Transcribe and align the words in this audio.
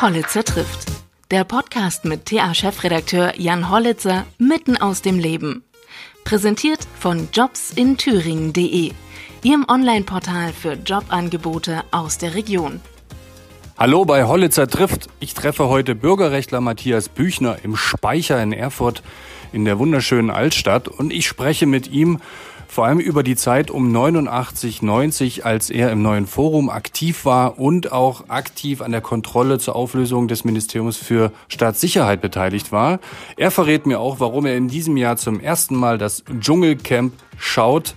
Hollitzer 0.00 0.44
trifft. 0.44 0.86
Der 1.30 1.44
Podcast 1.44 2.04
mit 2.04 2.26
TA-Chefredakteur 2.26 3.32
Jan 3.36 3.70
Hollitzer 3.70 4.26
mitten 4.38 4.76
aus 4.76 5.02
dem 5.02 5.18
Leben. 5.18 5.64
Präsentiert 6.24 6.80
von 6.98 7.28
jobsinthüringen.de, 7.32 8.92
Ihrem 9.42 9.66
Online-Portal 9.68 10.52
für 10.52 10.74
Jobangebote 10.74 11.82
aus 11.90 12.18
der 12.18 12.34
Region. 12.34 12.80
Hallo 13.76 14.04
bei 14.04 14.24
Hollitzer 14.24 14.66
trifft. 14.66 15.08
Ich 15.20 15.34
treffe 15.34 15.68
heute 15.68 15.94
Bürgerrechtler 15.94 16.60
Matthias 16.60 17.08
Büchner 17.08 17.58
im 17.62 17.76
Speicher 17.76 18.42
in 18.42 18.52
Erfurt 18.52 19.02
in 19.52 19.64
der 19.64 19.78
wunderschönen 19.78 20.30
Altstadt 20.30 20.88
und 20.88 21.12
ich 21.12 21.26
spreche 21.26 21.66
mit 21.66 21.88
ihm 21.88 22.20
vor 22.68 22.84
allem 22.84 23.00
über 23.00 23.22
die 23.22 23.34
Zeit 23.34 23.70
um 23.70 23.90
89, 23.90 24.82
90, 24.82 25.44
als 25.44 25.70
er 25.70 25.90
im 25.90 26.02
neuen 26.02 26.26
Forum 26.26 26.68
aktiv 26.70 27.24
war 27.24 27.58
und 27.58 27.90
auch 27.90 28.28
aktiv 28.28 28.82
an 28.82 28.92
der 28.92 29.00
Kontrolle 29.00 29.58
zur 29.58 29.74
Auflösung 29.74 30.28
des 30.28 30.44
Ministeriums 30.44 30.98
für 30.98 31.32
Staatssicherheit 31.48 32.20
beteiligt 32.20 32.70
war. 32.70 33.00
Er 33.36 33.50
verrät 33.50 33.86
mir 33.86 33.98
auch, 33.98 34.20
warum 34.20 34.46
er 34.46 34.56
in 34.56 34.68
diesem 34.68 34.96
Jahr 34.96 35.16
zum 35.16 35.40
ersten 35.40 35.74
Mal 35.74 35.98
das 35.98 36.22
Dschungelcamp 36.40 37.14
schaut 37.38 37.94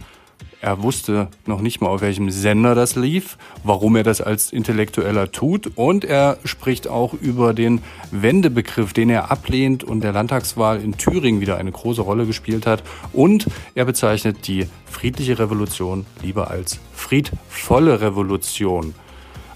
er 0.61 0.83
wusste 0.83 1.27
noch 1.47 1.59
nicht 1.59 1.81
mal, 1.81 1.89
auf 1.89 2.01
welchem 2.01 2.29
Sender 2.29 2.75
das 2.75 2.95
lief, 2.95 3.38
warum 3.63 3.95
er 3.95 4.03
das 4.03 4.21
als 4.21 4.53
Intellektueller 4.53 5.31
tut 5.31 5.71
und 5.75 6.05
er 6.05 6.37
spricht 6.45 6.87
auch 6.87 7.13
über 7.13 7.55
den 7.55 7.81
Wendebegriff, 8.11 8.93
den 8.93 9.09
er 9.09 9.31
ablehnt 9.31 9.84
und 9.84 10.01
der 10.01 10.13
Landtagswahl 10.13 10.79
in 10.79 10.97
Thüringen 10.97 11.41
wieder 11.41 11.57
eine 11.57 11.71
große 11.71 12.03
Rolle 12.03 12.27
gespielt 12.27 12.67
hat 12.67 12.84
und 13.11 13.47
er 13.73 13.85
bezeichnet 13.85 14.47
die 14.47 14.67
friedliche 14.85 15.39
Revolution 15.39 16.05
lieber 16.21 16.51
als 16.51 16.79
friedvolle 16.93 17.99
Revolution. 18.01 18.93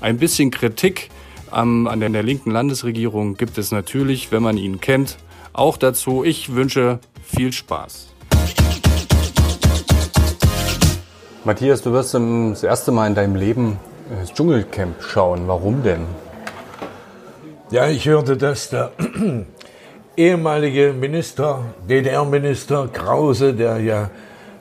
Ein 0.01 0.17
bisschen 0.17 0.49
Kritik 0.49 1.11
an 1.51 1.99
der, 1.99 2.09
der 2.09 2.23
linken 2.23 2.49
Landesregierung 2.49 3.37
gibt 3.37 3.57
es 3.59 3.71
natürlich, 3.71 4.31
wenn 4.31 4.43
man 4.43 4.57
ihn 4.57 4.81
kennt, 4.81 5.17
auch 5.53 5.77
dazu. 5.77 6.23
Ich 6.23 6.53
wünsche 6.53 6.99
viel 7.23 7.53
Spaß. 7.53 8.15
Matthias, 11.45 11.83
du 11.83 11.91
wirst 11.91 12.15
das 12.15 12.63
erste 12.63 12.91
Mal 12.91 13.05
in 13.05 13.13
deinem 13.13 13.35
Leben 13.35 13.77
das 14.09 14.33
Dschungelcamp 14.33 15.03
schauen. 15.03 15.47
Warum 15.47 15.83
denn? 15.83 16.07
Ja, 17.69 17.87
ich 17.87 18.07
hörte, 18.07 18.35
dass 18.35 18.71
der 18.71 18.93
ehemalige 20.17 20.91
Minister, 20.93 21.61
DDR-Minister 21.87 22.87
Krause, 22.87 23.53
der 23.53 23.77
ja 23.77 24.09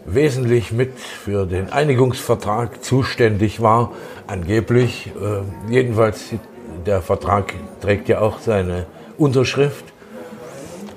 wesentlich 0.05 0.73
mit 0.73 0.99
für 0.99 1.47
den 1.47 1.73
Einigungsvertrag 1.73 2.85
zuständig 2.85 3.63
war, 3.63 3.93
angeblich, 4.27 5.07
äh, 5.07 5.73
jedenfalls 5.73 6.35
der 6.85 7.01
Vertrag 7.01 7.55
trägt 7.81 8.11
ja 8.11 8.21
auch 8.21 8.41
seine 8.41 8.85
Unterschrift, 9.17 9.87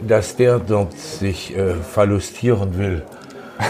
dass 0.05 0.35
der 0.35 0.59
dort 0.59 0.99
sich 0.99 1.55
äh, 1.55 1.75
verlustieren 1.75 2.77
will. 2.77 3.03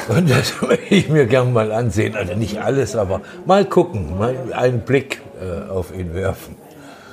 Und 0.09 0.29
das 0.29 0.61
will 0.61 0.79
ich 0.89 1.09
mir 1.09 1.25
gern 1.25 1.53
mal 1.53 1.71
ansehen. 1.71 2.15
Also 2.15 2.33
nicht 2.33 2.61
alles, 2.61 2.95
aber 2.95 3.21
mal 3.45 3.65
gucken, 3.65 4.17
mal 4.17 4.35
einen 4.53 4.81
Blick 4.81 5.21
äh, 5.41 5.69
auf 5.69 5.93
ihn 5.93 6.13
werfen. 6.13 6.55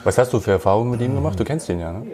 Was 0.02 0.18
hast 0.18 0.32
du 0.32 0.40
für 0.40 0.52
Erfahrungen 0.52 0.90
mit 0.90 1.00
ihm 1.00 1.14
gemacht? 1.14 1.38
Du 1.38 1.44
kennst 1.44 1.68
ihn 1.68 1.80
ja, 1.80 1.92
ne? 1.92 2.06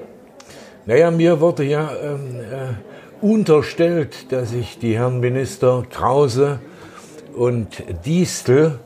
Naja, 0.86 1.10
mir 1.10 1.40
wurde 1.40 1.64
ja 1.64 1.90
ähm, 2.02 2.36
äh, 2.40 3.24
unterstellt, 3.24 4.32
dass 4.32 4.52
ich 4.52 4.78
die 4.78 4.96
Herren 4.96 5.20
Minister 5.20 5.84
Krause 5.90 6.58
und 7.36 7.82
Distel 8.06 8.78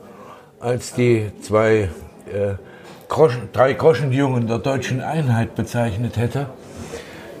als 0.59 0.93
die 0.93 1.31
zwei 1.41 1.89
äh, 2.31 2.55
Groschen, 3.07 3.49
drei 3.53 3.73
Groschenjungen 3.73 4.47
der 4.47 4.57
deutschen 4.57 5.01
Einheit 5.01 5.55
bezeichnet 5.55 6.17
hätte. 6.17 6.47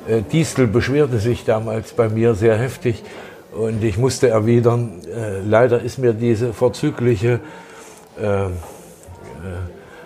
Äh, 0.07 0.21
Distel 0.21 0.67
beschwerte 0.67 1.19
sich 1.19 1.43
damals 1.43 1.93
bei 1.93 2.07
mir 2.07 2.35
sehr 2.35 2.57
heftig 2.57 3.03
und 3.55 3.83
ich 3.83 3.97
musste 3.97 4.27
erwidern, 4.27 5.01
äh, 5.05 5.39
leider 5.39 5.81
ist 5.81 5.97
mir 5.97 6.13
diese 6.13 6.53
vorzügliche 6.53 7.39
äh, 8.19 8.45
äh, 8.45 8.49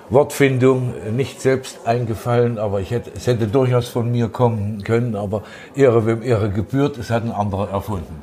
Wortfindung 0.10 0.94
nicht 1.16 1.42
selbst 1.42 1.86
eingefallen, 1.86 2.58
aber 2.58 2.80
ich 2.80 2.92
hätte, 2.92 3.12
es 3.16 3.28
hätte 3.28 3.48
durchaus 3.48 3.90
von 3.90 4.12
mir 4.12 4.30
kommen 4.30 4.84
können, 4.84 5.16
aber 5.16 5.44
Ehre 5.76 6.06
wem 6.06 6.24
Ehre 6.24 6.50
gebührt, 6.50 6.98
es 6.98 7.10
hat 7.12 7.24
ein 7.24 7.32
anderer 7.32 7.70
erfunden. 7.70 8.22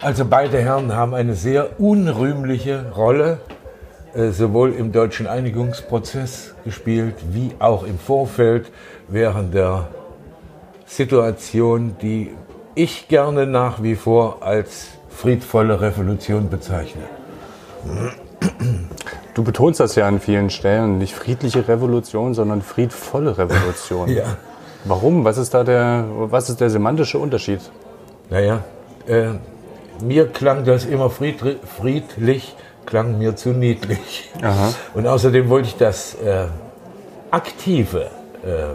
Also 0.00 0.24
beide 0.24 0.58
Herren 0.58 0.94
haben 0.94 1.14
eine 1.14 1.34
sehr 1.34 1.80
unrühmliche 1.80 2.92
Rolle 2.96 3.38
äh, 4.14 4.30
sowohl 4.30 4.72
im 4.72 4.92
deutschen 4.92 5.26
Einigungsprozess 5.26 6.54
gespielt, 6.64 7.14
wie 7.32 7.52
auch 7.58 7.84
im 7.84 7.98
Vorfeld 7.98 8.70
während 9.08 9.54
der 9.54 9.88
Situation, 10.86 11.96
die 12.02 12.30
ich 12.74 13.08
gerne 13.08 13.46
nach 13.46 13.82
wie 13.82 13.94
vor 13.94 14.38
als 14.40 14.88
friedvolle 15.10 15.80
Revolution 15.80 16.48
bezeichne. 16.48 17.02
Du 19.34 19.44
betonst 19.44 19.80
das 19.80 19.94
ja 19.94 20.06
an 20.06 20.20
vielen 20.20 20.50
Stellen, 20.50 20.98
nicht 20.98 21.14
friedliche 21.14 21.68
Revolution, 21.68 22.34
sondern 22.34 22.62
friedvolle 22.62 23.38
Revolution. 23.38 24.08
ja. 24.14 24.36
Warum? 24.84 25.24
Was 25.24 25.38
ist 25.38 25.54
da 25.54 25.64
der, 25.64 26.04
was 26.08 26.50
ist 26.50 26.60
der 26.60 26.70
semantische 26.70 27.18
Unterschied? 27.18 27.60
Naja, 28.30 28.64
äh, 29.06 29.28
mir 30.02 30.28
klang 30.28 30.64
das 30.64 30.84
immer 30.84 31.10
friedlich, 31.10 31.58
friedlich 31.78 32.56
klang 32.84 33.18
mir 33.18 33.36
zu 33.36 33.50
niedlich. 33.50 34.30
Aha. 34.42 34.72
Und 34.94 35.06
außerdem 35.06 35.48
wollte 35.48 35.68
ich 35.68 35.76
das 35.76 36.14
äh, 36.14 36.46
aktive 37.30 38.10
äh, 38.44 38.74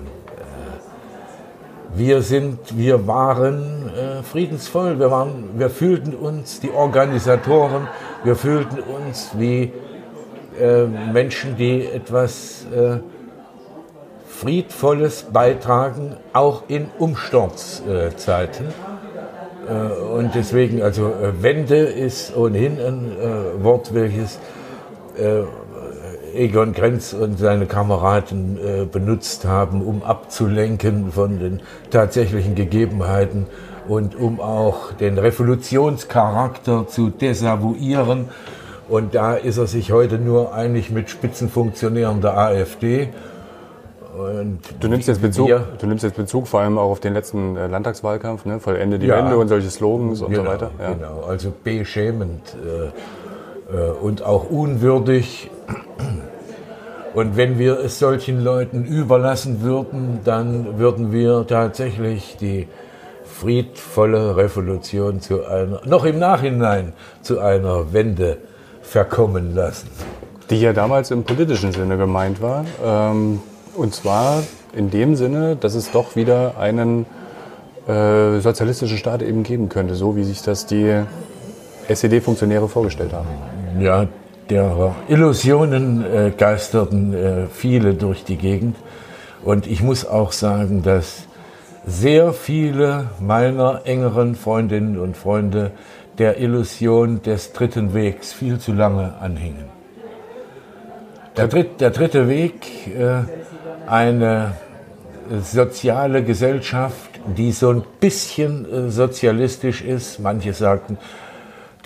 wir 1.97 2.21
sind, 2.21 2.77
wir 2.77 3.07
waren 3.07 3.89
äh, 3.89 4.23
friedensvoll, 4.23 4.99
wir, 4.99 5.09
waren, 5.09 5.49
wir 5.57 5.69
fühlten 5.69 6.13
uns, 6.13 6.59
die 6.59 6.71
Organisatoren, 6.71 7.87
wir 8.23 8.35
fühlten 8.35 8.79
uns 8.79 9.31
wie 9.37 9.71
äh, 10.59 10.85
Menschen, 10.85 11.55
die 11.57 11.85
etwas 11.85 12.65
äh, 12.73 12.97
Friedvolles 14.27 15.23
beitragen, 15.33 16.15
auch 16.33 16.63
in 16.67 16.87
Umsturzzeiten. 16.99 18.67
Äh, 19.67 19.71
und 20.01 20.35
deswegen, 20.35 20.81
also 20.81 21.07
äh, 21.07 21.41
Wende 21.41 21.77
ist 21.77 22.35
ohnehin 22.35 22.79
ein 22.79 23.11
äh, 23.11 23.63
Wort, 23.63 23.93
welches 23.93 24.39
Egon 26.37 26.73
Krenz 26.73 27.13
und 27.13 27.39
seine 27.39 27.65
Kameraden 27.65 28.57
äh, 28.57 28.85
benutzt 28.85 29.45
haben, 29.45 29.81
um 29.81 30.03
abzulenken 30.03 31.11
von 31.11 31.39
den 31.39 31.61
tatsächlichen 31.89 32.55
Gegebenheiten 32.55 33.47
und 33.87 34.15
um 34.15 34.39
auch 34.39 34.93
den 34.93 35.17
Revolutionscharakter 35.17 36.87
zu 36.87 37.09
desavouieren. 37.09 38.29
Und 38.89 39.15
da 39.15 39.33
ist 39.33 39.57
er 39.57 39.67
sich 39.67 39.91
heute 39.91 40.17
nur 40.17 40.53
einig 40.53 40.91
mit 40.91 41.09
Spitzenfunktionären 41.09 42.21
der 42.21 42.37
AfD. 42.37 43.09
Und 44.17 44.59
du, 44.79 44.87
nimmst 44.87 45.07
jetzt 45.07 45.21
Bezug, 45.21 45.49
du 45.79 45.87
nimmst 45.87 46.03
jetzt 46.03 46.15
Bezug 46.15 46.47
vor 46.47 46.61
allem 46.61 46.77
auch 46.77 46.89
auf 46.89 46.99
den 46.99 47.13
letzten 47.13 47.55
äh, 47.55 47.67
Landtagswahlkampf, 47.67 48.45
ne? 48.45 48.59
Vollende 48.59 48.97
die 48.97 49.05
ja, 49.07 49.17
Wende 49.17 49.37
und 49.37 49.47
solche 49.47 49.69
Slogans 49.69 50.21
und 50.21 50.31
genau, 50.31 50.43
so 50.43 50.49
weiter. 50.49 50.71
Ja. 50.79 50.93
Genau, 50.93 51.23
also 51.27 51.53
beschämend 51.63 52.55
äh, 52.65 52.87
äh, 53.75 53.91
und 54.01 54.23
auch 54.23 54.49
unwürdig. 54.49 55.51
Und 57.17 57.35
wenn 57.35 57.57
wir 57.57 57.79
es 57.79 57.97
solchen 57.97 58.43
Leuten 58.43 58.85
überlassen 58.85 59.63
würden, 59.63 60.19
dann 60.23 60.77
würden 60.77 61.11
wir 61.11 61.47
tatsächlich 61.47 62.37
die 62.39 62.67
friedvolle 63.25 64.37
Revolution 64.37 65.19
zu 65.19 65.43
einer, 65.43 65.81
noch 65.83 66.05
im 66.05 66.19
Nachhinein 66.19 66.93
zu 67.23 67.39
einer 67.39 67.91
Wende 67.91 68.37
verkommen 68.83 69.55
lassen. 69.55 69.89
Die 70.51 70.61
ja 70.61 70.73
damals 70.73 71.09
im 71.09 71.23
politischen 71.23 71.71
Sinne 71.71 71.97
gemeint 71.97 72.39
war. 72.39 72.65
Ähm, 72.85 73.39
und 73.75 73.95
zwar 73.95 74.43
in 74.73 74.91
dem 74.91 75.15
Sinne, 75.15 75.55
dass 75.55 75.73
es 75.73 75.89
doch 75.89 76.15
wieder 76.15 76.59
einen 76.59 77.07
äh, 77.87 78.37
sozialistischen 78.41 78.99
Staat 78.99 79.23
eben 79.23 79.41
geben 79.41 79.69
könnte, 79.69 79.95
so 79.95 80.15
wie 80.15 80.23
sich 80.23 80.43
das 80.43 80.67
die 80.67 81.01
SED-Funktionäre 81.87 82.69
vorgestellt 82.69 83.13
haben. 83.13 83.27
Ja, 83.79 84.05
der 84.49 84.95
Illusionen 85.07 86.05
äh, 86.05 86.31
geisterten 86.35 87.13
äh, 87.13 87.47
viele 87.47 87.93
durch 87.93 88.23
die 88.23 88.37
Gegend. 88.37 88.75
Und 89.43 89.67
ich 89.67 89.81
muss 89.81 90.05
auch 90.05 90.31
sagen, 90.31 90.83
dass 90.83 91.27
sehr 91.85 92.33
viele 92.33 93.09
meiner 93.19 93.81
engeren 93.85 94.35
Freundinnen 94.35 94.99
und 94.99 95.15
Freunde 95.15 95.71
der 96.17 96.39
Illusion 96.39 97.21
des 97.21 97.53
dritten 97.53 97.93
Wegs 97.93 98.33
viel 98.33 98.59
zu 98.59 98.73
lange 98.73 99.13
anhingen. 99.21 99.65
Der, 101.37 101.47
Dritt, 101.47 101.79
der 101.79 101.91
dritte 101.91 102.27
Weg, 102.27 102.87
äh, 102.87 103.21
eine 103.87 104.53
soziale 105.41 106.23
Gesellschaft, 106.23 107.19
die 107.37 107.51
so 107.51 107.69
ein 107.69 107.83
bisschen 107.99 108.65
äh, 108.71 108.89
sozialistisch 108.89 109.81
ist. 109.81 110.19
Manche 110.19 110.53
sagten, 110.53 110.97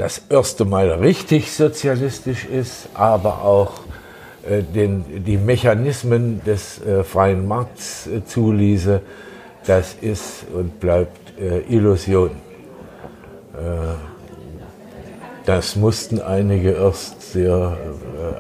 das 0.02 0.20
erste 0.30 0.66
Mal 0.66 0.90
richtig 0.94 1.54
sozialistisch 1.54 2.46
ist, 2.46 2.90
aber 2.96 3.44
auch 3.44 3.82
äh, 4.50 4.64
den, 4.64 5.24
die 5.24 5.38
Mechanismen 5.38 6.44
des 6.44 6.82
äh, 6.82 7.04
freien 7.04 7.48
Markts 7.48 8.08
äh, 8.08 8.26
zuließe, 8.26 9.00
das 9.68 9.96
ist 10.02 10.46
und 10.52 10.80
bleibt 10.80 11.20
Illusion. 11.70 12.32
Das 15.46 15.76
mussten 15.76 16.20
einige 16.20 16.72
erst 16.72 17.34
sehr, 17.34 17.78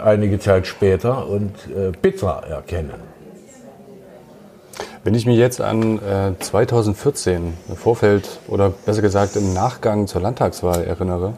einige 0.04 0.40
Zeit 0.40 0.68
später 0.68 1.28
und 1.28 1.54
bitter 2.02 2.44
erkennen. 2.48 3.00
Wenn 5.04 5.16
ich 5.16 5.26
mich 5.26 5.38
jetzt 5.38 5.62
an 5.62 6.00
äh, 6.00 6.34
2014 6.40 7.54
im 7.70 7.76
Vorfeld 7.76 8.40
oder 8.48 8.70
besser 8.70 9.02
gesagt 9.02 9.36
im 9.36 9.54
Nachgang 9.54 10.06
zur 10.06 10.22
Landtagswahl 10.22 10.84
erinnere 10.84 11.34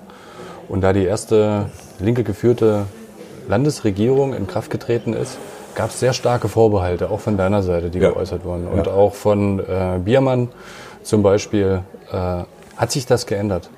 und 0.74 0.82
da 0.82 0.92
die 0.92 1.06
erste 1.06 1.70
linke 2.00 2.24
geführte 2.24 2.88
Landesregierung 3.48 4.34
in 4.34 4.48
Kraft 4.48 4.72
getreten 4.72 5.14
ist, 5.14 5.38
gab 5.76 5.92
es 5.92 6.00
sehr 6.00 6.14
starke 6.14 6.50
Vorbehalte, 6.50 7.12
auch 7.12 7.20
von 7.20 7.38
deiner 7.38 7.62
Seite, 7.62 7.92
die 7.92 8.00
ja. 8.00 8.10
geäußert 8.10 8.44
wurden. 8.44 8.66
Und 8.66 8.88
ja. 8.88 8.92
auch 8.92 9.14
von 9.14 9.60
äh, 9.60 10.00
Biermann 10.04 10.48
zum 11.04 11.22
Beispiel. 11.22 11.82
Äh, 12.12 12.46
hat 12.76 12.92
sich 12.92 13.06
das 13.06 13.28
geändert 13.28 13.70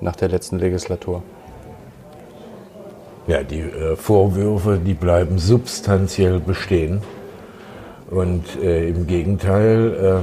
nach 0.00 0.16
der 0.16 0.30
letzten 0.30 0.58
Legislatur? 0.58 1.22
Ja, 3.26 3.42
die 3.42 3.60
äh, 3.60 3.94
Vorwürfe, 3.96 4.80
die 4.82 4.94
bleiben 4.94 5.38
substanziell 5.38 6.40
bestehen. 6.40 7.02
Und 8.10 8.44
äh, 8.62 8.88
im 8.88 9.06
Gegenteil, 9.06 10.22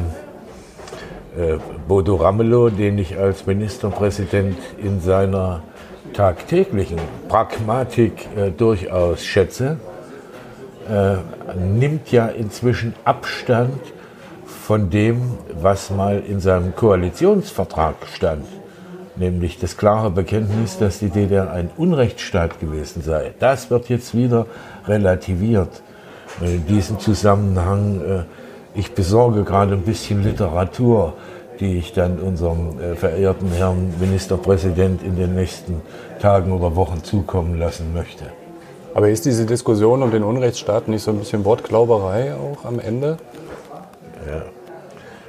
äh, 1.37 1.53
äh, 1.53 1.59
Bodo 1.87 2.15
Ramelow, 2.15 2.71
den 2.71 2.97
ich 2.97 3.15
als 3.15 3.45
Ministerpräsident 3.45 4.57
in 4.81 5.01
seiner 5.01 5.61
tagtäglichen 6.15 6.99
Pragmatik 7.27 8.27
äh, 8.35 8.49
durchaus 8.49 9.23
schätze, 9.23 9.77
äh, 10.89 11.17
nimmt 11.57 12.11
ja 12.11 12.27
inzwischen 12.27 12.93
Abstand 13.03 13.79
von 14.45 14.89
dem, 14.89 15.21
was 15.61 15.89
mal 15.89 16.23
in 16.25 16.39
seinem 16.39 16.75
Koalitionsvertrag 16.75 17.95
stand, 18.13 18.45
nämlich 19.17 19.59
das 19.59 19.77
klare 19.77 20.09
Bekenntnis, 20.09 20.77
dass 20.77 20.99
die 20.99 21.09
DDR 21.09 21.51
ein 21.51 21.69
Unrechtsstaat 21.75 22.59
gewesen 22.59 23.01
sei. 23.01 23.33
Das 23.39 23.69
wird 23.69 23.89
jetzt 23.89 24.15
wieder 24.15 24.47
relativiert. 24.87 25.81
In 26.41 26.65
diesem 26.65 26.99
Zusammenhang, 26.99 28.01
äh, 28.01 28.79
ich 28.79 28.93
besorge 28.93 29.43
gerade 29.43 29.73
ein 29.73 29.83
bisschen 29.83 30.23
Literatur, 30.23 31.13
die 31.59 31.77
ich 31.77 31.93
dann 31.93 32.19
unserem 32.19 32.79
äh, 32.79 32.95
verehrten 32.95 33.49
Herrn 33.51 33.93
Ministerpräsident 33.99 35.03
in 35.03 35.15
den 35.15 35.35
nächsten 35.35 35.81
Tagen 36.25 36.51
oder 36.51 36.75
Wochen 36.75 37.03
zukommen 37.03 37.59
lassen 37.59 37.93
möchte. 37.93 38.25
Aber 38.95 39.09
ist 39.09 39.25
diese 39.25 39.45
Diskussion 39.45 40.01
um 40.01 40.09
den 40.09 40.23
Unrechtsstaat 40.23 40.87
nicht 40.87 41.03
so 41.03 41.11
ein 41.11 41.19
bisschen 41.19 41.45
Wortglauberei 41.45 42.33
auch 42.33 42.65
am 42.65 42.79
Ende? 42.79 43.17
Ja. 44.27 44.41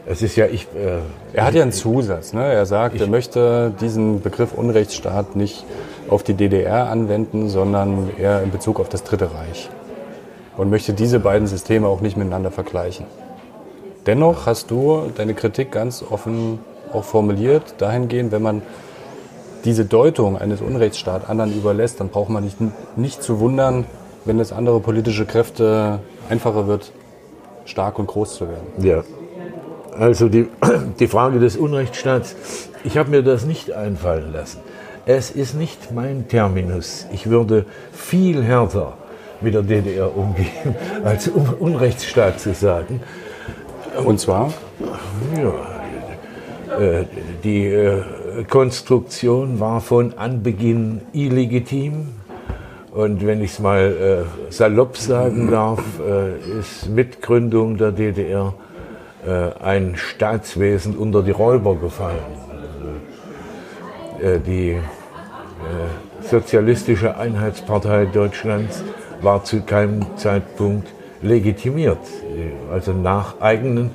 Es 0.07 0.23
ist 0.23 0.37
ja, 0.37 0.47
ich. 0.47 0.63
Äh, 0.75 1.01
er 1.35 1.45
hat 1.45 1.53
ja 1.53 1.61
einen 1.61 1.73
Zusatz. 1.73 2.33
Ne? 2.33 2.51
Er 2.51 2.65
sagt, 2.65 2.95
ich, 2.95 3.03
er 3.03 3.09
möchte 3.09 3.75
diesen 3.79 4.23
Begriff 4.23 4.55
Unrechtsstaat 4.55 5.37
nicht 5.37 5.67
auf 6.09 6.23
die 6.23 6.33
DDR 6.33 6.89
anwenden, 6.89 7.51
sondern 7.51 8.09
eher 8.17 8.43
in 8.43 8.51
Bezug 8.51 8.81
auf 8.81 8.89
das 8.89 9.05
Dritte 9.05 9.35
Reich 9.35 9.69
und 10.57 10.71
möchte 10.71 10.95
diese 10.95 11.21
beiden 11.21 11.47
Systeme 11.47 11.89
auch 11.89 12.01
nicht 12.01 12.17
miteinander 12.17 12.51
vergleichen. 12.51 13.05
Dennoch 14.07 14.47
hast 14.47 14.71
du 14.71 15.13
deine 15.15 15.35
Kritik 15.35 15.73
ganz 15.73 16.03
offen 16.03 16.61
auch 16.91 17.05
formuliert, 17.05 17.75
dahingehend, 17.77 18.33
wenn 18.33 18.43
man 18.43 18.63
diese 19.67 19.85
Deutung 19.85 20.39
eines 20.39 20.63
Unrechtsstaats 20.63 21.29
anderen 21.29 21.53
überlässt, 21.53 22.01
dann 22.01 22.09
braucht 22.09 22.31
man 22.31 22.45
nicht, 22.45 22.57
nicht 22.97 23.23
zu 23.23 23.41
wundern, 23.41 23.85
wenn 24.25 24.41
es 24.41 24.53
andere 24.53 24.81
politische 24.81 25.27
Kräfte 25.27 26.01
einfacher 26.31 26.67
wird, 26.67 26.93
stark 27.65 27.99
und 27.99 28.07
groß 28.07 28.37
zu 28.37 28.49
werden. 28.49 28.67
Ja. 28.79 29.03
Also 29.99 30.29
die, 30.29 30.49
die 31.01 31.09
Frage 31.09 31.41
des 31.41 31.57
Unrechtsstaats, 31.57 32.37
ich 32.85 32.97
habe 32.97 33.11
mir 33.11 33.23
das 33.23 33.45
nicht 33.45 33.73
einfallen 33.73 34.33
lassen. 34.33 34.61
Es 35.05 35.31
ist 35.31 35.55
nicht 35.55 35.93
mein 35.93 36.29
Terminus. 36.29 37.07
Ich 37.13 37.29
würde 37.29 37.67
viel 37.93 38.43
härter 38.43 38.95
mit 39.41 39.55
der 39.55 39.63
DDR 39.63 40.17
umgehen, 40.17 40.75
als 41.05 41.29
Unrechtsstaat 41.29 42.41
zu 42.41 42.55
sagen. 42.55 43.01
Und 44.05 44.21
zwar? 44.21 44.53
Ja, 45.37 46.79
äh, 46.79 47.05
die 47.43 47.67
äh, 47.67 48.03
Konstruktion 48.45 49.61
war 49.61 49.81
von 49.81 50.15
Anbeginn 50.17 51.01
illegitim. 51.13 52.09
Und 52.93 53.27
wenn 53.27 53.43
ich 53.43 53.53
es 53.53 53.59
mal 53.59 54.27
äh, 54.49 54.53
salopp 54.53 54.97
sagen 54.97 55.51
darf, 55.51 55.83
ist 56.59 56.89
Mitgründung 56.89 57.77
der 57.77 57.93
DDR 57.93 58.55
ein 59.61 59.97
Staatswesen 59.97 60.97
unter 60.97 61.23
die 61.23 61.33
Räuber 61.33 61.75
gefallen. 61.75 62.21
die 64.47 64.79
Sozialistische 66.31 67.17
Einheitspartei 67.17 68.07
Deutschlands 68.07 68.83
war 69.21 69.45
zu 69.45 69.61
keinem 69.61 70.05
Zeitpunkt 70.17 70.89
legitimiert. 71.23 71.99
Also 72.73 72.93
nach 72.93 73.41
eigenen, 73.41 73.91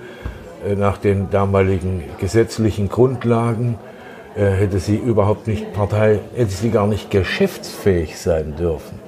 äh, 0.66 0.76
nach 0.76 0.98
den 0.98 1.30
damaligen 1.30 2.04
gesetzlichen 2.20 2.88
Grundlagen 2.88 3.76
äh, 3.76 3.91
hätte 4.36 4.80
sie 4.80 4.96
überhaupt 4.96 5.48
nicht 5.48 5.74
Partei, 5.74 6.20
hätte 6.36 6.52
sie 6.52 6.70
gar 6.70 6.88
nicht 6.88 7.12
geschäftsfähig 7.12 8.18
sein 8.18 8.56
dürfen. 8.56 9.00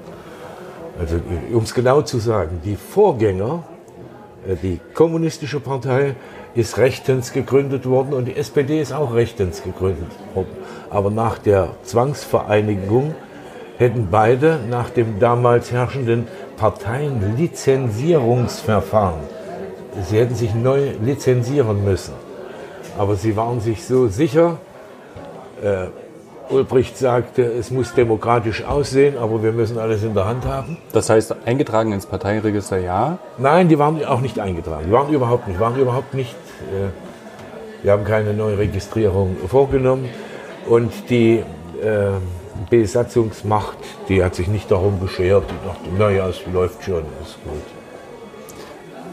Also 1.00 1.20
um 1.52 1.64
es 1.64 1.74
genau 1.74 2.02
zu 2.02 2.20
sagen, 2.20 2.60
die 2.64 2.76
Vorgänger, 2.76 3.64
äh, 4.48 4.56
die 4.62 4.80
kommunistische 4.94 5.60
Partei 5.60 6.16
ist 6.56 6.78
rechtens 6.78 7.34
gegründet 7.34 7.88
worden 7.88 8.14
und 8.14 8.26
die 8.26 8.36
SPD 8.36 8.80
ist 8.80 8.94
auch 8.94 9.16
rechtens 9.16 9.64
gegründet 9.64 10.12
worden. 10.36 10.52
Aber 10.90 11.10
nach 11.10 11.40
der 11.40 11.70
Zwangsvereinigung 11.84 13.16
hätten 13.78 14.10
beide 14.12 14.60
nach 14.70 14.92
dem 14.92 15.20
damals 15.20 15.72
herrschenden 15.72 16.28
Parteienlizenzierungsverfahren, 16.58 19.22
sie 20.08 20.20
hätten 20.20 20.36
sich 20.36 20.54
neu 20.54 20.92
lizenzieren 21.02 21.84
müssen. 21.84 22.14
Aber 22.98 23.16
sie 23.16 23.36
waren 23.36 23.60
sich 23.60 23.84
so 23.84 24.08
sicher, 24.08 24.60
äh, 25.64 25.88
Ulbricht 26.50 26.98
sagte, 26.98 27.44
es 27.44 27.72
muss 27.72 27.94
demokratisch 27.94 28.64
aussehen, 28.66 29.18
aber 29.18 29.42
wir 29.44 29.54
müssen 29.54 29.80
alles 29.80 30.04
in 30.04 30.14
der 30.14 30.26
Hand 30.26 30.46
haben. 30.46 30.78
Das 30.92 31.10
heißt, 31.10 31.36
eingetragen 31.46 31.94
ins 31.94 32.06
Parteienregister 32.06 32.78
ja? 32.80 33.18
Nein, 33.38 33.70
die 33.70 33.80
waren 33.80 34.04
auch 34.06 34.22
nicht 34.22 34.40
eingetragen. 34.40 34.86
Die 34.88 34.92
waren 34.92 35.12
überhaupt 35.14 35.48
nicht. 35.48 35.60
Waren 35.60 35.80
überhaupt 35.80 36.14
nicht. 36.14 36.36
Äh, 36.72 37.84
wir 37.84 37.92
haben 37.94 38.04
keine 38.04 38.34
neue 38.34 38.58
Registrierung 38.58 39.38
vorgenommen. 39.48 40.10
Und 40.68 40.92
die 41.10 41.44
äh, 41.82 42.12
Besatzungsmacht, 42.70 43.78
die 44.10 44.24
hat 44.24 44.36
sich 44.36 44.48
nicht 44.48 44.70
darum 44.70 45.00
geschert. 45.00 45.46
Die 45.50 45.68
dachte, 45.68 45.98
naja, 45.98 46.28
es 46.28 46.42
läuft 46.52 46.84
schon, 46.84 47.04
ist 47.22 47.38
gut. 47.44 47.64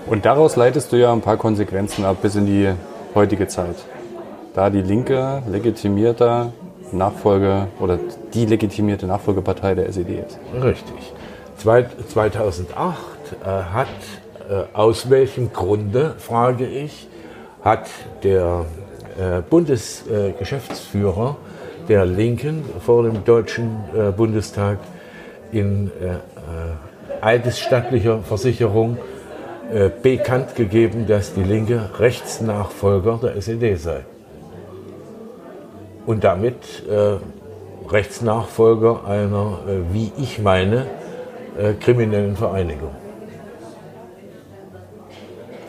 Und 0.06 0.24
daraus 0.24 0.56
leitest 0.56 0.92
du 0.92 0.96
ja 0.96 1.12
ein 1.12 1.20
paar 1.20 1.36
Konsequenzen 1.36 2.04
ab 2.04 2.18
bis 2.22 2.34
in 2.34 2.46
die 2.46 2.70
heutige 3.14 3.46
Zeit. 3.46 3.76
Da 4.54 4.68
die 4.68 4.82
Linke 4.82 5.42
legitimierter 5.48 6.52
Nachfolge 6.92 7.68
oder 7.78 7.98
die 8.34 8.46
legitimierte 8.46 9.06
Nachfolgepartei 9.06 9.74
der 9.74 9.88
SED 9.88 10.24
ist. 10.26 10.38
Richtig. 10.62 11.12
2008 11.56 12.98
äh, 13.44 13.46
hat, 13.46 13.88
äh, 14.48 14.64
aus 14.72 15.10
welchem 15.10 15.52
Grunde, 15.52 16.14
frage 16.18 16.66
ich, 16.66 17.06
hat 17.62 17.88
der 18.22 18.64
äh, 19.18 19.42
Bundesgeschäftsführer 19.48 21.36
der 21.88 22.06
Linken 22.06 22.64
vor 22.84 23.02
dem 23.02 23.24
Deutschen 23.24 23.76
Bundestag 24.16 24.78
in 25.50 25.90
eidesstattlicher 27.20 28.20
Versicherung 28.20 28.96
bekannt 30.00 30.54
gegeben, 30.54 31.06
dass 31.08 31.34
die 31.34 31.42
Linke 31.42 31.90
Rechtsnachfolger 31.98 33.18
der 33.20 33.36
SED 33.36 33.74
sei. 33.76 34.04
Und 36.06 36.24
damit 36.24 36.86
äh, 36.88 37.18
Rechtsnachfolger 37.88 39.04
einer, 39.06 39.58
äh, 39.66 39.92
wie 39.92 40.12
ich 40.16 40.38
meine, 40.38 40.86
kriminellen 41.80 42.36
Vereinigung. 42.36 42.92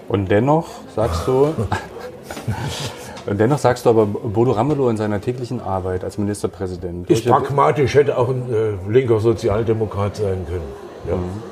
Und 0.08 0.30
dennoch 0.30 0.68
sagst 0.96 1.28
du, 1.28 1.54
Dennoch 3.28 3.60
sagst 3.60 3.86
du 3.86 3.92
aber, 3.92 4.06
Bodo 4.06 4.52
Ramelow 4.52 4.90
in 4.90 4.98
seiner 4.98 5.22
täglichen 5.22 5.62
Arbeit 5.62 6.04
als 6.04 6.18
Ministerpräsident. 6.18 7.10
Ist 7.10 7.26
pragmatisch, 7.26 7.94
hätte 7.94 8.18
auch 8.18 8.30
ein 8.30 8.52
äh, 8.52 8.92
linker 8.92 9.20
Sozialdemokrat 9.20 10.16
sein 10.18 10.46
können. 10.48 10.62
Ja. 11.08 11.16
Mhm. 11.16 11.44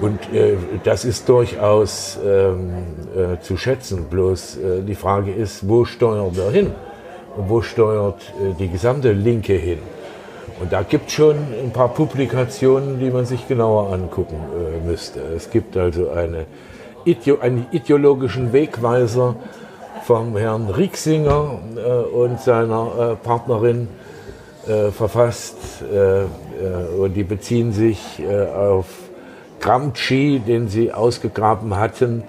Und 0.00 0.32
äh, 0.32 0.56
das 0.84 1.04
ist 1.04 1.28
durchaus 1.28 2.18
ähm, 2.24 2.70
äh, 3.16 3.40
zu 3.40 3.56
schätzen. 3.56 4.04
Bloß 4.04 4.56
äh, 4.56 4.82
die 4.82 4.94
Frage 4.94 5.32
ist, 5.32 5.68
wo 5.68 5.84
steuert 5.84 6.38
er 6.38 6.50
hin? 6.52 6.70
Und 7.36 7.48
wo 7.48 7.62
steuert 7.62 8.20
äh, 8.40 8.54
die 8.58 8.68
gesamte 8.68 9.12
Linke 9.12 9.54
hin? 9.54 9.78
Und 10.60 10.72
da 10.72 10.82
gibt 10.82 11.08
es 11.08 11.14
schon 11.14 11.36
ein 11.36 11.70
paar 11.72 11.88
Publikationen, 11.88 12.98
die 12.98 13.10
man 13.10 13.24
sich 13.26 13.46
genauer 13.46 13.92
angucken 13.92 14.36
äh, 14.36 14.86
müsste. 14.86 15.20
Es 15.36 15.50
gibt 15.50 15.76
also 15.76 16.10
eine, 16.10 16.46
einen 17.40 17.66
ideologischen 17.70 18.52
Wegweiser 18.52 19.36
vom 20.04 20.36
Herrn 20.36 20.68
Rieksinger 20.68 21.60
äh, 21.76 21.80
und 22.14 22.40
seiner 22.40 23.16
Partnerin 23.22 23.88
verfasst. 24.92 25.56
Und 26.98 27.14
die 27.14 27.22
beziehen 27.22 27.72
sich 27.72 27.98
auf 28.54 28.84
Gramsci, 29.60 30.42
den 30.46 30.68
sie 30.68 30.92
ausgegraben 30.92 31.78
hatten 31.78 32.24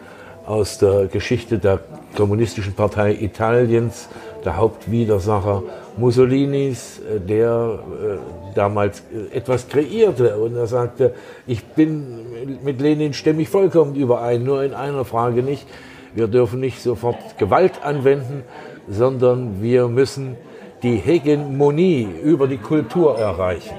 aus 0.46 0.80
der 0.80 1.08
Geschichte 1.08 1.60
der 1.60 1.80
Kommunistischen 2.16 2.74
Partei 2.74 3.14
Italiens, 3.14 4.10
der 4.46 4.58
Hauptwidersacher 4.58 5.64
Mussolinis, 5.98 7.00
äh, 7.00 7.20
der 7.20 7.80
äh, 7.80 8.56
damals 8.56 9.04
äh, 9.12 9.36
etwas 9.36 9.68
kreierte. 9.68 10.38
Und 10.38 10.56
er 10.56 10.68
sagte, 10.68 11.14
ich 11.46 11.64
bin 11.66 12.26
mit 12.64 12.82
Lenin 12.82 13.14
stimmig 13.14 13.50
vollkommen 13.50 13.96
überein, 13.96 14.44
nur 14.44 14.64
in 14.64 14.74
einer 14.74 15.06
Frage 15.06 15.44
nicht. 15.44 15.68
Wir 16.16 16.28
dürfen 16.28 16.60
nicht 16.60 16.82
sofort 16.82 17.38
Gewalt 17.38 17.84
anwenden, 17.84 18.44
sondern 18.90 19.62
wir 19.62 19.88
müssen 19.88 20.36
die 20.82 20.96
Hegemonie 20.96 22.08
über 22.24 22.48
die 22.48 22.58
Kultur 22.58 23.18
erreichen. 23.18 23.76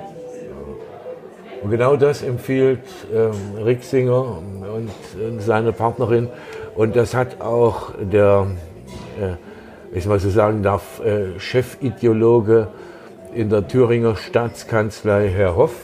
Und 1.63 1.71
genau 1.71 1.97
das 1.97 2.23
empfiehlt 2.23 2.81
ähm, 3.13 3.33
Rixinger 3.63 4.39
und, 4.75 4.91
und, 5.21 5.43
seine 5.43 5.73
Partnerin. 5.73 6.29
Und 6.75 6.97
das 6.97 7.15
hat 7.15 7.41
auch 7.41 7.91
der 8.01 8.47
äh, 9.21 9.35
ich 9.93 10.07
mal 10.07 10.21
so 10.21 10.31
sagen 10.31 10.63
darf, 10.63 11.01
äh, 11.05 11.39
Chefideologe 11.39 12.69
in 13.35 13.51
der 13.51 13.67
Thüringer 13.67 14.17
Staatskanzlei, 14.17 15.29
Herr 15.29 15.57
Hoff, 15.57 15.75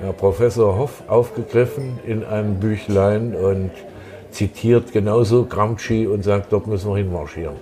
Herr 0.00 0.12
Professor 0.12 0.76
Hoff, 0.76 1.02
aufgegriffen 1.08 1.98
in 2.06 2.24
einem 2.24 2.60
Büchlein 2.60 3.34
und 3.34 3.70
zitiert 4.30 4.92
genauso 4.92 5.44
Gramsci 5.44 6.06
und 6.06 6.24
sagt, 6.24 6.52
dort 6.52 6.66
müssen 6.66 6.90
wir 6.90 6.96
hinmarschieren. 6.96 7.56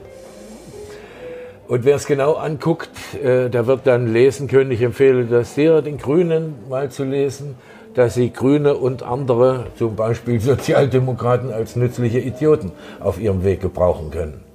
Und 1.69 1.85
wer 1.85 1.95
es 1.95 2.07
genau 2.07 2.35
anguckt, 2.35 2.91
äh, 3.23 3.49
der 3.49 3.67
wird 3.69 3.87
dann 3.87 4.12
lesen 4.12 4.49
können. 4.49 4.73
Ich 4.73 4.83
empfehle 4.83 5.27
das 5.27 5.55
sehr, 5.55 5.83
den 5.83 5.99
Grünen 5.99 6.55
mal 6.69 6.91
zu 6.91 7.05
lesen, 7.05 7.55
dass 7.95 8.15
sie 8.15 8.33
Grüne 8.33 8.75
und 8.75 9.05
andere, 9.05 9.67
zum 9.77 9.95
Beispiel 9.95 10.41
Sozialdemokraten, 10.41 11.53
als 11.53 11.77
nützliche 11.77 12.19
Idioten 12.19 12.73
auf 12.99 13.21
ihrem 13.21 13.45
Weg 13.45 13.61
gebrauchen 13.61 14.11
können. 14.11 14.50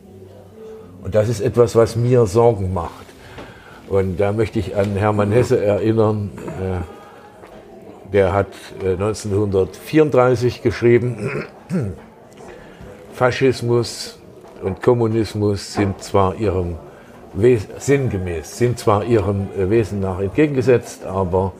Und 1.05 1.13
das 1.13 1.29
ist 1.29 1.39
etwas, 1.39 1.75
was 1.75 1.95
mir 1.95 2.25
Sorgen 2.25 2.73
macht. 2.73 3.05
Und 3.87 4.19
da 4.19 4.33
möchte 4.33 4.57
ich 4.57 4.75
an 4.75 4.95
Hermann 4.95 5.31
Hesse 5.31 5.63
erinnern. 5.63 6.31
Äh, 6.59 8.11
der 8.11 8.33
hat 8.33 8.47
1934 8.81 10.57
äh, 10.57 10.61
geschrieben, 10.63 11.45
Faschismus 13.13 14.17
und 14.63 14.81
Kommunismus 14.81 15.73
sind 15.73 16.01
zwar 16.01 16.37
ihrem 16.37 16.77
sinngemäß, 17.77 18.57
sind 18.57 18.79
zwar 18.79 19.03
ihrem 19.03 19.49
äh, 19.55 19.69
Wesen 19.69 19.99
nach 19.99 20.19
entgegengesetzt, 20.19 21.05
aber 21.05 21.53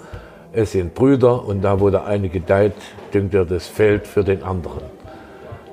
es 0.54 0.72
sind 0.72 0.96
Brüder 0.96 1.46
und 1.46 1.62
da, 1.62 1.80
wo 1.80 1.92
der 1.92 2.06
eine 2.06 2.30
gedeiht, 2.30 2.74
dünkt 3.14 3.36
er 3.36 3.46
das 3.46 3.68
Feld 3.68 4.08
für 4.08 4.24
den 4.24 4.42
anderen. 4.42 4.82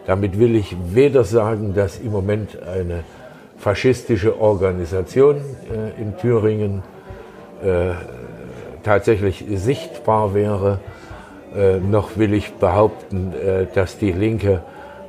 Damit 0.05 0.39
will 0.39 0.57
ich 0.57 0.77
weder 0.93 1.25
sagen, 1.25 1.73
dass 1.73 1.99
im 1.99 2.13
Moment 2.13 2.63
eine 2.63 3.05
faschistische 3.63 4.41
Organisation 4.41 5.37
äh, 5.37 6.01
in 6.01 6.17
Thüringen 6.17 6.83
äh, 7.63 7.93
tatsächlich 8.83 9.45
sichtbar 9.55 10.35
wäre. 10.35 10.81
Äh, 11.57 11.77
noch 11.79 12.17
will 12.17 12.35
ich 12.35 12.55
behaupten, 12.55 13.33
äh, 13.33 13.67
dass 13.73 13.99
die 13.99 14.11
Linke 14.11 14.63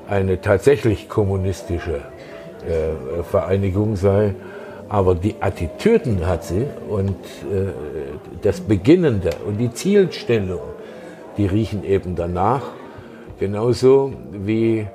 eine 0.07 0.39
tatsächlich 0.39 1.10
kommunistische 1.10 1.95
äh, 1.95 3.24
Vereinigung 3.24 3.95
sei. 3.95 4.36
Aber 4.88 5.15
die 5.15 5.33
Attitüden 5.39 6.27
hat 6.27 6.43
sie 6.43 6.67
und 6.88 7.15
äh, 7.51 7.72
das 8.43 8.62
Beginnende 8.62 9.31
und 9.48 9.57
die 9.57 9.74
Zielstellung, 9.74 10.62
die 11.38 11.48
riechen 11.48 11.83
eben 11.83 12.15
danach. 12.15 12.62
Genauso 13.39 14.13
wie 14.31 14.86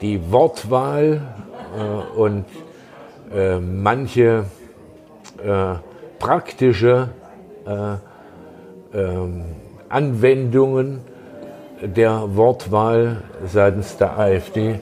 die 0.00 0.32
Wortwahl 0.32 1.20
und 2.16 2.46
äh, 3.34 3.58
manche 3.58 4.44
äh, 5.44 5.74
praktische 6.18 7.08
äh, 7.66 8.98
ähm, 8.98 9.44
Anwendungen 9.88 11.00
der 11.82 12.36
Wortwahl 12.36 13.22
seitens 13.46 13.96
der 13.96 14.18
AfD 14.18 14.80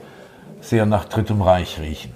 sehr 0.60 0.86
nach 0.86 1.04
Drittem 1.04 1.40
Reich 1.42 1.78
riechen. 1.80 2.12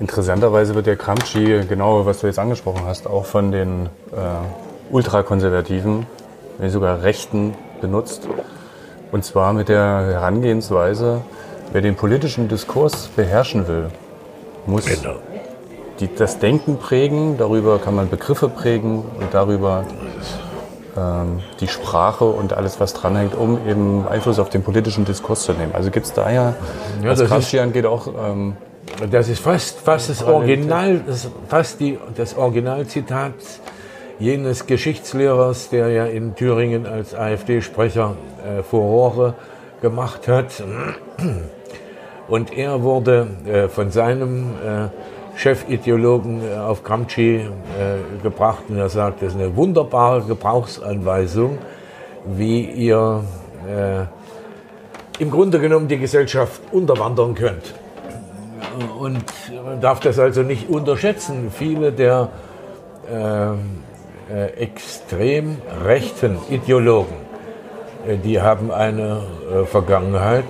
Interessanterweise 0.00 0.74
wird 0.74 0.86
der 0.86 0.96
Gramsci, 0.96 1.64
genau 1.68 2.04
was 2.04 2.20
du 2.20 2.26
jetzt 2.26 2.38
angesprochen 2.38 2.82
hast, 2.84 3.06
auch 3.06 3.24
von 3.24 3.52
den 3.52 3.86
äh, 4.12 4.92
Ultrakonservativen, 4.92 6.06
wenn 6.58 6.70
sogar 6.70 7.02
Rechten 7.02 7.54
benutzt. 7.80 8.28
Und 9.12 9.24
zwar 9.24 9.52
mit 9.52 9.68
der 9.68 9.78
Herangehensweise, 9.78 11.20
wer 11.72 11.80
den 11.80 11.94
politischen 11.94 12.48
Diskurs 12.48 13.08
beherrschen 13.14 13.68
will, 13.68 13.90
muss 14.66 14.86
genau 14.86 15.14
die, 16.00 16.08
das 16.14 16.38
Denken 16.38 16.78
prägen, 16.78 17.36
darüber 17.38 17.78
kann 17.78 17.94
man 17.94 18.08
Begriffe 18.08 18.48
prägen 18.48 18.98
und 19.18 19.32
darüber 19.32 19.84
ähm, 20.96 21.40
die 21.60 21.68
Sprache 21.68 22.24
und 22.24 22.52
alles, 22.52 22.80
was 22.80 22.94
dranhängt, 22.94 23.34
um 23.34 23.58
eben 23.68 24.06
Einfluss 24.08 24.38
auf 24.38 24.50
den 24.50 24.62
politischen 24.62 25.04
Diskurs 25.04 25.42
zu 25.42 25.52
nehmen. 25.52 25.72
Also 25.74 25.90
gibt 25.90 26.06
es 26.06 26.12
da 26.12 26.30
ja, 26.30 26.54
ja 27.02 27.10
was 27.10 27.24
Gramsci 27.24 27.58
angeht, 27.58 27.86
auch... 27.86 28.06
Ähm, 28.06 28.56
das 29.10 29.28
ist 29.28 29.40
fast, 29.40 29.80
fast 29.80 30.10
das 30.10 30.22
Original, 30.22 31.00
das 31.06 31.28
fast 31.48 31.80
die, 31.80 31.98
das 32.16 32.36
Originalzitat 32.36 33.32
jenes 34.18 34.66
Geschichtslehrers, 34.66 35.70
der 35.70 35.88
ja 35.88 36.04
in 36.04 36.34
Thüringen 36.34 36.86
als 36.86 37.14
AfD-Sprecher 37.14 38.14
äh, 38.46 38.62
Furore 38.62 39.34
gemacht 39.80 40.28
hat. 40.28 40.62
Und 42.28 42.56
er 42.56 42.82
wurde 42.82 43.26
äh, 43.46 43.68
von 43.68 43.90
seinem 43.90 44.52
äh, 44.64 44.88
Chefideologen 45.36 46.42
äh, 46.42 46.56
auf 46.56 46.82
Gramsci 46.82 47.36
äh, 47.36 48.22
gebracht 48.22 48.64
und 48.68 48.78
er 48.78 48.88
sagt, 48.88 49.22
das 49.22 49.30
ist 49.32 49.40
eine 49.40 49.54
wunderbare 49.56 50.22
Gebrauchsanweisung, 50.22 51.58
wie 52.24 52.64
ihr 52.64 53.24
äh, 53.68 54.04
im 55.22 55.30
Grunde 55.30 55.60
genommen 55.60 55.88
die 55.88 55.98
Gesellschaft 55.98 56.60
unterwandern 56.72 57.34
könnt. 57.34 57.74
Und 58.98 59.24
man 59.64 59.80
darf 59.80 60.00
das 60.00 60.18
also 60.18 60.42
nicht 60.42 60.68
unterschätzen. 60.68 61.52
Viele 61.56 61.92
der 61.92 62.30
äh, 63.10 63.52
äh, 64.32 64.46
extrem 64.56 65.58
rechten 65.84 66.38
Ideologen, 66.48 67.14
äh, 68.06 68.16
die 68.16 68.40
haben 68.40 68.70
eine 68.70 69.22
Vergangenheit, 69.66 70.44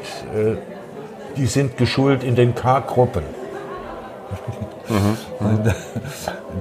die 1.36 1.46
sind 1.46 1.76
geschult 1.76 2.22
in 2.22 2.36
den 2.36 2.54
K-Gruppen. 2.54 3.24
Mhm. 4.88 5.16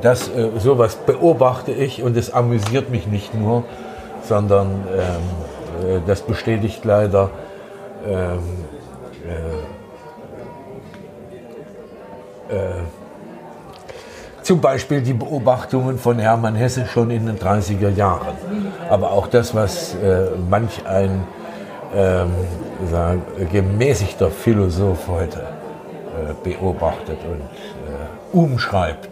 Das, 0.02 0.30
äh, 0.30 0.50
sowas 0.58 0.96
beobachte 0.96 1.72
ich 1.72 2.04
und 2.04 2.18
es 2.18 2.34
amüsiert 2.34 2.90
mich 2.90 3.08
nicht 3.08 3.34
nur, 3.34 3.64
sondern 4.24 4.84
ähm, 4.92 5.98
äh, 5.98 6.00
das 6.08 6.22
bestätigt 6.22 6.86
leider 6.86 7.30
ähm, 8.08 8.40
äh, 12.50 12.56
äh, 12.56 12.82
zum 14.42 14.60
Beispiel 14.60 15.02
die 15.02 15.14
Beobachtungen 15.14 15.98
von 15.98 16.20
Hermann 16.20 16.56
Hesse 16.56 16.86
schon 16.86 17.12
in 17.12 17.26
den 17.26 17.40
30er 17.40 17.90
Jahren. 17.90 18.36
Aber 18.90 19.12
auch 19.12 19.28
das, 19.28 19.56
was 19.56 19.96
äh, 19.96 20.32
manch 20.50 20.86
ein 20.86 21.24
ähm, 21.96 22.32
sagen, 22.92 23.22
gemäßigter 23.52 24.30
Philosoph 24.30 25.08
heute 25.08 25.40
äh, 25.40 26.34
beobachtet 26.44 27.20
und 27.24 27.42
umschreibt. 28.34 29.10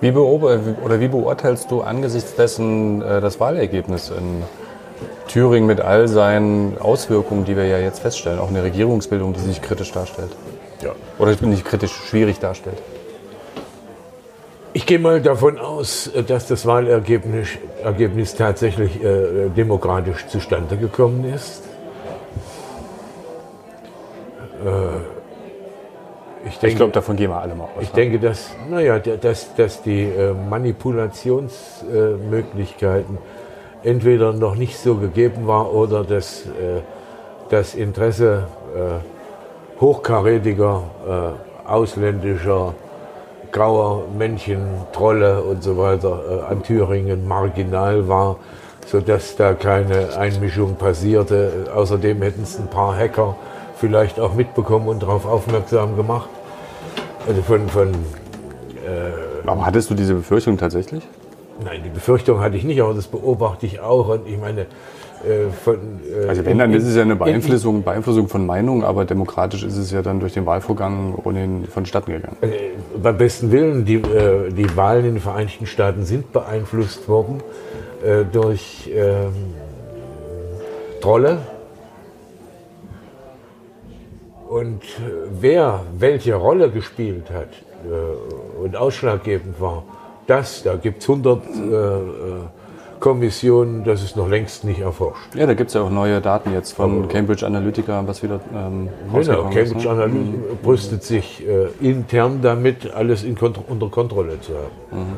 Wie, 0.00 0.10
oder 0.12 1.00
wie 1.00 1.08
beurteilst 1.08 1.70
du 1.70 1.80
angesichts 1.80 2.34
dessen 2.34 3.02
äh, 3.02 3.20
das 3.20 3.40
Wahlergebnis 3.40 4.10
in 4.10 4.42
Thüringen 5.26 5.66
mit 5.66 5.80
all 5.80 6.06
seinen 6.06 6.78
Auswirkungen, 6.78 7.44
die 7.44 7.56
wir 7.56 7.66
ja 7.66 7.78
jetzt 7.78 8.00
feststellen, 8.00 8.38
auch 8.38 8.48
eine 8.48 8.62
Regierungsbildung, 8.62 9.32
die 9.32 9.40
sich 9.40 9.62
kritisch 9.62 9.92
darstellt? 9.92 10.30
Ja. 10.82 10.92
Oder 11.18 11.34
nicht 11.40 11.64
kritisch, 11.64 11.92
schwierig 11.92 12.38
darstellt? 12.38 12.78
Ich 14.74 14.84
gehe 14.84 14.98
mal 14.98 15.22
davon 15.22 15.58
aus, 15.58 16.08
äh, 16.08 16.22
dass 16.22 16.46
das 16.46 16.66
Wahlergebnis 16.66 17.48
Ergebnis 17.82 18.34
tatsächlich 18.34 19.02
äh, 19.02 19.48
demokratisch 19.48 20.26
zustande 20.26 20.76
gekommen 20.76 21.24
ist. 21.24 21.62
Äh, 24.64 25.15
Ich, 26.48 26.62
ich 26.62 26.76
glaube, 26.76 26.92
davon 26.92 27.16
gehen 27.16 27.30
wir 27.30 27.40
alle 27.40 27.56
mal 27.56 27.64
aus. 27.64 27.70
Ich 27.80 27.92
ne? 27.92 27.96
denke, 27.96 28.20
dass, 28.20 28.50
naja, 28.70 28.98
dass, 28.98 29.54
dass 29.56 29.82
die 29.82 30.02
äh, 30.02 30.32
Manipulationsmöglichkeiten 30.32 33.16
äh, 33.16 33.88
entweder 33.88 34.32
noch 34.32 34.54
nicht 34.54 34.78
so 34.78 34.94
gegeben 34.96 35.48
war 35.48 35.74
oder 35.74 36.04
dass 36.04 36.46
äh, 36.46 36.82
das 37.48 37.74
Interesse 37.76 38.48
hochkarätiger 39.80 40.82
ausländischer 41.64 42.74
grauer 43.52 44.02
Männchen, 44.18 44.66
Trolle 44.92 45.42
und 45.42 45.62
so 45.62 45.78
weiter 45.78 46.48
an 46.50 46.64
Thüringen 46.64 47.28
marginal 47.28 48.08
war, 48.08 48.38
sodass 48.84 49.36
da 49.36 49.54
keine 49.54 50.16
Einmischung 50.18 50.74
passierte. 50.74 51.68
Außerdem 51.72 52.20
hätten 52.20 52.42
es 52.42 52.58
ein 52.58 52.66
paar 52.66 52.98
Hacker 52.98 53.36
vielleicht 53.76 54.18
auch 54.20 54.34
mitbekommen 54.34 54.88
und 54.88 55.02
darauf 55.02 55.26
aufmerksam 55.26 55.96
gemacht. 55.96 56.28
Also 57.26 57.42
von, 57.42 57.68
von, 57.68 57.88
äh, 57.88 59.46
aber 59.46 59.66
hattest 59.66 59.90
du 59.90 59.94
diese 59.94 60.14
Befürchtung 60.14 60.58
tatsächlich? 60.58 61.02
Nein, 61.64 61.82
die 61.84 61.90
Befürchtung 61.90 62.40
hatte 62.40 62.56
ich 62.56 62.64
nicht, 62.64 62.80
aber 62.80 62.94
das 62.94 63.06
beobachte 63.06 63.66
ich 63.66 63.80
auch. 63.80 64.08
Und 64.08 64.26
ich 64.26 64.38
meine, 64.38 64.62
äh, 64.62 65.50
von, 65.64 65.76
äh, 66.24 66.28
also 66.28 66.44
wenn, 66.44 66.58
dann 66.58 66.72
ist 66.72 66.84
es 66.84 66.94
ja 66.94 67.02
eine 67.02 67.16
Beeinflussung, 67.16 67.82
Beeinflussung 67.82 68.28
von 68.28 68.44
Meinung, 68.44 68.84
aber 68.84 69.04
demokratisch 69.04 69.62
ist 69.62 69.76
es 69.76 69.90
ja 69.90 70.02
dann 70.02 70.20
durch 70.20 70.34
den 70.34 70.46
Wahlvorgang 70.46 71.14
ohnehin 71.24 71.64
vonstatten 71.64 72.12
gegangen. 72.12 72.36
Äh, 72.42 72.48
beim 73.02 73.16
besten 73.16 73.50
Willen, 73.50 73.84
die, 73.84 73.96
äh, 73.96 74.52
die 74.52 74.76
Wahlen 74.76 75.06
in 75.06 75.14
den 75.14 75.20
Vereinigten 75.20 75.66
Staaten 75.66 76.04
sind 76.04 76.32
beeinflusst 76.32 77.08
worden 77.08 77.42
äh, 78.04 78.24
durch 78.30 78.90
ähm, 78.94 79.32
Trolle. 81.00 81.38
Und 84.48 84.82
wer 85.40 85.82
welche 85.98 86.34
Rolle 86.34 86.70
gespielt 86.70 87.30
hat 87.30 87.48
und 88.62 88.76
ausschlaggebend 88.76 89.60
war, 89.60 89.84
das, 90.26 90.62
da 90.62 90.76
gibt 90.76 91.02
es 91.02 91.08
100 91.08 91.42
Kommission, 93.00 93.84
das 93.84 94.02
ist 94.02 94.16
noch 94.16 94.28
längst 94.28 94.64
nicht 94.64 94.80
erforscht. 94.80 95.34
Ja, 95.34 95.46
da 95.46 95.54
gibt 95.54 95.68
es 95.68 95.74
ja 95.74 95.82
auch 95.82 95.90
neue 95.90 96.20
Daten 96.20 96.52
jetzt 96.52 96.72
von 96.72 97.04
Aber 97.04 97.08
Cambridge 97.08 97.46
Analytica, 97.46 98.02
was 98.06 98.22
wieder 98.22 98.40
ähm, 98.54 98.88
Genau, 99.12 99.44
Cambridge 99.44 99.84
ne? 99.84 99.90
Analytica 99.90 100.48
mhm. 100.48 100.58
brüstet 100.62 101.02
sich 101.02 101.44
äh, 101.46 101.68
intern 101.86 102.40
damit, 102.42 102.92
alles 102.94 103.24
Kont 103.38 103.60
unter 103.68 103.88
Kontrolle 103.88 104.40
zu 104.40 104.52
haben. 104.54 105.00
Mhm. 105.02 105.16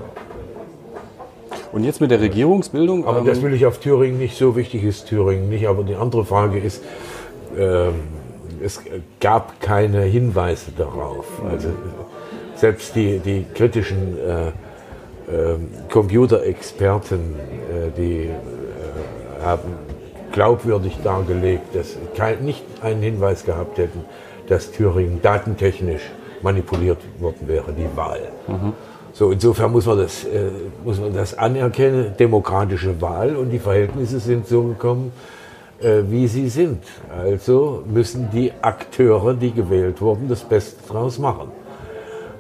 Und 1.70 1.84
jetzt 1.84 2.00
mit 2.00 2.10
der 2.10 2.20
Regierungsbildung? 2.20 3.06
Aber 3.06 3.20
ähm, 3.20 3.26
das 3.26 3.42
will 3.42 3.52
ich 3.52 3.66
auf 3.66 3.78
Thüringen 3.78 4.18
nicht, 4.18 4.36
so 4.36 4.56
wichtig 4.56 4.84
ist 4.84 5.06
Thüringen 5.06 5.48
nicht. 5.48 5.68
Aber 5.68 5.82
die 5.82 5.94
andere 5.94 6.24
Frage 6.24 6.58
ist, 6.58 6.82
äh, 7.56 7.88
es 8.62 8.80
gab 9.20 9.60
keine 9.60 10.02
Hinweise 10.02 10.72
darauf. 10.76 11.26
Also 11.48 11.68
selbst 12.54 12.94
die, 12.96 13.18
die 13.18 13.46
kritischen 13.54 14.18
äh, 14.18 14.52
ähm, 15.30 15.68
Computerexperten, 15.90 17.36
äh, 17.36 17.90
die 17.96 18.24
äh, 18.24 19.44
haben 19.44 19.74
glaubwürdig 20.32 20.98
dargelegt, 21.02 21.74
dass 21.74 21.96
kein, 22.16 22.44
nicht 22.44 22.64
einen 22.82 23.02
Hinweis 23.02 23.44
gehabt 23.44 23.78
hätten, 23.78 24.04
dass 24.48 24.72
Thüringen 24.72 25.20
datentechnisch 25.22 26.02
manipuliert 26.42 26.98
worden 27.18 27.46
wäre, 27.46 27.72
die 27.72 27.96
Wahl. 27.96 28.20
Mhm. 28.46 28.72
So, 29.12 29.32
insofern 29.32 29.72
muss 29.72 29.86
man, 29.86 29.98
das, 29.98 30.24
äh, 30.24 30.50
muss 30.84 31.00
man 31.00 31.12
das 31.12 31.36
anerkennen, 31.36 32.14
demokratische 32.18 33.00
Wahl 33.00 33.36
und 33.36 33.50
die 33.50 33.58
Verhältnisse 33.58 34.20
sind 34.20 34.46
so 34.46 34.62
gekommen, 34.62 35.12
äh, 35.80 36.02
wie 36.08 36.26
sie 36.26 36.48
sind. 36.48 36.82
Also 37.10 37.84
müssen 37.86 38.30
die 38.32 38.52
Akteure, 38.62 39.34
die 39.34 39.52
gewählt 39.52 40.00
wurden, 40.00 40.28
das 40.28 40.42
Beste 40.42 40.76
daraus 40.88 41.18
machen. 41.18 41.52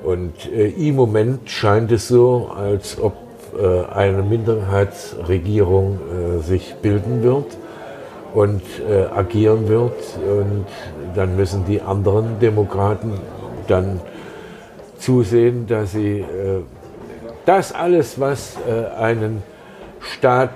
Und 0.02 0.50
äh, 0.52 0.68
im 0.68 0.96
Moment 0.96 1.48
scheint 1.48 1.92
es 1.92 2.08
so, 2.08 2.50
als 2.54 3.00
ob 3.00 3.14
äh, 3.56 3.84
eine 3.92 4.22
Minderheitsregierung 4.22 5.98
äh, 5.98 6.38
sich 6.42 6.74
bilden 6.82 7.22
wird 7.22 7.56
und 8.34 8.62
äh, 8.88 9.04
agieren 9.04 9.68
wird. 9.68 9.94
Und 10.26 10.66
dann 11.14 11.36
müssen 11.36 11.64
die 11.64 11.80
anderen 11.80 12.38
Demokraten 12.40 13.14
dann 13.68 14.00
zusehen, 14.98 15.66
dass 15.66 15.92
sie 15.92 16.20
äh, 16.20 16.62
das 17.46 17.72
alles, 17.72 18.20
was 18.20 18.56
einen 18.98 19.42
Staat 20.00 20.50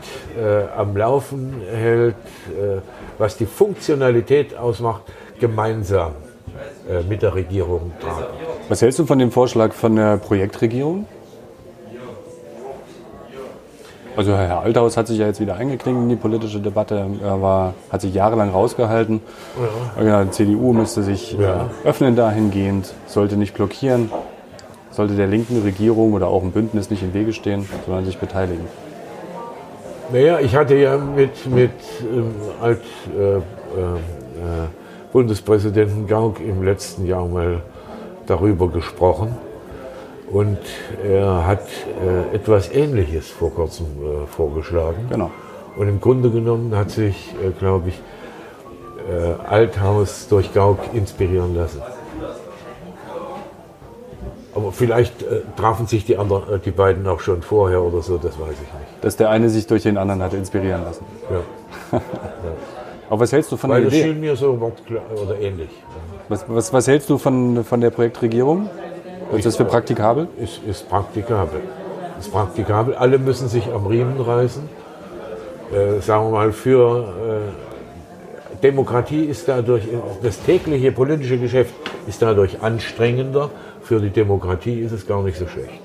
am 0.77 0.97
Laufen 0.97 1.63
hält, 1.71 2.17
was 3.19 3.37
die 3.37 3.47
Funktionalität 3.47 4.57
ausmacht, 4.57 5.03
gemeinsam 5.41 6.13
mit 7.09 7.23
der 7.23 7.35
Regierung 7.35 7.93
tragen. 8.01 8.27
Was 8.69 8.83
hältst 8.83 8.99
du 8.99 9.07
von 9.07 9.19
dem 9.19 9.31
Vorschlag 9.31 9.73
von 9.73 9.97
der 9.97 10.17
Projektregierung? 10.19 11.07
Also 14.15 14.37
Herr 14.37 14.61
Althaus 14.61 14.99
hat 14.99 15.07
sich 15.07 15.19
ja 15.19 15.27
jetzt 15.27 15.41
wieder 15.41 15.57
eingeklinkt 15.57 16.03
in 16.03 16.09
die 16.11 16.17
politische 16.17 16.61
Debatte. 16.61 17.07
Er 17.23 17.41
war, 17.41 17.73
hat 17.91 18.03
sich 18.03 18.13
jahrelang 18.13 18.51
rausgehalten. 18.51 19.23
Ja. 19.99 20.25
Die 20.25 20.31
CDU 20.31 20.75
müsste 20.75 21.03
sich 21.03 21.33
ja. 21.33 21.71
öffnen 21.83 22.15
dahingehend, 22.15 22.93
sollte 23.07 23.37
nicht 23.37 23.55
blockieren, 23.55 24.11
sollte 24.91 25.15
der 25.15 25.29
linken 25.29 25.63
Regierung 25.63 26.13
oder 26.13 26.27
auch 26.29 26.43
ein 26.43 26.53
Bündnis 26.53 26.91
nicht 26.91 27.03
im 27.03 27.15
Wege 27.15 27.33
stehen, 27.33 27.67
sondern 27.87 28.05
sich 28.05 28.19
beteiligen. 28.19 28.67
Naja, 30.13 30.41
ich 30.41 30.55
hatte 30.55 30.75
ja 30.75 30.99
mit, 30.99 31.47
mit 31.47 31.71
ähm, 32.03 32.35
als 32.61 32.81
äh, 33.19 33.37
äh, 33.37 33.41
Bundespräsidenten 35.11 36.07
Gauck 36.07 36.39
im 36.39 36.63
letzten 36.63 37.07
Jahr 37.07 37.27
mal 37.27 37.63
darüber 38.27 38.69
gesprochen. 38.69 39.35
Und 40.31 40.59
er 41.03 41.47
hat 41.47 41.63
äh, 42.05 42.37
etwas 42.37 42.71
Ähnliches 42.73 43.31
vor 43.31 43.55
kurzem 43.55 43.87
äh, 43.87 44.27
vorgeschlagen. 44.27 45.07
Genau. 45.09 45.31
Und 45.77 45.89
im 45.89 46.01
Grunde 46.01 46.31
genommen 46.31 46.77
hat 46.77 46.91
sich, 46.91 47.35
äh, 47.43 47.51
glaube 47.59 47.89
ich, 47.89 48.03
äh, 49.11 49.49
Althaus 49.49 50.29
durch 50.29 50.53
Gauck 50.53 50.79
inspirieren 50.93 51.55
lassen. 51.55 51.81
Aber 54.55 54.73
vielleicht 54.73 55.23
äh, 55.23 55.41
trafen 55.57 55.87
sich 55.87 56.05
die, 56.05 56.19
anderen, 56.19 56.55
äh, 56.55 56.59
die 56.59 56.71
beiden 56.71 57.07
auch 57.07 57.21
schon 57.21 57.43
vorher 57.43 57.83
oder 57.83 58.03
so, 58.03 58.19
das 58.19 58.39
weiß 58.39 58.53
ich 58.53 58.61
nicht. 58.61 59.05
Dass 59.05 59.17
der 59.17 59.31
eine 59.31 59.49
sich 59.49 59.67
durch 59.67 59.83
den 59.83 59.97
anderen 59.97 60.23
hat 60.23 60.35
inspirieren 60.35 60.85
lassen. 60.85 61.05
Ja. 61.31 61.99
ja. 61.99 62.03
Aber 63.11 63.21
was 63.21 63.33
hältst 63.33 63.53
du 63.53 63.57
von 63.57 63.71
Weil 63.71 63.83
der 63.83 63.89
Idee? 63.89 63.99
Das 63.99 64.09
schien 64.09 64.21
mir 64.21 64.37
so 64.37 64.73
oder 65.23 65.39
ähnlich. 65.39 65.69
Was, 66.29 66.45
was, 66.49 66.73
was 66.73 66.89
hältst 66.89 67.11
du 67.11 67.19
von, 67.19 67.63
von 67.65 67.81
der 67.81 67.91
Projektregierung? 67.91 68.71
Ist 69.37 69.47
das 69.47 69.57
für 69.57 69.65
praktikabel? 69.65 70.29
Ist, 70.39 70.63
ist 70.67 70.89
praktikabel. 70.89 71.61
Ist 72.19 72.33
praktikabel. 72.33 72.95
Alle 72.95 73.19
müssen 73.19 73.49
sich 73.49 73.71
am 73.73 73.87
Riemen 73.87 74.21
reißen. 74.21 74.63
Äh, 75.73 76.01
sagen 76.01 76.27
wir 76.27 76.31
mal, 76.31 76.53
für 76.53 77.05
äh, 78.53 78.63
Demokratie 78.63 79.25
ist 79.25 79.49
dadurch, 79.49 79.85
das 80.23 80.41
tägliche 80.43 80.93
politische 80.93 81.39
Geschäft 81.39 81.75
ist 82.07 82.23
dadurch 82.23 82.63
anstrengender. 82.63 83.51
Für 83.83 84.01
die 84.01 84.11
Demokratie 84.11 84.81
ist 84.81 84.93
es 84.93 85.07
gar 85.07 85.23
nicht 85.23 85.39
so 85.39 85.47
schlecht. 85.47 85.81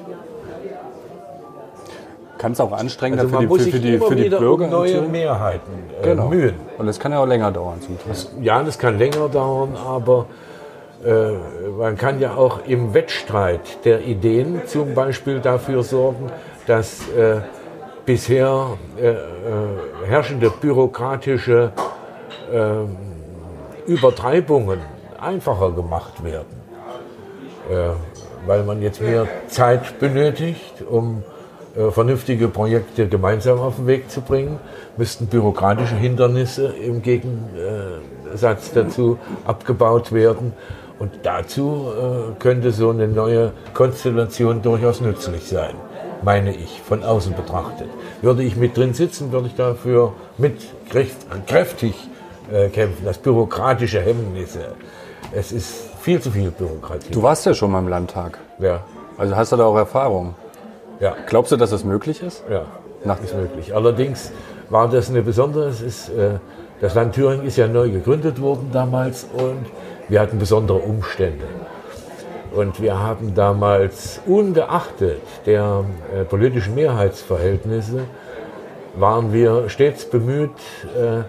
Kann 2.37 2.51
es 2.51 2.59
auch 2.59 2.71
anstrengender 2.71 3.23
also 3.23 3.55
für, 3.55 3.63
die, 3.63 3.71
für, 3.71 3.79
die, 3.79 3.97
für 3.97 4.15
die 4.15 4.29
Bürger 4.29 4.65
um 4.65 4.71
neue 4.71 5.01
Mehrheiten 5.01 5.71
äh, 6.01 6.03
genau. 6.03 6.27
mühen. 6.29 6.55
Und 6.77 6.85
das 6.85 6.99
kann 6.99 7.11
ja 7.11 7.19
auch 7.19 7.25
länger 7.25 7.51
dauern 7.51 7.81
zum 7.81 7.97
Teil. 7.97 8.09
Das, 8.09 8.31
ja, 8.41 8.61
das 8.61 8.77
kann 8.77 8.99
länger 8.99 9.27
dauern, 9.27 9.75
aber 9.75 10.27
äh, 11.03 11.31
man 11.77 11.97
kann 11.97 12.19
ja 12.19 12.35
auch 12.35 12.65
im 12.67 12.93
Wettstreit 12.93 13.83
der 13.85 14.01
Ideen 14.01 14.61
zum 14.67 14.93
Beispiel 14.93 15.39
dafür 15.39 15.81
sorgen, 15.83 16.31
dass 16.67 17.07
äh, 17.09 17.41
bisher 18.05 18.77
äh, 18.99 19.09
äh 19.09 19.17
herrschende 20.05 20.49
bürokratische 20.49 21.71
ähm, 22.51 22.95
Übertreibungen 23.87 24.79
einfacher 25.19 25.71
gemacht 25.71 26.23
werden. 26.23 26.56
Äh, 27.69 27.89
weil 28.45 28.63
man 28.63 28.81
jetzt 28.81 29.01
mehr 29.01 29.27
Zeit 29.47 29.99
benötigt, 29.99 30.81
um 30.87 31.23
äh, 31.75 31.91
vernünftige 31.91 32.47
Projekte 32.47 33.07
gemeinsam 33.07 33.59
auf 33.59 33.75
den 33.75 33.87
Weg 33.87 34.09
zu 34.09 34.21
bringen, 34.21 34.59
müssten 34.95 35.27
bürokratische 35.27 35.95
Hindernisse 35.95 36.67
im 36.67 37.01
Gegensatz 37.01 38.71
dazu 38.73 39.17
abgebaut 39.43 40.13
werden. 40.13 40.53
Und 40.97 41.11
dazu 41.23 41.87
äh, 41.91 42.39
könnte 42.39 42.71
so 42.71 42.89
eine 42.89 43.07
neue 43.07 43.51
Konstellation 43.73 44.61
durchaus 44.61 45.01
nützlich 45.01 45.43
sein, 45.49 45.75
meine 46.23 46.55
ich, 46.55 46.81
von 46.81 47.03
außen 47.03 47.35
betrachtet. 47.35 47.89
Würde 48.21 48.43
ich 48.43 48.55
mit 48.55 48.77
drin 48.77 48.93
sitzen, 48.93 49.33
würde 49.33 49.47
ich 49.47 49.55
dafür 49.55 50.13
mit 50.37 50.53
kräftig 51.47 51.95
kämpfen, 52.71 53.03
das 53.03 53.17
bürokratische 53.17 53.99
Hemmnisse. 53.99 54.75
Es 55.33 55.51
ist 55.51 55.86
viel 56.07 56.21
zu 56.21 56.31
viel 56.31 56.51
Bürokratie. 56.51 57.11
Du 57.11 57.21
warst 57.21 57.45
ja 57.45 57.53
schon 57.53 57.69
mal 57.69 57.79
im 57.79 57.89
Landtag. 57.89 58.37
Ja. 58.59 58.79
Also 59.17 59.35
hast 59.35 59.51
du 59.51 59.57
da 59.57 59.65
auch 59.65 59.75
Erfahrung? 59.75 60.35
Ja. 61.01 61.13
Glaubst 61.25 61.51
du, 61.51 61.57
dass 61.57 61.71
das 61.71 61.83
möglich 61.83 62.23
ist? 62.23 62.45
Ja, 62.49 62.61
Nach 63.03 63.21
ist 63.21 63.35
möglich. 63.35 63.75
Allerdings 63.75 64.31
war 64.69 64.87
das 64.87 65.09
eine 65.09 65.21
besondere, 65.21 65.67
es 65.67 65.81
ist, 65.81 66.07
äh, 66.07 66.39
das 66.79 66.95
Land 66.95 67.13
Thüringen 67.13 67.45
ist 67.45 67.57
ja 67.57 67.67
neu 67.67 67.89
gegründet 67.89 68.39
worden 68.39 68.69
damals 68.71 69.27
und 69.33 69.65
wir 70.07 70.21
hatten 70.21 70.39
besondere 70.39 70.77
Umstände. 70.77 71.43
Und 72.55 72.81
wir 72.81 72.97
haben 72.97 73.35
damals, 73.35 74.21
ungeachtet 74.25 75.21
der 75.45 75.83
äh, 76.15 76.23
politischen 76.23 76.73
Mehrheitsverhältnisse, 76.73 78.05
waren 78.95 79.33
wir 79.33 79.67
stets 79.67 80.05
bemüht, 80.05 80.51
äh, 80.95 81.23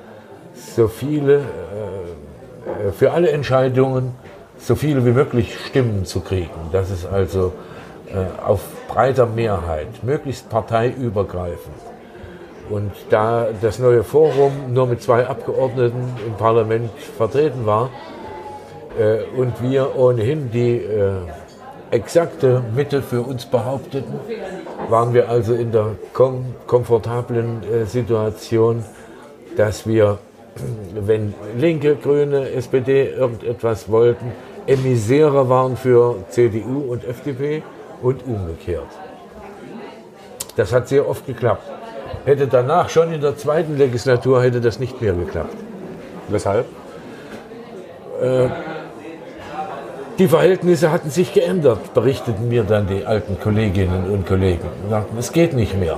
so 0.77 0.87
viele, 0.87 1.39
äh, 1.39 2.93
für 2.93 3.11
alle 3.11 3.31
Entscheidungen 3.31 4.15
so 4.59 4.75
viele 4.75 5.05
wie 5.05 5.13
möglich 5.13 5.57
Stimmen 5.67 6.05
zu 6.05 6.21
kriegen. 6.21 6.51
Das 6.73 6.91
ist 6.91 7.07
also 7.07 7.53
äh, 8.07 8.43
auf 8.45 8.61
breiter 8.89 9.27
Mehrheit, 9.27 10.03
möglichst 10.03 10.49
parteiübergreifend. 10.49 11.77
Und 12.71 12.93
da 13.11 13.49
das 13.63 13.79
neue 13.79 14.05
Forum 14.05 14.73
nur 14.73 14.87
mit 14.87 15.03
zwei 15.03 15.27
Abgeordneten 15.27 16.17
im 16.27 16.35
Parlament 16.35 16.91
vertreten 17.17 17.65
war 17.65 17.91
äh, 18.99 19.23
und 19.39 19.63
wir 19.63 19.97
ohnehin 19.97 20.51
die 20.51 20.77
äh, 20.77 21.13
exakte 21.91 22.63
Mitte 22.75 23.01
für 23.01 23.23
uns 23.23 23.47
behaupteten, 23.47 24.21
waren 24.89 25.15
wir 25.15 25.29
also 25.29 25.55
in 25.55 25.73
der 25.73 25.97
kom 26.13 26.55
komfortablen 26.67 27.63
äh, 27.63 27.85
Situation, 27.87 28.85
dass 29.57 29.87
wir, 29.87 30.19
wenn 30.95 31.35
Linke, 31.57 31.97
Grüne, 31.97 32.51
SPD 32.51 33.09
irgendetwas 33.11 33.91
wollten, 33.91 34.33
Emissäre 34.67 35.49
waren 35.49 35.77
für 35.77 36.17
CDU 36.29 36.93
und 36.93 37.05
FDP 37.05 37.63
und 38.03 38.27
umgekehrt. 38.27 38.89
Das 40.57 40.73
hat 40.73 40.89
sehr 40.89 41.09
oft 41.09 41.27
geklappt. 41.27 41.63
Hätte 42.25 42.47
danach 42.47 42.89
schon 42.91 43.13
in 43.13 43.21
der 43.21 43.37
zweiten 43.37 43.79
Legislatur 43.79 44.43
hätte 44.43 44.61
das 44.61 44.79
nicht 44.79 45.01
mehr 45.01 45.15
geklappt. 45.15 45.57
Weshalb? 46.29 46.67
Äh, 48.21 48.49
die 50.19 50.27
Verhältnisse 50.27 50.91
hatten 50.91 51.11
sich 51.11 51.33
geändert, 51.33 51.95
berichteten 51.95 52.49
mir 52.49 52.65
dann 52.65 52.89
die 52.89 53.07
alten 53.07 53.39
Kolleginnen 53.41 54.11
und 54.11 54.27
Kollegen. 54.27 54.67
Sagten, 54.91 55.17
es 55.17 55.33
geht 55.33 55.53
nicht 55.53 55.79
mehr. 55.79 55.97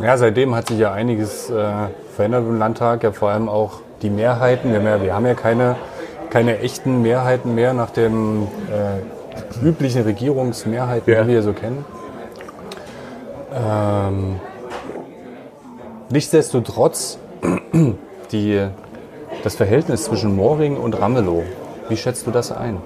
Ja, 0.00 0.16
seitdem 0.16 0.54
hat 0.54 0.68
sich 0.68 0.78
ja 0.78 0.92
einiges 0.92 1.50
äh, 1.50 1.72
verändert 2.14 2.44
im 2.44 2.58
Landtag, 2.58 3.02
ja 3.02 3.10
vor 3.10 3.30
allem 3.30 3.48
auch 3.48 3.80
die 4.00 4.10
Mehrheiten. 4.10 4.70
Wir 4.70 4.78
haben 4.78 4.86
ja, 4.86 5.02
wir 5.02 5.14
haben 5.14 5.26
ja 5.26 5.34
keine, 5.34 5.76
keine 6.30 6.60
echten 6.60 7.02
Mehrheiten 7.02 7.56
mehr 7.56 7.72
nach 7.72 7.90
den 7.90 8.46
äh, 8.70 9.66
üblichen 9.66 10.02
Regierungsmehrheiten, 10.02 11.12
Ja. 11.12 11.22
die 11.24 11.28
wir 11.30 11.42
so 11.42 11.52
kennen. 11.52 11.84
Ähm, 13.52 14.36
nichtsdestotrotz, 16.10 17.18
die, 18.30 18.68
das 19.42 19.56
Verhältnis 19.56 20.04
zwischen 20.04 20.36
Moring 20.36 20.76
und 20.76 21.00
Ramelow, 21.00 21.42
wie 21.88 21.96
schätzt 21.96 22.24
du 22.26 22.30
das 22.30 22.52
ein? 22.52 22.76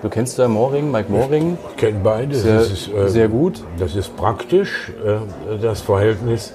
Du 0.00 0.08
kennst 0.08 0.38
ja 0.38 0.46
Moring, 0.46 0.90
Mike 0.92 1.10
Moring, 1.10 1.58
Ich 1.70 1.76
kenne 1.76 1.98
beide. 2.02 2.34
sehr, 2.34 2.58
das 2.58 2.70
ist, 2.70 2.88
äh, 2.88 3.08
sehr 3.08 3.28
gut. 3.28 3.64
Das 3.78 3.96
ist 3.96 4.16
praktisch, 4.16 4.92
äh, 5.04 5.58
das 5.58 5.80
Verhältnis. 5.80 6.54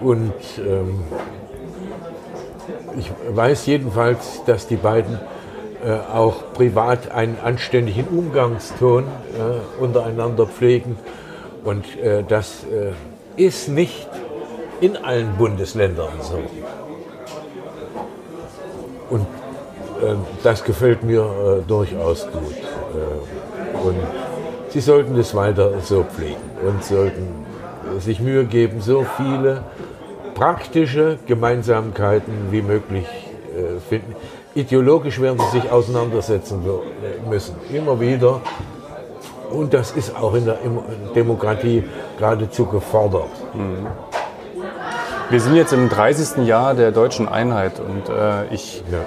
Und 0.00 0.32
ähm, 0.58 1.04
ich 2.98 3.10
weiß 3.30 3.66
jedenfalls, 3.66 4.42
dass 4.46 4.66
die 4.66 4.76
beiden 4.76 5.20
äh, 5.84 5.92
auch 6.12 6.52
privat 6.54 7.12
einen 7.12 7.38
anständigen 7.42 8.06
Umgangston 8.08 9.04
äh, 9.04 9.82
untereinander 9.82 10.46
pflegen. 10.46 10.98
Und 11.64 11.84
äh, 12.02 12.24
das 12.26 12.64
äh, 12.64 12.92
ist 13.40 13.68
nicht 13.68 14.08
in 14.80 14.96
allen 14.96 15.36
Bundesländern 15.36 16.08
so. 16.20 16.38
Und 19.08 19.26
äh, 20.02 20.14
das 20.42 20.64
gefällt 20.64 21.04
mir 21.04 21.22
äh, 21.22 21.68
durchaus 21.68 22.26
gut. 22.26 22.54
Äh, 22.94 23.86
und 23.86 23.96
sie 24.68 24.80
sollten 24.80 25.18
es 25.18 25.34
weiter 25.34 25.80
so 25.80 26.04
pflegen 26.04 26.40
und 26.66 26.84
sollten 26.84 27.46
sich 27.98 28.20
Mühe 28.20 28.44
geben, 28.44 28.80
so 28.80 29.04
viele 29.16 29.62
praktische 30.34 31.18
Gemeinsamkeiten 31.26 32.50
wie 32.50 32.62
möglich 32.62 33.06
äh, 33.06 33.80
finden. 33.88 34.14
Ideologisch 34.54 35.20
werden 35.20 35.38
sie 35.38 35.60
sich 35.60 35.70
auseinandersetzen 35.70 36.62
äh, 36.64 37.28
müssen, 37.28 37.56
immer 37.72 38.00
wieder. 38.00 38.40
Und 39.50 39.74
das 39.74 39.92
ist 39.92 40.16
auch 40.16 40.34
in 40.34 40.46
der 40.46 40.58
Demokratie 41.14 41.84
geradezu 42.18 42.64
gefordert. 42.64 43.28
Wir 45.28 45.40
sind 45.40 45.56
jetzt 45.56 45.74
im 45.74 45.90
30. 45.90 46.46
Jahr 46.46 46.74
der 46.74 46.90
deutschen 46.90 47.28
Einheit 47.28 47.78
und 47.78 48.08
äh, 48.08 48.46
ich 48.52 48.82
Ja. 48.90 48.98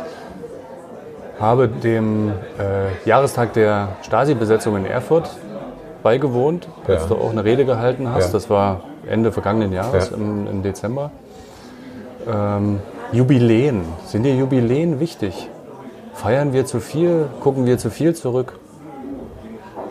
Habe 1.40 1.68
dem 1.68 2.30
äh, 2.60 3.08
Jahrestag 3.08 3.54
der 3.54 3.90
Stasi-Besetzung 4.04 4.76
in 4.78 4.86
Erfurt 4.86 5.30
beigewohnt, 6.04 6.68
als 6.88 7.04
Ja. 7.04 7.08
du 7.10 7.16
auch 7.16 7.32
eine 7.32 7.44
Rede 7.44 7.66
gehalten 7.66 8.12
hast. 8.12 8.28
Ja. 8.28 8.32
Das 8.34 8.50
war 8.50 8.82
Ende 9.08 9.32
vergangenen 9.32 9.74
Jahres, 9.74 10.12
Ja. 10.12 10.18
im, 10.18 10.48
im 10.48 10.64
Dezember. 10.64 11.12
Ähm, 12.28 12.80
Jubiläen. 13.12 13.84
Sind 14.06 14.24
dir 14.24 14.36
Jubiläen 14.36 15.00
wichtig? 15.00 15.50
Feiern 16.14 16.54
wir 16.54 16.66
zu 16.66 16.80
viel? 16.80 17.28
Gucken 17.42 17.66
wir 17.66 17.78
zu 17.78 17.90
viel 17.90 18.16
zurück? 18.16 18.58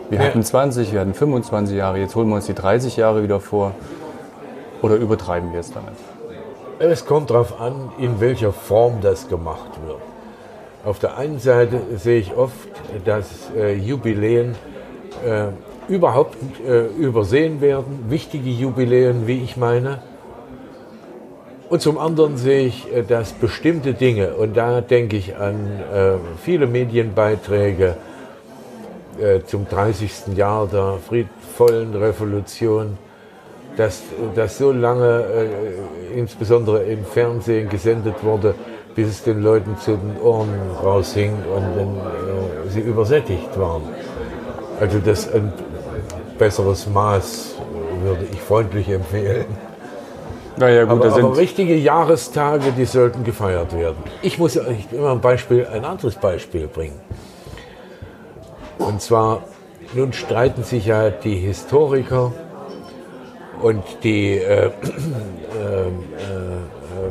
Wir 0.09 0.19
hatten 0.19 0.43
20, 0.43 0.93
wir 0.93 0.99
hatten 0.99 1.13
25 1.13 1.75
Jahre, 1.77 1.97
jetzt 1.97 2.15
holen 2.15 2.27
wir 2.29 2.35
uns 2.35 2.45
die 2.45 2.53
30 2.53 2.95
Jahre 2.97 3.23
wieder 3.23 3.39
vor. 3.39 3.71
Oder 4.81 4.95
übertreiben 4.95 5.51
wir 5.53 5.59
es 5.61 5.71
damit? 5.71 5.93
Es 6.77 7.05
kommt 7.05 7.29
darauf 7.29 7.59
an, 7.59 7.89
in 7.97 8.19
welcher 8.19 8.51
Form 8.51 9.01
das 9.01 9.27
gemacht 9.29 9.71
wird. 9.85 9.97
Auf 10.85 10.99
der 10.99 11.17
einen 11.17 11.39
Seite 11.39 11.81
sehe 11.95 12.19
ich 12.19 12.35
oft, 12.35 12.69
dass 13.05 13.49
äh, 13.57 13.73
Jubiläen 13.73 14.53
äh, 15.25 15.47
überhaupt 15.91 16.37
äh, 16.63 16.85
übersehen 16.85 17.59
werden, 17.59 18.05
wichtige 18.09 18.51
Jubiläen, 18.51 19.25
wie 19.25 19.43
ich 19.43 19.57
meine. 19.57 20.03
Und 21.69 21.81
zum 21.81 21.97
anderen 21.97 22.37
sehe 22.37 22.67
ich, 22.67 22.93
äh, 22.93 23.01
dass 23.01 23.33
bestimmte 23.33 23.95
Dinge, 23.95 24.35
und 24.35 24.55
da 24.55 24.81
denke 24.81 25.17
ich 25.17 25.35
an 25.35 25.55
äh, 25.91 26.11
viele 26.43 26.67
Medienbeiträge 26.67 27.97
äh, 29.19 29.39
zum 29.43 29.67
30. 29.67 30.35
Jahr 30.35 30.67
der 30.67 30.99
friedvollen 31.07 31.95
Revolution, 31.95 32.99
dass 33.75 34.03
das 34.35 34.59
so 34.59 34.71
lange 34.71 35.25
insbesondere 36.15 36.83
im 36.83 37.03
Fernsehen 37.03 37.67
gesendet 37.67 38.23
wurde, 38.23 38.55
bis 38.95 39.09
es 39.09 39.23
den 39.23 39.41
Leuten 39.41 39.77
zu 39.77 39.97
den 39.97 40.19
Ohren 40.21 40.49
raushing 40.81 41.33
und 41.33 41.63
dann, 41.75 41.97
äh, 41.97 42.69
sie 42.69 42.79
übersättigt 42.79 43.59
waren. 43.59 43.83
Also 44.79 44.99
das 44.99 45.31
ein 45.31 45.53
besseres 46.37 46.87
Maß 46.87 47.55
würde 48.03 48.25
ich 48.31 48.39
freundlich 48.41 48.89
empfehlen. 48.89 49.45
Naja, 50.57 50.85
gut, 50.85 51.03
Aber, 51.03 51.13
aber 51.13 51.37
richtige 51.37 51.75
Jahrestage, 51.75 52.71
die 52.71 52.85
sollten 52.85 53.25
gefeiert 53.25 53.75
werden. 53.77 53.97
Ich 54.21 54.39
muss 54.39 54.57
euch 54.57 54.87
immer 54.91 55.11
ein 55.11 55.19
Beispiel, 55.19 55.67
ein 55.67 55.83
anderes 55.83 56.15
Beispiel 56.15 56.67
bringen. 56.67 56.99
Und 58.77 59.01
zwar, 59.01 59.43
nun 59.93 60.13
streiten 60.13 60.63
sich 60.63 60.85
ja 60.85 61.09
die 61.09 61.35
Historiker 61.35 62.31
und 63.61 63.83
die 64.03 64.37
äh, 64.37 64.67
äh, 64.67 64.67
äh, 64.67 64.71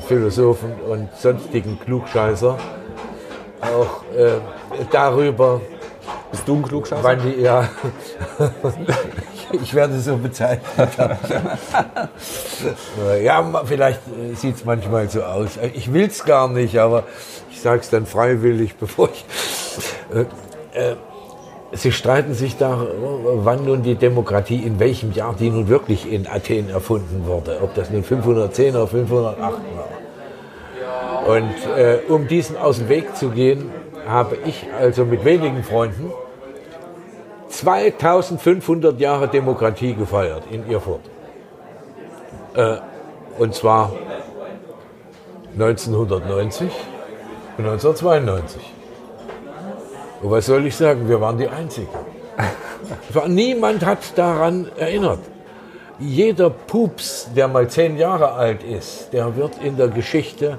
Philosophen 0.00 0.72
und 0.88 1.08
sonstigen 1.16 1.78
Klugscheißer 1.78 2.58
auch 3.60 4.04
äh, 4.16 4.40
darüber, 4.90 5.60
bist 6.30 6.46
du 6.46 6.56
ein 6.56 6.62
Klugscheißer? 6.62 7.02
wann 7.02 7.22
die, 7.22 7.40
ja, 7.40 7.68
ich 9.52 9.74
werde 9.74 9.98
so 9.98 10.16
bezeichnet. 10.16 10.62
ja, 13.22 13.62
vielleicht 13.64 14.00
sieht 14.34 14.56
es 14.56 14.64
manchmal 14.64 15.08
so 15.08 15.22
aus. 15.22 15.58
Ich 15.74 15.92
will 15.92 16.06
es 16.06 16.24
gar 16.24 16.48
nicht, 16.48 16.78
aber 16.78 17.04
ich 17.50 17.60
sage 17.60 17.80
es 17.80 17.90
dann 17.90 18.06
freiwillig, 18.06 18.76
bevor 18.80 19.10
ich. 19.10 19.24
Äh, 20.12 20.24
äh, 20.78 20.96
Sie 21.74 21.92
streiten 21.92 22.34
sich 22.34 22.56
da, 22.56 22.86
wann 23.36 23.64
nun 23.64 23.82
die 23.82 23.96
Demokratie, 23.96 24.62
in 24.62 24.78
welchem 24.78 25.12
Jahr 25.12 25.34
die 25.38 25.50
nun 25.50 25.68
wirklich 25.68 26.10
in 26.10 26.26
Athen 26.26 26.70
erfunden 26.70 27.26
wurde. 27.26 27.58
Ob 27.62 27.74
das 27.74 27.90
nun 27.90 28.04
510 28.04 28.76
oder 28.76 28.86
508 28.86 29.40
war. 29.40 29.56
Und 31.26 31.54
äh, 31.76 31.98
um 32.08 32.28
diesem 32.28 32.56
aus 32.56 32.78
dem 32.78 32.88
Weg 32.88 33.16
zu 33.16 33.30
gehen, 33.30 33.70
habe 34.06 34.36
ich 34.44 34.66
also 34.78 35.04
mit 35.04 35.24
wenigen 35.24 35.64
Freunden 35.64 36.12
2500 37.48 39.00
Jahre 39.00 39.28
Demokratie 39.28 39.94
gefeiert 39.94 40.44
in 40.50 40.70
Erfurt. 40.70 41.00
Äh, 42.54 42.76
und 43.38 43.54
zwar 43.54 43.92
1990 45.54 46.70
und 47.58 47.64
1992. 47.64 48.73
Und 50.24 50.30
was 50.30 50.46
soll 50.46 50.64
ich 50.64 50.74
sagen? 50.74 51.06
Wir 51.06 51.20
waren 51.20 51.36
die 51.36 51.46
Einzigen. 51.46 51.86
Niemand 53.26 53.84
hat 53.84 53.98
daran 54.16 54.70
erinnert. 54.78 55.18
Jeder 55.98 56.48
Pups, 56.48 57.28
der 57.36 57.46
mal 57.46 57.68
zehn 57.68 57.98
Jahre 57.98 58.32
alt 58.32 58.62
ist, 58.62 59.12
der 59.12 59.36
wird 59.36 59.62
in 59.62 59.76
der 59.76 59.88
Geschichte, 59.88 60.58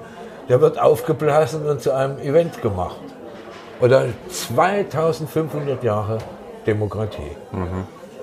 der 0.49 0.62
wird 0.62 0.80
aufgeblasen 0.80 1.65
und 1.65 1.82
zu 1.82 1.91
einem 1.93 2.19
Event 2.19 2.62
gemacht. 2.62 2.99
oder 3.82 4.06
2500 4.30 5.84
Jahre 5.84 6.17
Demokratie. 6.65 7.36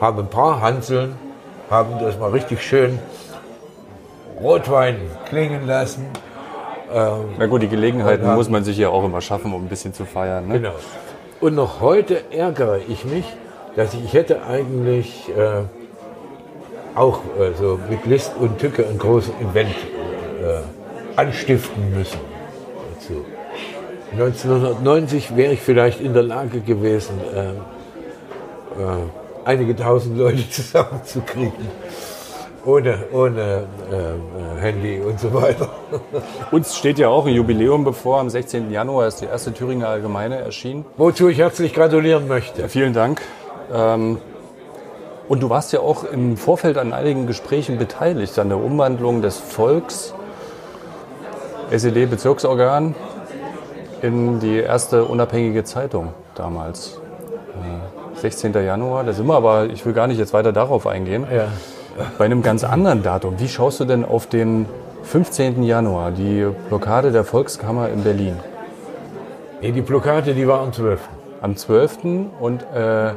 Haben 0.00 0.18
ein 0.20 0.28
paar 0.28 0.60
Hanseln, 0.60 1.16
haben 1.70 1.98
das 2.00 2.18
mal 2.18 2.30
richtig 2.30 2.62
schön 2.62 2.98
Rotwein 4.40 4.96
klingen 5.26 5.66
lassen. 5.66 6.06
Na 7.38 7.46
gut, 7.46 7.62
die 7.62 7.68
Gelegenheiten 7.68 8.34
muss 8.34 8.48
man 8.50 8.64
sich 8.64 8.76
ja 8.76 8.88
auch 8.88 9.04
immer 9.04 9.20
schaffen, 9.20 9.52
um 9.54 9.64
ein 9.64 9.68
bisschen 9.68 9.94
zu 9.94 10.04
feiern. 10.04 10.48
Ne? 10.48 10.54
Genau. 10.60 10.74
Und 11.42 11.56
noch 11.56 11.80
heute 11.80 12.22
ärgere 12.30 12.78
ich 12.88 13.04
mich, 13.04 13.24
dass 13.74 13.94
ich, 13.94 14.04
ich 14.04 14.12
hätte 14.12 14.44
eigentlich 14.44 15.28
äh, 15.36 15.62
auch 16.94 17.18
äh, 17.36 17.52
so 17.58 17.80
mit 17.90 18.06
List 18.06 18.34
und 18.38 18.60
Tücke 18.60 18.86
ein 18.86 18.96
großes 18.96 19.32
Event 19.40 19.74
äh, 20.40 20.60
anstiften 21.16 21.98
müssen. 21.98 22.20
Dazu. 22.94 23.24
1990 24.12 25.34
wäre 25.36 25.54
ich 25.54 25.60
vielleicht 25.60 26.00
in 26.00 26.14
der 26.14 26.22
Lage 26.22 26.60
gewesen, 26.60 27.20
äh, 27.34 27.48
äh, 28.80 28.98
einige 29.44 29.74
tausend 29.74 30.18
Leute 30.18 30.48
zusammenzukriegen. 30.48 31.66
Ohne, 32.64 32.98
ohne 33.12 33.66
äh, 33.90 33.94
äh, 33.94 34.60
Handy 34.60 35.00
und 35.00 35.18
so 35.18 35.34
weiter. 35.34 35.68
Uns 36.52 36.76
steht 36.76 36.98
ja 36.98 37.08
auch 37.08 37.26
ein 37.26 37.34
Jubiläum 37.34 37.82
bevor. 37.82 38.20
Am 38.20 38.30
16. 38.30 38.70
Januar 38.70 39.08
ist 39.08 39.20
die 39.20 39.26
erste 39.26 39.52
Thüringer 39.52 39.88
Allgemeine 39.88 40.38
erschienen. 40.38 40.84
Wozu 40.96 41.28
ich 41.28 41.38
herzlich 41.38 41.74
gratulieren 41.74 42.28
möchte. 42.28 42.68
Vielen 42.68 42.92
Dank. 42.92 43.20
Ähm, 43.72 44.18
und 45.28 45.42
du 45.42 45.50
warst 45.50 45.72
ja 45.72 45.80
auch 45.80 46.04
im 46.04 46.36
Vorfeld 46.36 46.78
an 46.78 46.92
einigen 46.92 47.26
Gesprächen 47.26 47.78
beteiligt, 47.78 48.38
an 48.38 48.48
der 48.48 48.58
Umwandlung 48.58 49.22
des 49.22 49.38
Volks, 49.38 50.14
SED-Bezirksorgan, 51.70 52.94
in 54.02 54.38
die 54.38 54.58
erste 54.58 55.04
unabhängige 55.04 55.64
Zeitung 55.64 56.12
damals. 56.36 57.00
Äh, 58.16 58.20
16. 58.20 58.52
Januar, 58.52 59.02
da 59.02 59.12
sind 59.12 59.26
wir 59.26 59.34
aber, 59.34 59.66
ich 59.66 59.84
will 59.84 59.94
gar 59.94 60.06
nicht 60.06 60.18
jetzt 60.18 60.32
weiter 60.32 60.52
darauf 60.52 60.86
eingehen. 60.86 61.26
Ja. 61.34 61.48
Bei 62.18 62.24
einem 62.24 62.42
ganz 62.42 62.64
anderen 62.64 63.02
Datum, 63.02 63.34
wie 63.38 63.48
schaust 63.48 63.80
du 63.80 63.84
denn 63.84 64.04
auf 64.04 64.26
den 64.26 64.66
15. 65.04 65.62
Januar, 65.62 66.10
die 66.10 66.46
Blockade 66.68 67.12
der 67.12 67.24
Volkskammer 67.24 67.88
in 67.88 68.02
Berlin? 68.02 68.36
Nee, 69.60 69.72
die 69.72 69.80
Blockade, 69.82 70.34
die 70.34 70.46
war 70.46 70.60
am 70.60 70.72
12. 70.72 71.00
Am 71.40 71.56
12. 71.56 71.98
und 72.40 72.62
äh, 72.74 73.12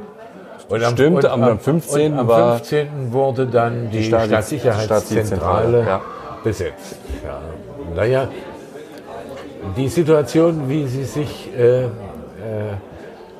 Und 0.68 0.84
am- 0.84 0.94
Stimmt, 0.94 1.18
und 1.18 1.26
am 1.26 1.60
15. 1.60 2.14
und 2.14 2.20
am 2.20 2.28
war 2.28 2.58
15. 2.58 2.88
wurde 3.14 3.46
dann 3.48 3.90
die, 3.92 4.04
Staatssicherheitszentrale 4.04 4.86
Staatssicherheitszentrale, 4.86 5.86
ja. 5.86 6.02
besetzt. 6.44 6.98
Ja. 7.24 7.40
Naja, 7.96 8.28
die 9.78 9.88
Situation, 9.90 10.70
wie 10.70 10.88
sie 10.88 11.04
sich 11.04 11.50
äh, 11.58 11.84
äh, 11.84 11.88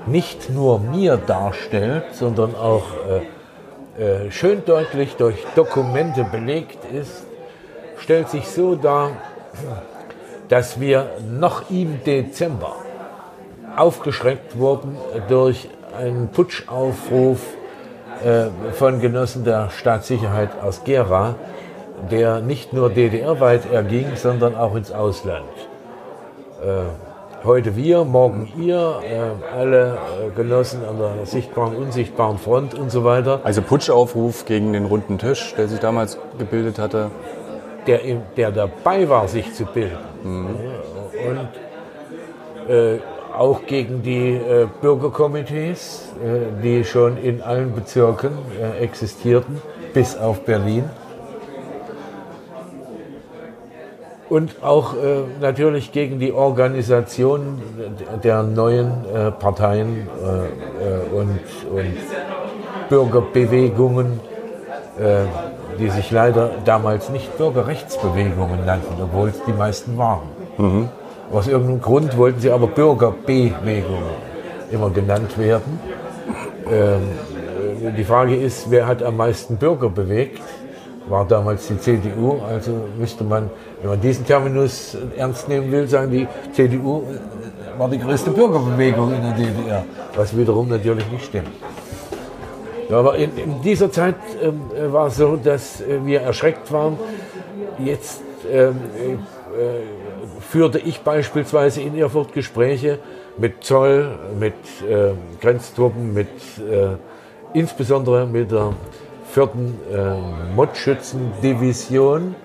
nicht 0.06 0.50
nur 0.52 0.80
mir 0.80 1.18
darstellt, 1.18 2.04
sondern 2.14 2.56
auch 2.56 2.84
äh, 3.10 3.22
äh, 3.98 4.30
schön 4.32 4.64
deutlich 4.66 5.16
durch 5.16 5.38
Dokumente 5.56 6.24
belegt 6.26 6.80
ist, 6.92 7.24
stellt 7.98 8.30
sich 8.30 8.48
so 8.48 8.76
dar, 8.76 9.12
dass 10.50 10.80
wir 10.80 11.12
noch 11.32 11.70
im 11.70 12.04
Dezember 12.04 12.76
aufgeschreckt 13.76 14.58
wurden 14.58 14.98
durch 15.28 15.70
einen 15.98 16.28
Putschaufruf 16.30 17.40
äh, 18.24 18.48
von 18.74 19.00
Genossen 19.00 19.44
der 19.44 19.70
Staatssicherheit 19.70 20.50
aus 20.62 20.84
Gera, 20.84 21.36
der 22.12 22.42
nicht 22.42 22.74
nur 22.74 22.90
DDR-weit 22.90 23.72
erging, 23.72 24.16
sondern 24.16 24.56
auch 24.56 24.76
ins 24.76 24.92
Ausland. 24.92 25.46
Äh, 26.62 27.05
heute 27.46 27.76
wir, 27.76 28.04
morgen 28.04 28.52
ihr, 28.58 29.02
äh, 29.04 29.56
alle 29.56 29.98
äh, 29.98 30.30
Genossen 30.36 30.82
an 30.86 30.98
der 30.98 31.26
sichtbaren, 31.26 31.76
unsichtbaren 31.76 32.38
Front 32.38 32.74
und 32.74 32.92
so 32.92 33.04
weiter, 33.04 33.42
Also 33.44 33.62
Putschaufruf 33.62 34.46
gegen 34.46 34.74
den 34.74 34.86
runden 34.86 35.18
Tisch, 35.18 35.54
der 35.58 35.68
sich 35.68 35.80
damals 35.80 36.18
gebildet 36.38 36.80
hatte. 36.80 37.12
der, 37.88 38.00
der 38.36 38.52
dabei 38.52 39.08
war, 39.10 39.28
sich 39.28 39.54
zu 39.54 39.66
bilden. 39.66 39.98
Ja, 40.24 41.30
Und 41.30 42.70
äh, 42.70 43.00
auch 43.38 43.66
gegen 43.66 44.02
die 44.02 44.34
äh, 44.36 44.68
Bürgerkomitees, 44.82 46.14
äh, 46.24 46.62
die 46.64 46.84
schon 46.84 47.18
in 47.18 47.42
allen 47.42 47.74
Bezirken 47.74 48.32
äh, 48.60 48.84
existierten, 48.84 49.62
bis 49.94 50.18
auf 50.18 50.42
Berlin. 50.46 50.86
Und 54.30 54.64
auch 54.64 54.94
äh, 54.94 55.22
natürlich 55.40 55.92
gegen 55.92 56.20
die 56.20 56.34
Organisation 56.34 57.62
der 58.24 58.42
neuen 58.44 58.92
äh, 59.14 59.32
Parteien 59.32 60.08
äh, 60.24 60.46
äh, 60.84 61.20
und, 61.20 61.40
und 61.72 61.96
Bürgerbewegungen, 62.90 64.20
äh, 65.00 65.26
die 65.80 65.90
sich 65.90 66.10
leider 66.10 66.52
damals 66.66 67.10
nicht 67.10 67.38
Bürgerrechtsbewegungen 67.38 68.66
nannten, 68.66 69.02
obwohl 69.02 69.30
es 69.30 69.44
die 69.44 69.54
meisten 69.54 69.98
waren. 69.98 70.30
Aus 71.32 71.48
irgendeinem 71.48 71.82
Grund 71.82 72.18
wollten 72.18 72.40
sie 72.40 72.50
aber 72.50 72.68
Bürgerbewegungen 72.68 74.26
immer 74.72 74.90
genannt 74.90 75.38
werden. 75.38 75.80
Ähm, 76.72 77.02
äh, 77.84 77.92
die 77.92 78.04
Frage 78.04 78.36
ist, 78.36 78.72
wer 78.72 78.88
hat 78.88 79.04
am 79.04 79.18
meisten 79.18 79.58
Bürger 79.58 79.90
bewegt? 79.90 80.42
War 81.08 81.26
damals 81.26 81.68
die 81.68 81.78
CDU, 81.78 82.42
also 82.42 82.72
müsste 82.98 83.24
man, 83.24 83.50
wenn 83.82 83.92
man 83.92 84.02
diesen 84.02 84.26
Terminus 84.26 84.98
ernst 85.16 85.48
nehmen 85.48 85.72
will, 85.72 85.88
sagen, 85.88 86.12
die 86.12 86.28
CDU 86.52 87.04
äh, 87.04 87.80
war 87.80 87.90
die 87.90 88.00
größte 88.00 88.32
Bürgerbewegung 88.32 89.14
in 89.14 89.22
der 89.22 89.34
DDR, 89.34 89.84
was 90.16 90.36
wiederum 90.36 90.68
natürlich 90.68 91.10
nicht 91.12 91.26
stimmt. 91.26 91.52
Aber 92.92 93.16
in, 93.16 93.38
in 93.38 93.62
dieser 93.62 93.92
Zeit 93.92 94.16
ähm, 94.42 94.62
äh, 94.76 94.92
war 94.92 95.08
es 95.08 95.18
so, 95.18 95.36
dass 95.36 95.82
äh, 95.82 96.04
wir 96.04 96.22
erschreckt 96.22 96.72
waren. 96.72 96.98
Jetzt 97.80 98.22
äh, 98.52 98.68
äh, 98.68 98.74
führte 100.40 100.80
ich 100.80 101.02
beispielsweise 101.02 101.82
in 101.82 101.98
Erfurt 101.98 102.34
Gespräche 102.34 103.00
mit 103.38 103.64
Zoll, 103.64 104.08
mit 104.40 104.54
äh, 104.88 105.12
Grenztruppen, 105.42 106.14
mit 106.14 106.28
insbesondere 107.54 108.28
mit 108.28 108.52
der 108.52 108.74
vierten 109.36 109.78
äh, 109.92 110.56
Modschützendivision. 110.56 112.36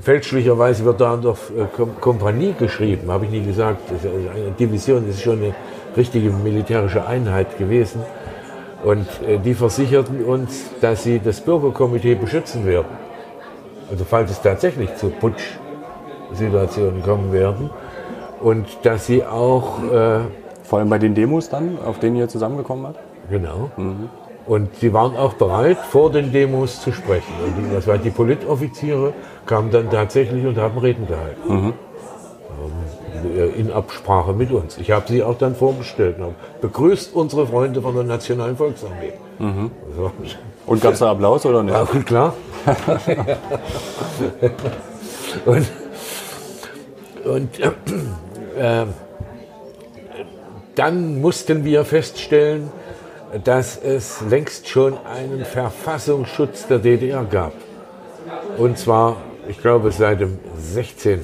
Fälschlicherweise 0.00 0.84
wird 0.84 1.00
da 1.00 1.16
noch 1.16 1.36
äh, 1.36 1.66
Kom 1.76 2.00
Kompanie 2.00 2.54
geschrieben, 2.58 3.08
habe 3.10 3.26
ich 3.26 3.30
nie 3.30 3.44
gesagt. 3.44 3.88
Ist 3.92 4.04
Eine 4.04 4.50
Division 4.58 5.08
ist 5.08 5.22
schon 5.22 5.38
eine 5.38 5.54
richtige 5.96 6.30
militärische 6.30 7.06
Einheit 7.06 7.56
gewesen. 7.56 8.02
Und 8.82 9.06
äh, 9.22 9.38
die 9.38 9.54
versicherten 9.54 10.24
uns, 10.24 10.70
dass 10.80 11.04
sie 11.04 11.20
das 11.20 11.40
Bürgerkomitee 11.40 12.16
beschützen 12.16 12.66
werden. 12.66 12.92
Also 13.90 14.04
falls 14.04 14.32
es 14.32 14.42
tatsächlich 14.42 14.96
zu 14.96 15.08
Putsch-Situationen 15.08 17.00
kommen 17.04 17.32
werden. 17.32 17.70
Und 18.40 18.66
dass 18.82 19.06
sie 19.06 19.24
auch, 19.24 19.80
äh, 19.84 20.18
Vor 20.64 20.80
allem 20.80 20.88
bei 20.88 20.98
den 20.98 21.14
Demos 21.14 21.48
dann, 21.48 21.78
auf 21.86 22.00
denen 22.00 22.16
ihr 22.16 22.28
zusammengekommen 22.28 22.88
habt? 22.88 22.98
genau, 23.30 23.70
und 24.46 24.74
sie 24.76 24.92
waren 24.92 25.16
auch 25.16 25.34
bereit, 25.34 25.78
vor 25.78 26.10
den 26.10 26.32
Demos 26.32 26.80
zu 26.80 26.92
sprechen. 26.92 27.32
Und 27.44 27.56
die, 27.56 27.74
das 27.74 27.86
war, 27.86 27.98
die 27.98 28.10
Politoffiziere 28.10 29.12
kamen 29.46 29.70
dann 29.70 29.90
tatsächlich 29.90 30.44
und 30.46 30.58
haben 30.58 30.78
Reden 30.78 31.06
gehalten. 31.06 31.40
Ähm, 31.48 31.72
In 33.56 33.72
Absprache 33.72 34.32
mit 34.32 34.50
uns. 34.52 34.76
Ich 34.78 34.90
habe 34.90 35.06
sie 35.08 35.22
auch 35.22 35.38
dann 35.38 35.54
vorgestellt 35.54 36.18
und 36.18 36.24
habe 36.24 36.34
begrüßt 36.60 37.14
unsere 37.14 37.46
Freunde 37.46 37.80
von 37.80 37.94
der 37.94 38.04
Nationalen 38.04 38.56
Volksarmee. 38.56 39.14
So. 39.96 40.12
Und 40.66 40.82
gab 40.82 40.92
es 40.92 40.98
da 41.00 41.10
Applaus 41.10 41.44
oder 41.46 41.62
nicht? 41.62 41.74
Ja, 41.74 41.84
klar. 42.02 42.34
und 45.46 45.66
und 47.24 47.58
äh, 47.58 48.82
äh, 48.82 48.86
dann 50.74 51.20
mussten 51.20 51.64
wir 51.64 51.84
feststellen, 51.84 52.70
dass 53.42 53.76
es 53.76 54.20
längst 54.28 54.68
schon 54.68 54.96
einen 55.04 55.44
Verfassungsschutz 55.44 56.66
der 56.66 56.78
DDR 56.78 57.24
gab. 57.24 57.52
Und 58.58 58.78
zwar, 58.78 59.16
ich 59.48 59.60
glaube, 59.60 59.90
seit 59.90 60.20
dem 60.20 60.38
16. 60.56 61.20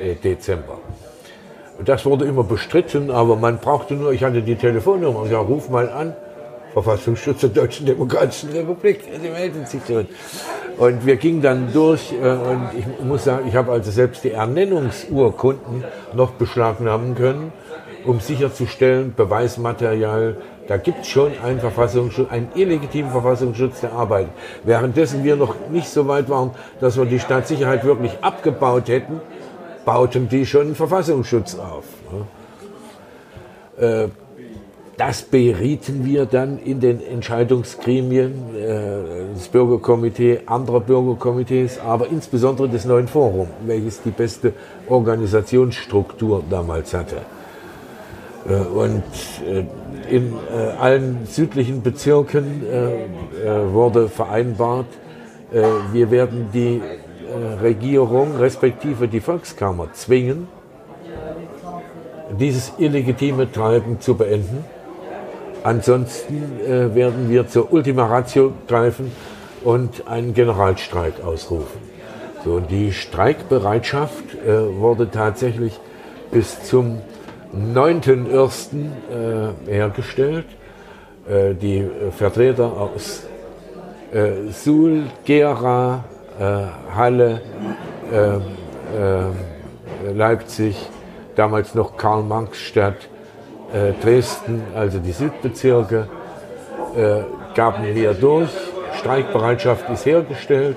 äh, 0.00 0.14
Dezember. 0.14 0.78
Und 1.78 1.88
das 1.88 2.04
wurde 2.04 2.24
immer 2.24 2.44
bestritten, 2.44 3.10
aber 3.10 3.36
man 3.36 3.58
brauchte 3.58 3.94
nur, 3.94 4.12
ich 4.12 4.24
hatte 4.24 4.42
die 4.42 4.56
Telefonnummer, 4.56 5.26
ja, 5.30 5.38
ruf 5.38 5.68
mal 5.68 5.88
an, 5.90 6.14
Verfassungsschutz 6.72 7.40
der 7.40 7.50
Deutschen 7.50 7.86
Demokratischen 7.86 8.50
Republik, 8.50 9.00
sie 9.20 9.28
melden 9.28 9.66
sich 9.66 9.80
schon. 9.86 10.06
Und 10.76 11.04
wir 11.06 11.16
gingen 11.16 11.42
dann 11.42 11.72
durch 11.72 12.12
äh, 12.12 12.30
und 12.30 12.70
ich 12.76 13.04
muss 13.04 13.24
sagen, 13.24 13.48
ich 13.48 13.54
habe 13.54 13.72
also 13.72 13.90
selbst 13.90 14.24
die 14.24 14.30
Ernennungsurkunden 14.30 15.84
noch 16.14 16.32
beschlagnahmen 16.32 17.14
können, 17.14 17.52
um 18.04 18.20
sicherzustellen, 18.20 19.14
Beweismaterial, 19.14 20.36
da 20.68 20.76
gibt 20.76 21.00
es 21.00 21.08
schon 21.08 21.32
einen 21.42 21.60
Verfassungsschutz, 21.60 22.30
einen 22.30 22.48
illegitimen 22.54 23.10
Verfassungsschutz, 23.10 23.80
der 23.80 23.92
arbeitet. 23.92 24.30
Währenddessen 24.64 25.24
wir 25.24 25.34
noch 25.34 25.54
nicht 25.70 25.88
so 25.88 26.06
weit 26.06 26.28
waren, 26.28 26.50
dass 26.80 26.98
wir 26.98 27.06
die 27.06 27.18
Staatssicherheit 27.18 27.84
wirklich 27.84 28.12
abgebaut 28.20 28.88
hätten, 28.88 29.20
bauten 29.86 30.28
die 30.28 30.44
schon 30.44 30.66
einen 30.66 30.74
Verfassungsschutz 30.74 31.56
auf. 31.58 31.84
Äh, 33.80 34.08
das 34.98 35.22
berieten 35.22 36.04
wir 36.04 36.26
dann 36.26 36.58
in 36.58 36.80
den 36.80 37.00
Entscheidungsgremien 37.00 38.54
äh, 38.54 39.34
des 39.34 39.48
Bürgerkomitee, 39.48 40.40
anderer 40.44 40.80
Bürgerkomitees, 40.80 41.78
aber 41.80 42.08
insbesondere 42.08 42.68
des 42.68 42.84
neuen 42.84 43.08
Forums, 43.08 43.48
welches 43.64 44.02
die 44.02 44.10
beste 44.10 44.52
Organisationsstruktur 44.88 46.42
damals 46.50 46.92
hatte. 46.92 47.18
Äh, 48.48 48.54
und 48.54 49.02
in 50.10 50.32
äh, 50.32 50.70
allen 50.80 51.26
südlichen 51.26 51.82
Bezirken 51.82 52.62
wurde 53.72 54.08
vereinbart, 54.08 54.86
wir 55.92 56.10
werden 56.10 56.48
die 56.52 56.80
Regierung 57.62 58.36
respektive 58.36 59.08
die 59.08 59.20
Volkskammer 59.20 59.92
zwingen, 59.92 60.48
dieses 62.38 62.72
illegitime 62.78 63.50
Treiben 63.50 64.00
zu 64.00 64.14
beenden. 64.14 64.64
Ansonsten 65.62 66.60
werden 66.94 67.30
wir 67.30 67.48
zur 67.48 67.72
Ultima 67.72 68.06
Ratio 68.06 68.52
greifen 68.66 69.10
und 69.64 70.06
einen 70.06 70.34
Generalstreik 70.34 71.24
ausrufen. 71.24 71.80
So, 72.44 72.60
die 72.60 72.92
Streikbereitschaft 72.92 74.36
wurde 74.44 75.10
tatsächlich 75.10 75.78
bis 76.30 76.62
zum 76.64 76.98
9.1. 77.54 79.68
Äh, 79.68 79.72
hergestellt. 79.72 80.46
Äh, 81.28 81.54
die 81.54 81.88
Vertreter 82.16 82.64
aus 82.64 83.26
äh, 84.12 84.50
Suhl, 84.50 85.04
Gera, 85.24 86.04
Halle, 86.94 87.40
Leipzig, 90.14 90.76
damals 91.34 91.74
noch 91.74 91.96
Karl-Marx-Stadt, 91.96 93.08
Dresden, 94.00 94.62
also 94.72 95.00
die 95.00 95.10
Südbezirke, 95.10 96.06
gaben 97.56 97.92
wir 97.92 98.14
durch. 98.14 98.50
Streikbereitschaft 99.00 99.90
ist 99.90 100.06
hergestellt. 100.06 100.76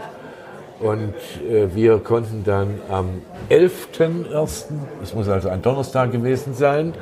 Und 0.81 1.13
äh, 1.47 1.73
wir 1.75 1.99
konnten 1.99 2.43
dann 2.43 2.81
am 2.89 3.21
11.01., 3.49 4.65
es 5.03 5.13
muss 5.13 5.29
also 5.29 5.49
ein 5.49 5.61
Donnerstag 5.61 6.11
gewesen 6.11 6.53
sein, 6.53 6.93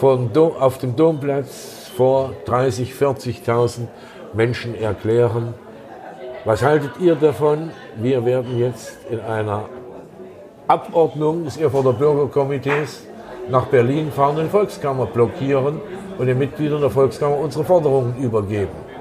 Dom, 0.00 0.56
auf 0.58 0.78
dem 0.78 0.96
Domplatz 0.96 1.90
vor 1.96 2.32
30.000, 2.46 3.46
40.000 3.46 3.80
Menschen 4.34 4.74
erklären, 4.74 5.54
was 6.44 6.62
haltet 6.64 6.90
ihr 6.98 7.14
davon? 7.14 7.70
Wir 7.96 8.24
werden 8.24 8.58
jetzt 8.58 8.98
in 9.08 9.20
einer 9.20 9.68
Abordnung 10.66 11.44
des 11.44 11.56
Erfurter 11.56 11.92
Bürgerkomitees 11.92 13.06
nach 13.48 13.66
Berlin 13.66 14.10
fahren, 14.10 14.36
den 14.36 14.50
Volkskammer 14.50 15.06
blockieren 15.06 15.80
und 16.18 16.26
den 16.26 16.38
Mitgliedern 16.38 16.80
der 16.80 16.90
Volkskammer 16.90 17.36
unsere 17.36 17.64
Forderungen 17.64 18.16
übergeben. 18.20 18.91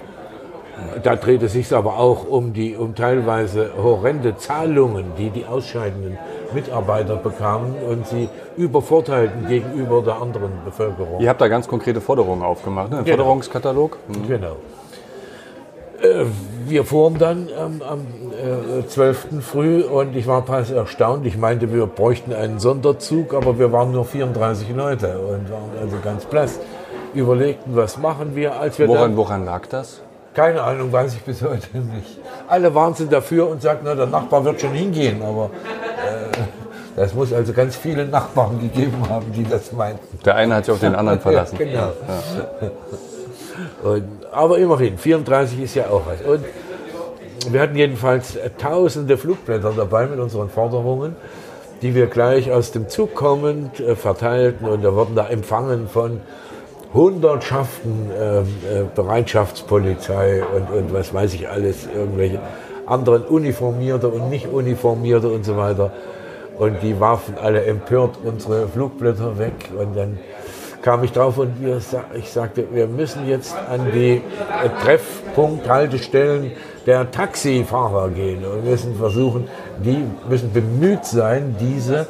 Da 1.03 1.15
dreht 1.15 1.43
es 1.43 1.53
sich 1.53 1.73
aber 1.73 1.97
auch 1.97 2.27
um 2.27 2.53
die 2.53 2.75
um 2.75 2.95
teilweise 2.95 3.71
horrende 3.81 4.37
Zahlungen, 4.37 5.05
die 5.17 5.29
die 5.29 5.45
ausscheidenden 5.45 6.17
Mitarbeiter 6.53 7.15
bekamen 7.15 7.75
und 7.87 8.07
sie 8.07 8.29
übervorteilten 8.57 9.47
gegenüber 9.47 10.01
der 10.01 10.21
anderen 10.21 10.51
Bevölkerung. 10.65 11.21
Ihr 11.21 11.29
habt 11.29 11.41
da 11.41 11.47
ganz 11.47 11.67
konkrete 11.67 12.01
Forderungen 12.01 12.43
aufgemacht, 12.43 12.91
ne? 12.91 12.99
Ein 12.99 13.05
genau. 13.05 13.17
Forderungskatalog? 13.17 13.97
Mhm. 14.07 14.27
Genau. 14.27 14.55
Äh, 16.01 16.25
wir 16.67 16.83
fuhren 16.85 17.17
dann 17.17 17.49
am, 17.57 17.81
am 17.81 17.99
äh, 18.79 18.87
12. 18.87 19.27
früh 19.41 19.81
und 19.81 20.15
ich 20.15 20.27
war 20.27 20.43
fast 20.43 20.71
erstaunt. 20.71 21.25
Ich 21.25 21.37
meinte, 21.37 21.73
wir 21.73 21.85
bräuchten 21.85 22.33
einen 22.33 22.59
Sonderzug, 22.59 23.33
aber 23.33 23.59
wir 23.59 23.71
waren 23.71 23.91
nur 23.91 24.05
34 24.05 24.69
Leute 24.75 25.19
und 25.19 25.51
waren 25.51 25.71
also 25.79 25.97
ganz 26.03 26.25
blass. 26.25 26.59
Überlegten, 27.13 27.75
was 27.75 27.97
machen 27.97 28.35
wir, 28.35 28.59
als 28.59 28.79
wir 28.79 28.87
woran, 28.87 29.01
dann, 29.01 29.17
woran 29.17 29.45
lag 29.45 29.67
das? 29.67 30.01
Keine 30.33 30.61
Ahnung, 30.61 30.91
weiß 30.91 31.15
ich 31.15 31.21
bis 31.21 31.41
heute 31.41 31.77
nicht. 31.77 32.19
Alle 32.47 32.73
waren 32.73 32.93
sie 32.93 33.07
dafür 33.07 33.49
und 33.49 33.61
sagten, 33.61 33.83
na, 33.85 33.95
der 33.95 34.07
Nachbar 34.07 34.45
wird 34.45 34.61
schon 34.61 34.71
hingehen, 34.71 35.21
aber 35.21 35.49
äh, 35.97 36.37
das 36.95 37.13
muss 37.13 37.33
also 37.33 37.51
ganz 37.51 37.75
viele 37.75 38.05
Nachbarn 38.05 38.59
gegeben 38.59 39.09
haben, 39.09 39.31
die 39.33 39.43
das 39.43 39.71
meinten. 39.73 40.19
Der 40.23 40.35
eine 40.35 40.55
hat 40.55 40.65
sich 40.65 40.73
auf 40.73 40.79
den 40.79 40.95
anderen 40.95 41.19
verlassen. 41.21 41.57
ja, 41.59 41.65
genau. 41.65 41.91
Ja. 42.61 43.89
Und, 43.89 44.03
aber 44.31 44.57
immerhin, 44.57 44.97
34 44.97 45.61
ist 45.61 45.75
ja 45.75 45.87
auch 45.89 46.03
was. 46.05 46.21
Und 46.21 46.45
wir 47.49 47.61
hatten 47.61 47.75
jedenfalls 47.75 48.37
tausende 48.57 49.17
Flugblätter 49.17 49.73
dabei 49.75 50.05
mit 50.07 50.19
unseren 50.19 50.49
Forderungen, 50.49 51.15
die 51.81 51.95
wir 51.95 52.07
gleich 52.07 52.51
aus 52.51 52.71
dem 52.71 52.87
Zug 52.87 53.15
kommend 53.15 53.79
äh, 53.79 53.95
verteilten 53.95 54.67
und 54.67 54.83
da 54.83 54.93
wurden 54.93 55.15
da 55.15 55.27
empfangen 55.27 55.87
von 55.89 56.21
Hundertschaften 56.93 58.11
äh, 58.11 58.39
äh, 58.39 58.43
Bereitschaftspolizei 58.93 60.43
und, 60.43 60.75
und 60.75 60.93
was 60.93 61.13
weiß 61.13 61.33
ich 61.33 61.47
alles, 61.47 61.87
irgendwelche 61.93 62.39
anderen 62.85 63.23
Uniformierte 63.23 64.09
und 64.09 64.29
nicht 64.29 64.47
Uniformierte 64.47 65.29
und 65.29 65.45
so 65.45 65.55
weiter. 65.55 65.91
Und 66.57 66.83
die 66.83 66.99
warfen 66.99 67.35
alle 67.41 67.63
empört 67.63 68.17
unsere 68.23 68.67
Flugblätter 68.67 69.39
weg. 69.39 69.69
Und 69.77 69.95
dann 69.95 70.19
kam 70.81 71.03
ich 71.03 71.11
drauf 71.11 71.37
und 71.37 71.61
wir, 71.63 71.79
ich 72.17 72.31
sagte, 72.31 72.65
wir 72.71 72.87
müssen 72.87 73.27
jetzt 73.27 73.55
an 73.55 73.91
die 73.93 74.15
äh, 74.15 74.21
Treffpunkthaltestellen 74.83 76.51
der 76.85 77.09
Taxifahrer 77.11 78.09
gehen 78.09 78.43
und 78.43 78.65
müssen 78.65 78.95
versuchen, 78.95 79.47
die 79.83 80.03
müssen 80.27 80.51
bemüht 80.51 81.05
sein, 81.05 81.55
diese 81.59 82.07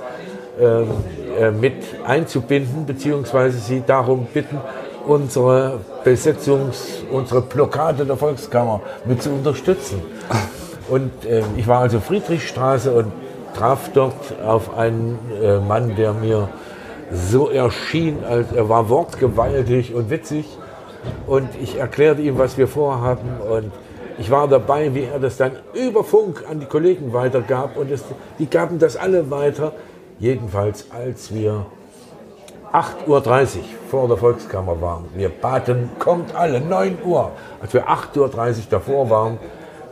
ähm, 0.60 0.88
äh, 0.88 1.21
mit 1.50 1.74
einzubinden, 2.06 2.86
beziehungsweise 2.86 3.58
sie 3.58 3.82
darum 3.86 4.28
bitten, 4.32 4.60
unsere 5.08 5.80
Besetzungs-, 6.04 7.04
unsere 7.12 7.42
Blockade 7.42 8.06
der 8.06 8.18
Volkskammer 8.18 8.82
mit 9.06 9.24
zu 9.24 9.32
unterstützen. 9.32 10.02
Und 10.90 11.26
äh, 11.26 11.42
ich 11.58 11.68
war 11.68 11.80
also 11.80 12.00
Friedrichstraße 12.00 12.92
und 12.92 13.12
traf 13.56 13.90
dort 13.94 14.40
auf 14.46 14.78
einen 14.78 15.18
äh, 15.42 15.60
Mann, 15.60 15.96
der 15.96 16.14
mir 16.14 16.50
so 17.12 17.50
erschien, 17.50 18.24
als 18.24 18.52
er 18.54 18.70
war 18.70 18.90
wortgewaltig 18.90 19.94
und 19.94 20.10
witzig. 20.10 20.46
Und 21.28 21.50
ich 21.62 21.78
erklärte 21.78 22.22
ihm, 22.22 22.38
was 22.38 22.58
wir 22.58 22.68
vorhaben. 22.68 23.30
Und 23.50 23.72
ich 24.18 24.30
war 24.30 24.48
dabei, 24.48 24.94
wie 24.94 25.04
er 25.04 25.20
das 25.20 25.38
dann 25.38 25.54
über 25.74 26.04
Funk 26.04 26.44
an 26.50 26.60
die 26.60 26.66
Kollegen 26.66 27.14
weitergab. 27.14 27.76
Und 27.78 27.92
es, 27.92 28.04
die 28.40 28.50
gaben 28.50 28.80
das 28.80 28.96
alle 28.96 29.30
weiter. 29.32 29.74
Jedenfalls, 30.22 30.86
als 30.92 31.34
wir 31.34 31.66
8.30 32.72 33.08
Uhr 33.08 33.64
vor 33.90 34.08
der 34.08 34.18
Volkskammer 34.18 34.80
waren, 34.80 35.06
wir 35.16 35.30
baten, 35.30 35.90
kommt 35.98 36.36
alle, 36.36 36.62
9 36.62 37.00
Uhr. 37.04 37.32
Als 37.60 37.74
wir 37.74 37.90
8.30 37.90 38.20
Uhr 38.20 38.64
davor 38.70 39.10
waren, 39.10 39.40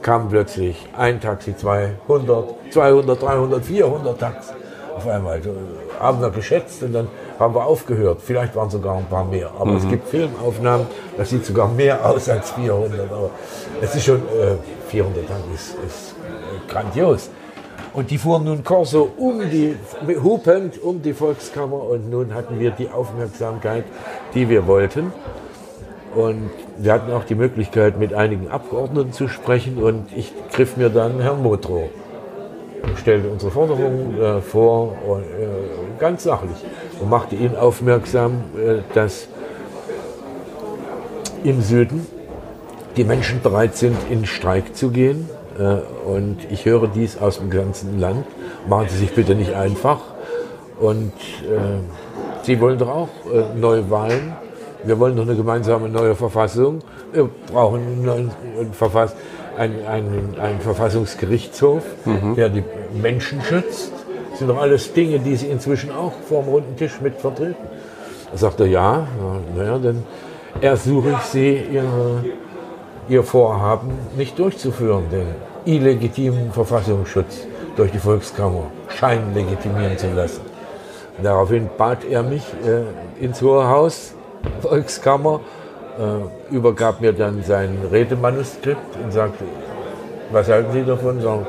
kam 0.04 0.30
plötzlich 0.30 0.88
ein 0.96 1.20
Taxi, 1.20 1.58
200, 1.58 2.46
200, 2.70 3.22
300, 3.24 3.66
400 3.66 4.20
Taxis 4.20 4.54
auf 4.96 5.08
einmal. 5.08 5.42
Haben 6.00 6.22
wir 6.22 6.30
geschätzt 6.30 6.84
und 6.84 6.94
dann 6.94 7.08
haben 7.40 7.56
wir 7.56 7.66
aufgehört. 7.66 8.20
Vielleicht 8.24 8.56
waren 8.56 8.70
sogar 8.70 8.98
ein 8.98 9.08
paar 9.08 9.26
mehr. 9.26 9.50
Aber 9.58 9.72
mhm. 9.72 9.78
es 9.78 9.88
gibt 9.88 10.10
Filmaufnahmen, 10.10 10.86
das 11.18 11.32
sieht 11.32 11.44
sogar 11.44 11.68
mehr 11.70 12.06
aus 12.06 12.30
als 12.30 12.52
400. 12.52 13.12
Aber 13.12 13.32
es 13.82 13.96
ist 13.96 14.06
schon, 14.06 14.18
äh, 14.18 14.58
400 14.90 15.28
Taxis 15.28 15.54
ist, 15.54 15.84
ist 15.84 16.16
äh, 16.20 16.72
grandios. 16.72 17.32
Und 17.94 18.12
die 18.12 18.18
fuhren 18.18 18.46
nun 18.46 18.64
Corso 18.64 19.10
um 19.18 19.40
die, 19.50 19.76
hupend 20.22 20.82
um 20.82 21.02
die 21.02 21.14
Volkskammer 21.14 21.82
und 21.84 22.10
nun 22.10 22.34
hatten 22.34 22.60
wir 22.60 22.72
die 22.72 22.90
Aufmerksamkeit, 22.90 23.86
die 24.34 24.48
wir 24.48 24.68
wollten. 24.68 25.12
Und 26.16 26.50
wir 26.78 26.94
hatten 26.94 27.12
auch 27.12 27.24
die 27.24 27.36
Möglichkeit, 27.36 28.00
mit 28.00 28.14
einigen 28.14 28.50
Abgeordneten 28.50 29.14
zu 29.14 29.28
sprechen 29.28 29.82
und 29.82 30.06
ich 30.16 30.34
griff 30.52 30.78
mir 30.78 30.90
dann 30.90 31.20
Herrn 31.20 31.44
Motro 31.44 31.90
stellte 33.00 33.30
unsere 33.30 33.52
Forderungen 33.52 34.20
äh, 34.20 34.42
vor, 34.42 34.96
und, 35.08 35.22
äh, 35.22 36.00
ganz 36.00 36.24
sachlich, 36.24 36.58
und 37.00 37.10
machte 37.10 37.36
ihn 37.36 37.56
aufmerksam, 37.56 38.44
äh, 38.58 38.82
dass 38.94 39.28
im 41.44 41.62
Süden 41.62 42.06
die 42.98 43.04
Menschen 43.04 43.42
bereit 43.42 43.78
sind, 43.78 43.98
in 44.10 44.26
Streik 44.26 44.76
zu 44.76 44.90
gehen 44.90 45.30
und 46.06 46.38
ich 46.50 46.66
höre 46.66 46.88
dies 46.88 47.18
aus 47.18 47.40
dem 47.40 47.50
ganzen 47.50 48.00
Land. 48.00 48.26
Machen 48.68 48.88
Sie 48.90 48.98
sich 48.98 49.14
bitte 49.14 49.36
nicht 49.36 49.54
einfach. 49.54 50.00
Und 50.80 51.14
äh, 51.44 51.80
Sie 52.44 52.60
wollen 52.62 52.78
doch 52.78 52.90
auch 52.90 53.10
äh, 53.32 53.60
neue 53.60 53.90
Wahlen. 53.90 54.34
Wir 54.84 54.98
wollen 55.00 55.16
doch 55.16 55.24
eine 55.24 55.36
gemeinsame 55.36 55.90
neue 55.90 56.16
Verfassung. 56.16 56.80
Wir 57.12 57.30
brauchen 57.52 57.82
einen 57.82 58.06
neuen 58.06 58.32
Verfass 58.72 59.14
einen, 59.60 59.86
einen, 59.86 60.36
einen 60.40 60.62
Verfassungsgerichtshof, 60.62 61.84
mhm. 62.06 62.36
der 62.36 62.50
die 62.50 62.64
Menschen 62.94 63.42
schützt. 63.42 63.92
Das 64.30 64.40
sind 64.40 64.48
doch 64.48 64.62
alles 64.62 64.94
Dinge, 64.94 65.20
die 65.20 65.36
Sie 65.36 65.48
inzwischen 65.48 65.92
auch 65.92 66.14
vor 66.28 66.44
dem 66.44 66.50
runden 66.50 66.78
Tisch 66.78 67.02
mit 67.02 67.18
vertreten. 67.18 67.58
Da 68.32 68.38
sagt 68.38 68.62
er, 68.62 68.68
ja, 68.68 69.08
naja, 69.56 69.78
dann 69.78 70.04
ersuche 70.62 71.10
ich 71.12 71.26
Sie, 71.26 71.62
Ihre, 71.74 72.24
Ihr 73.10 73.24
Vorhaben 73.24 73.92
nicht 74.16 74.40
durchzuführen, 74.40 75.06
denn 75.12 75.28
illegitimen 75.76 76.52
Verfassungsschutz 76.52 77.48
durch 77.76 77.92
die 77.92 78.00
Volkskammer 78.00 78.72
scheinen 78.90 79.34
legitimieren 79.34 79.98
zu 79.98 80.12
lassen. 80.14 80.42
Daraufhin 81.22 81.70
bat 81.78 82.04
er 82.06 82.24
mich 82.24 82.44
äh, 82.66 83.24
ins 83.24 83.42
Hohe 83.42 83.68
Haus 83.68 84.14
Volkskammer, 84.62 85.42
äh, 86.00 86.56
übergab 86.56 87.02
mir 87.02 87.14
dann 87.14 87.44
sein 87.44 87.78
Redemanuskript 87.92 88.96
und 89.04 89.12
sagte, 89.12 89.44
was 90.32 90.48
halten 90.48 90.72
Sie 90.74 90.84
davon? 90.84 91.22
Sagen, 91.22 91.46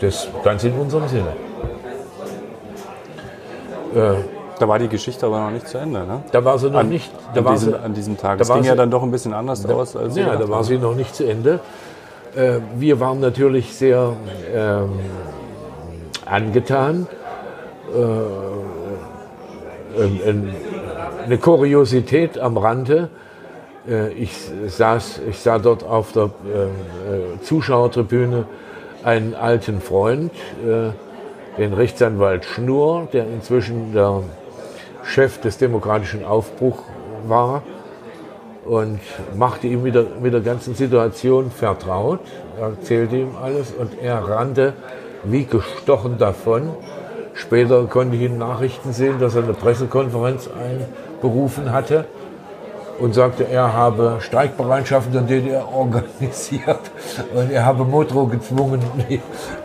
das 0.00 0.28
ganz 0.44 0.64
in 0.64 0.74
unserem 0.74 1.08
Sinne. 1.08 1.32
Äh, 3.94 4.14
da 4.58 4.68
war 4.68 4.78
die 4.78 4.88
Geschichte 4.88 5.26
aber 5.26 5.40
noch 5.40 5.50
nicht 5.50 5.66
zu 5.66 5.78
Ende, 5.78 6.00
ne? 6.00 6.22
Da 6.32 6.44
war 6.44 6.58
sie 6.58 6.68
noch 6.68 6.80
an, 6.80 6.90
nicht. 6.90 7.10
Da 7.32 7.40
an, 7.40 7.44
war 7.46 7.52
diesem, 7.54 7.72
sie, 7.72 7.78
an 7.78 7.94
diesem 7.94 8.18
Tag. 8.18 8.38
Das 8.38 8.52
ging 8.52 8.64
ja 8.64 8.74
dann 8.74 8.90
doch 8.90 9.02
ein 9.02 9.10
bisschen 9.10 9.32
anders 9.32 9.62
da, 9.62 9.72
aus. 9.74 9.96
Als 9.96 10.16
ja, 10.16 10.36
da 10.36 10.48
war 10.48 10.62
sie 10.64 10.76
noch 10.76 10.94
nicht 10.94 11.14
zu 11.14 11.24
Ende. 11.24 11.60
Äh, 12.36 12.60
wir 12.76 13.00
waren 13.00 13.20
natürlich 13.20 13.74
sehr 13.74 14.14
ähm, 14.54 15.00
angetan. 16.24 17.06
Äh, 17.92 18.00
eine 21.24 21.38
Kuriosität 21.38 22.38
am 22.38 22.56
Rande. 22.56 23.08
Äh, 23.88 24.12
ich, 24.12 24.32
saß, 24.66 25.22
ich 25.28 25.40
sah 25.40 25.58
dort 25.58 25.82
auf 25.82 26.12
der 26.12 26.30
Zuschauertribüne 27.42 28.46
einen 29.02 29.34
alten 29.34 29.80
Freund, 29.80 30.30
den 31.58 31.72
Rechtsanwalt 31.72 32.44
Schnur, 32.44 33.08
der 33.12 33.24
inzwischen 33.24 33.92
der 33.92 34.22
Chef 35.02 35.40
des 35.40 35.58
demokratischen 35.58 36.24
Aufbruchs 36.24 36.82
war 37.26 37.62
und 38.64 39.00
machte 39.34 39.66
ihm 39.66 39.82
mit 39.82 39.94
der, 39.94 40.06
mit 40.20 40.32
der 40.32 40.40
ganzen 40.40 40.74
Situation 40.74 41.50
vertraut, 41.50 42.20
erzählte 42.58 43.16
ihm 43.16 43.36
alles 43.42 43.72
und 43.72 44.00
er 44.00 44.16
rannte 44.16 44.74
wie 45.24 45.44
gestochen 45.44 46.18
davon. 46.18 46.70
Später 47.34 47.84
konnte 47.84 48.16
ich 48.16 48.22
in 48.22 48.38
Nachrichten 48.38 48.92
sehen, 48.92 49.18
dass 49.18 49.34
er 49.34 49.44
eine 49.44 49.54
Pressekonferenz 49.54 50.48
einberufen 50.48 51.72
hatte 51.72 52.04
und 52.98 53.14
sagte, 53.14 53.48
er 53.48 53.72
habe 53.72 54.18
Streikbereitschaft 54.20 55.06
in 55.06 55.12
der 55.12 55.22
DDR 55.22 55.68
organisiert 55.74 56.80
und 57.34 57.50
er 57.50 57.64
habe 57.64 57.84
Motro 57.84 58.26
gezwungen, 58.26 58.80
die, 59.08 59.20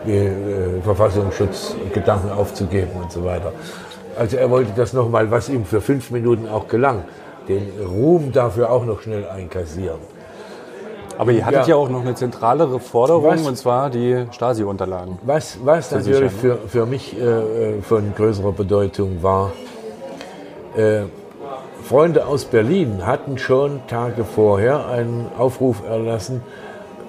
die 0.06 0.12
äh, 0.12 0.80
Verfassungsschutzgedanken 0.82 2.30
aufzugeben 2.30 2.92
und 3.02 3.12
so 3.12 3.24
weiter. 3.24 3.52
Also 4.18 4.38
er 4.38 4.50
wollte 4.50 4.72
das 4.74 4.94
nochmal, 4.94 5.30
was 5.30 5.50
ihm 5.50 5.66
für 5.66 5.82
fünf 5.82 6.10
Minuten 6.10 6.48
auch 6.48 6.68
gelang, 6.68 7.04
den 7.48 7.70
Ruhm 7.86 8.32
dafür 8.32 8.70
auch 8.70 8.84
noch 8.84 9.00
schnell 9.00 9.26
einkassieren. 9.26 10.00
Aber 11.18 11.32
ihr 11.32 11.46
hattet 11.46 11.62
ja, 11.62 11.68
ja 11.68 11.76
auch 11.76 11.88
noch 11.88 12.02
eine 12.02 12.14
zentralere 12.14 12.78
Forderung, 12.78 13.24
was, 13.24 13.46
und 13.46 13.56
zwar 13.56 13.88
die 13.88 14.26
Stasi-Unterlagen. 14.30 15.18
Was, 15.22 15.58
was 15.64 15.90
natürlich 15.90 16.30
für, 16.32 16.58
für 16.68 16.84
mich 16.84 17.18
äh, 17.18 17.80
von 17.80 18.14
größerer 18.14 18.52
Bedeutung 18.52 19.22
war, 19.22 19.52
äh, 20.76 21.04
Freunde 21.82 22.26
aus 22.26 22.44
Berlin 22.46 23.06
hatten 23.06 23.38
schon 23.38 23.80
Tage 23.86 24.24
vorher 24.24 24.88
einen 24.88 25.30
Aufruf 25.38 25.82
erlassen, 25.88 26.42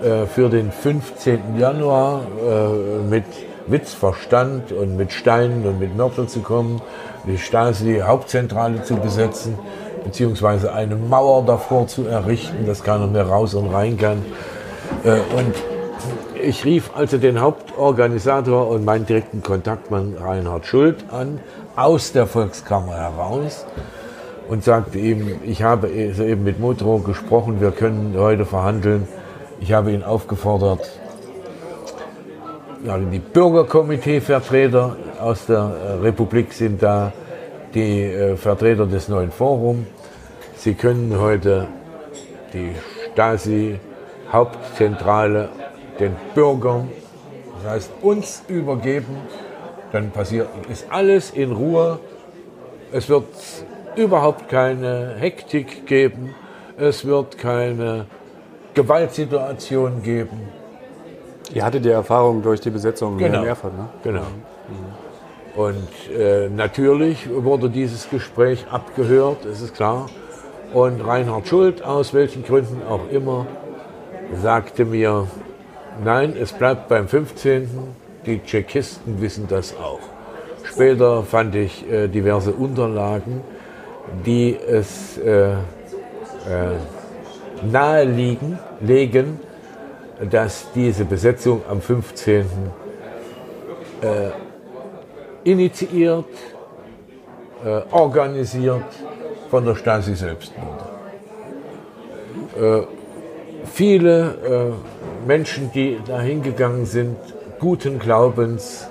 äh, 0.01 0.27
für 0.27 0.49
den 0.49 0.71
15. 0.71 1.57
Januar 1.57 2.21
äh, 2.21 3.09
mit 3.09 3.25
Witzverstand 3.65 4.71
und 4.71 4.95
mit 4.95 5.11
Steinen 5.11 5.65
und 5.65 5.79
mit 5.79 5.97
Mörtel 5.97 6.27
zu 6.27 6.41
kommen, 6.41 6.81
die 7.25 7.37
Stasi-Hauptzentrale 7.37 8.83
zu 8.83 8.95
besetzen 8.97 9.57
beziehungsweise 10.07 10.73
eine 10.73 10.95
Mauer 10.95 11.45
davor 11.45 11.87
zu 11.87 12.07
errichten, 12.07 12.65
dass 12.65 12.83
keiner 12.83 13.07
mehr 13.07 13.27
raus 13.27 13.53
und 13.53 13.69
rein 13.73 13.97
kann. 13.97 14.23
Äh, 15.03 15.19
und 15.37 15.53
ich 16.41 16.63
rief 16.65 16.91
also 16.95 17.17
den 17.17 17.41
Hauptorganisator 17.41 18.69
und 18.69 18.85
meinen 18.85 19.05
direkten 19.05 19.43
Kontaktmann 19.43 20.15
Reinhard 20.19 20.65
Schuld 20.65 21.05
an, 21.11 21.39
aus 21.75 22.13
der 22.13 22.25
Volkskammer 22.25 22.93
heraus 22.93 23.65
und 24.47 24.63
sagte 24.63 24.97
ihm, 24.97 25.39
ich 25.43 25.63
habe 25.63 25.89
eben 25.89 26.43
mit 26.43 26.59
Motro 26.59 26.99
gesprochen, 26.99 27.59
wir 27.59 27.71
können 27.71 28.15
heute 28.17 28.45
verhandeln. 28.45 29.07
Ich 29.59 29.73
habe 29.73 29.91
ihn 29.91 30.03
aufgefordert, 30.03 30.89
die 33.11 33.19
Bürgerkomiteevertreter 33.19 34.95
aus 35.19 35.47
der 35.47 35.99
Republik 36.01 36.53
sind 36.53 36.81
da, 36.81 37.11
die 37.73 38.03
äh, 38.03 38.37
Vertreter 38.37 38.85
des 38.85 39.09
neuen 39.09 39.31
Forums, 39.31 39.87
Sie 40.67 40.73
können 40.73 41.17
heute 41.17 41.69
die 42.51 42.73
Stasi-Hauptzentrale 43.13 45.47
den 45.97 46.13
Bürgern, 46.35 46.89
das 47.63 47.71
heißt 47.71 47.91
uns 48.01 48.43
übergeben, 48.49 49.15
dann 49.93 50.11
passiert, 50.11 50.49
ist 50.69 50.87
alles 50.89 51.31
in 51.31 51.53
Ruhe. 51.53 51.99
Es 52.91 53.07
wird 53.07 53.29
überhaupt 53.95 54.49
keine 54.49 55.15
Hektik 55.17 55.87
geben. 55.87 56.35
Es 56.77 57.05
wird 57.05 57.37
keine 57.37 58.07
Gewaltsituation 58.73 60.03
geben. 60.03 60.49
Ihr 61.53 61.63
hattet 61.63 61.85
die 61.85 61.91
Erfahrung 61.91 62.41
durch 62.41 62.59
die 62.59 62.71
Besetzung 62.71 63.17
genau. 63.17 63.39
in 63.39 63.47
Erfurt, 63.47 63.73
ne? 63.73 63.87
Genau. 64.03 64.25
Und 65.55 65.87
äh, 66.13 66.49
natürlich 66.49 67.29
wurde 67.33 67.69
dieses 67.69 68.09
Gespräch 68.09 68.65
abgehört, 68.69 69.45
es 69.45 69.61
ist 69.61 69.73
klar. 69.73 70.07
Und 70.73 71.01
Reinhard 71.01 71.47
Schuld, 71.47 71.83
aus 71.83 72.13
welchen 72.13 72.43
Gründen 72.43 72.81
auch 72.87 73.09
immer, 73.09 73.47
sagte 74.41 74.85
mir, 74.85 75.27
nein, 76.03 76.35
es 76.39 76.51
bleibt 76.51 76.89
beim 76.89 77.07
15. 77.07 77.69
Die 78.25 78.43
Tschechisten 78.43 79.21
wissen 79.21 79.47
das 79.47 79.75
auch. 79.77 79.99
Später 80.63 81.23
fand 81.23 81.55
ich 81.55 81.89
äh, 81.89 82.09
diverse 82.09 82.51
Unterlagen, 82.51 83.41
die 84.25 84.57
es 84.57 85.17
äh, 85.17 85.51
äh, 85.51 85.55
naheliegen, 87.71 88.59
legen, 88.81 89.39
dass 90.29 90.67
diese 90.73 91.05
Besetzung 91.05 91.61
am 91.69 91.81
15. 91.81 92.45
Äh, 94.01 94.29
initiiert, 95.49 96.25
äh, 97.63 97.81
organisiert 97.91 98.83
von 99.49 99.65
der 99.65 99.75
Stasi 99.75 100.15
selbst 100.15 100.53
wurde. 100.55 100.87
Äh, 102.57 102.87
viele 103.65 104.73
äh, 105.25 105.27
Menschen, 105.27 105.71
die 105.71 105.99
da 106.05 106.19
hingegangen 106.19 106.85
sind, 106.85 107.17
guten 107.59 107.99
Glaubens, 107.99 108.87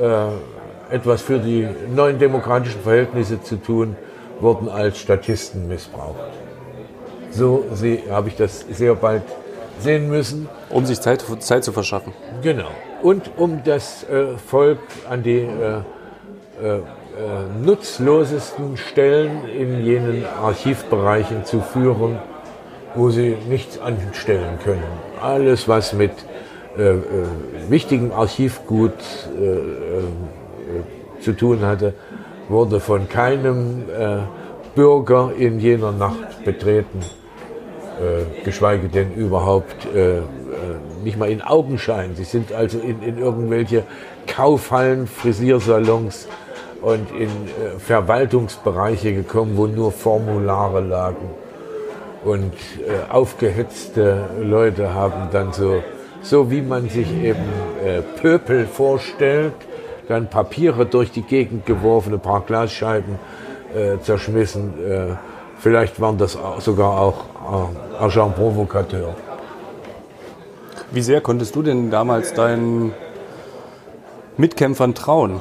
äh, 0.00 0.94
etwas 0.94 1.22
für 1.22 1.38
die 1.38 1.66
neuen 1.94 2.18
demokratischen 2.18 2.80
Verhältnisse 2.80 3.42
zu 3.42 3.56
tun, 3.56 3.96
wurden 4.40 4.68
als 4.68 4.98
Statisten 4.98 5.66
missbraucht. 5.66 6.20
So 7.30 7.64
habe 8.10 8.28
ich 8.28 8.36
das 8.36 8.64
sehr 8.70 8.94
bald 8.94 9.22
sehen 9.80 10.08
müssen. 10.08 10.48
Um 10.70 10.86
sich 10.86 11.00
Zeit, 11.00 11.24
Zeit 11.40 11.64
zu 11.64 11.72
verschaffen. 11.72 12.12
Genau. 12.42 12.70
Und 13.02 13.30
um 13.36 13.62
das 13.64 14.04
äh, 14.04 14.36
Volk 14.36 14.78
an 15.08 15.22
die 15.22 15.46
äh, 17.16 17.20
äh, 17.20 17.24
äh, 17.24 17.64
nutzlosesten 17.64 18.76
Stellen 18.76 19.48
in 19.48 19.84
jenen 19.84 20.24
Archivbereichen 20.24 21.44
zu 21.44 21.60
führen, 21.60 22.18
wo 22.94 23.10
sie 23.10 23.36
nichts 23.48 23.78
anstellen 23.78 24.58
können. 24.62 24.82
Alles, 25.20 25.68
was 25.68 25.92
mit 25.92 26.12
äh, 26.78 26.90
äh, 26.90 27.00
wichtigem 27.68 28.12
Archivgut 28.12 28.92
äh, 29.38 29.44
äh, 29.44 29.60
zu 31.20 31.32
tun 31.32 31.62
hatte, 31.62 31.94
wurde 32.48 32.80
von 32.80 33.08
keinem 33.08 33.84
äh, 33.88 34.18
Bürger 34.74 35.32
in 35.36 35.58
jener 35.58 35.92
Nacht 35.92 36.44
betreten, 36.44 37.00
geschweige 38.44 38.88
denn 38.90 39.14
überhaupt 39.14 39.88
nicht 41.02 41.16
mal 41.16 41.30
in 41.30 41.40
Augenschein. 41.40 42.14
Sie 42.14 42.24
sind 42.24 42.52
also 42.52 42.78
in, 42.78 43.00
in 43.02 43.16
irgendwelche 43.16 43.84
Kaufhallen, 44.26 45.06
Frisiersalons, 45.06 46.28
und 46.86 47.10
in 47.10 47.26
äh, 47.28 47.80
Verwaltungsbereiche 47.80 49.12
gekommen, 49.12 49.56
wo 49.56 49.66
nur 49.66 49.90
Formulare 49.90 50.80
lagen. 50.80 51.30
Und 52.24 52.52
äh, 52.52 53.12
aufgehetzte 53.12 54.26
Leute 54.40 54.94
haben 54.94 55.30
dann 55.32 55.52
so, 55.52 55.82
so 56.22 56.48
wie 56.48 56.62
man 56.62 56.88
sich 56.88 57.12
eben 57.12 57.42
äh, 57.84 58.02
Pöpel 58.02 58.68
vorstellt, 58.68 59.54
dann 60.06 60.30
Papiere 60.30 60.86
durch 60.86 61.10
die 61.10 61.22
Gegend 61.22 61.66
geworfen, 61.66 62.14
ein 62.14 62.20
paar 62.20 62.42
Glasscheiben 62.42 63.18
äh, 63.74 63.98
zerschmissen. 63.98 64.74
Äh, 64.88 65.16
vielleicht 65.58 66.00
waren 66.00 66.18
das 66.18 66.36
auch, 66.36 66.60
sogar 66.60 67.00
auch 67.00 67.24
äh, 67.98 68.04
Agent 68.04 68.36
Provocateur. 68.36 69.16
Wie 70.92 71.02
sehr 71.02 71.20
konntest 71.20 71.56
du 71.56 71.62
denn 71.62 71.90
damals 71.90 72.32
deinen 72.32 72.92
Mitkämpfern 74.36 74.94
trauen? 74.94 75.40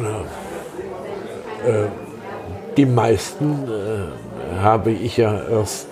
Äh, 0.00 0.24
die 2.76 2.86
meisten 2.86 3.68
äh, 3.68 4.06
habe 4.60 4.90
ich 4.90 5.16
ja 5.16 5.40
erst 5.50 5.88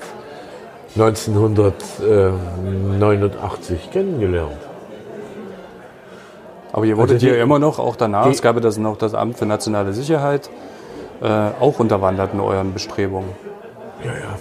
1989 0.96 3.90
kennengelernt. 3.92 4.58
Aber 6.72 6.84
ihr 6.84 6.96
wurdet 6.96 7.14
also 7.14 7.26
ja 7.26 7.42
immer 7.42 7.58
noch, 7.58 7.78
auch 7.78 7.96
danach, 7.96 8.26
es 8.26 8.42
gab 8.42 8.54
ja 8.56 8.60
das 8.60 8.76
noch 8.78 8.96
das 8.96 9.14
Amt 9.14 9.38
für 9.38 9.46
nationale 9.46 9.92
Sicherheit. 9.92 10.48
äh, 11.20 11.50
auch 11.60 11.78
unterwandert 11.78 12.32
in 12.32 12.40
euren 12.40 12.72
Bestrebungen. 12.72 13.28
Ja, 14.04 14.12
ja. 14.12 14.38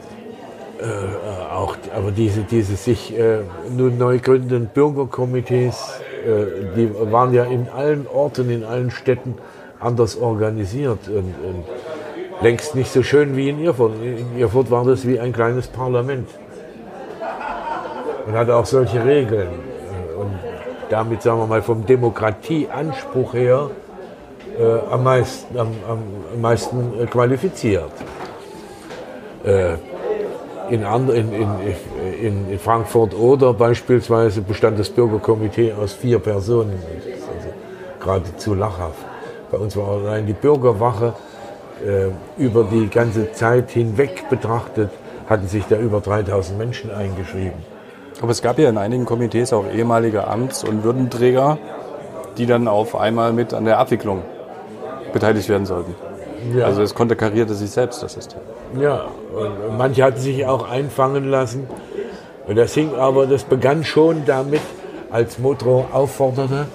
Äh, 0.82 0.86
auch, 1.54 1.76
aber 1.94 2.12
diese, 2.12 2.40
diese 2.42 2.78
sich 2.78 3.14
äh, 3.18 3.40
nun 3.70 3.98
neu 3.98 4.20
gründenden 4.20 4.68
Bürgerkomitees, 4.68 6.00
äh, 6.26 6.46
die 6.78 6.90
waren 7.12 7.34
ja 7.34 7.44
in 7.44 7.68
allen 7.68 8.08
Orten, 8.08 8.50
in 8.50 8.64
allen 8.64 8.90
Städten 8.90 9.38
anders 9.80 10.18
organisiert 10.18 11.08
und, 11.08 11.36
und 11.44 11.64
längst 12.42 12.76
nicht 12.76 12.92
so 12.92 13.04
schön 13.04 13.36
wie 13.36 13.50
in 13.50 13.64
Erfurt. 13.64 13.94
In 14.02 14.40
Erfurt 14.40 14.72
war 14.72 14.86
das 14.86 15.08
wie 15.08 15.20
ein 15.20 15.34
kleines 15.34 15.68
Parlament 15.68 16.30
und 18.26 18.34
hatte 18.34 18.56
auch 18.56 18.66
solche 18.66 19.04
Regeln. 19.04 19.50
Und 20.18 20.40
damit, 20.90 21.22
sagen 21.22 21.40
wir 21.40 21.48
mal, 21.48 21.62
vom 21.62 21.86
Demokratieanspruch 21.86 23.34
her 23.34 23.70
äh, 24.60 24.92
am 24.92 25.04
meisten, 25.04 25.58
am, 25.58 25.68
am 25.90 26.42
meisten 26.42 26.94
äh, 27.00 27.06
qualifiziert. 27.06 27.92
Äh, 29.44 29.76
in, 30.70 30.84
in, 30.84 31.34
in, 32.22 32.52
in, 32.52 32.60
Frankfurt 32.60 33.16
oder 33.16 33.54
beispielsweise 33.54 34.42
bestand 34.42 34.78
das 34.78 34.90
Bürgerkomitee 34.90 35.74
aus 35.74 35.94
vier 35.94 36.20
Personen. 36.20 36.74
Also 36.74 37.50
geradezu 38.00 38.54
lachhaft. 38.54 39.09
Bei 39.52 39.58
uns 39.58 39.76
war 39.76 39.90
allein 39.90 40.28
die 40.28 40.34
Bürgerwache 40.34 41.14
äh, 41.86 42.10
über 42.42 42.66
die 42.66 42.90
ganze 42.90 43.32
Zeit 43.32 43.72
hinweg 43.72 44.30
betrachtet, 44.30 44.92
hatten 45.30 45.48
sich 45.48 45.66
da 45.66 45.78
über 45.78 46.02
3000 46.02 46.58
Menschen 46.58 46.92
eingeschrieben. 46.92 47.64
Aber 48.22 48.32
es 48.32 48.42
gab 48.42 48.60
ja 48.60 48.70
in 48.70 48.78
einigen 48.78 49.06
Komitees 49.06 49.54
auch 49.54 49.66
ehemalige 49.74 50.28
Amts- 50.28 50.64
und 50.64 50.84
Würdenträger, 50.84 51.58
die 52.38 52.46
dann 52.46 52.68
auf 52.68 52.96
einmal 52.96 53.34
mit 53.34 53.54
an 53.54 53.66
der 53.66 53.80
Abwicklung 53.80 54.24
beteiligt 55.14 55.50
werden 55.50 55.66
sollten. 55.66 55.96
Ja. 56.56 56.66
Also 56.66 56.82
es 56.82 56.94
konterkarierte 56.94 57.54
sich 57.54 57.72
selbst, 57.72 58.04
das 58.04 58.14
System. 58.14 58.40
Ja, 58.80 59.06
und 59.36 59.78
manche 59.78 60.04
hatten 60.04 60.20
sich 60.20 60.46
auch 60.46 60.70
einfangen 60.70 61.30
lassen. 61.30 61.68
Und 62.48 62.58
das 62.58 62.74
hing 62.74 62.96
aber, 62.96 63.28
das 63.28 63.44
begann 63.44 63.84
schon 63.84 64.26
damit, 64.26 64.62
als 65.12 65.40
Motro 65.40 65.88
aufforderte, 65.92 66.68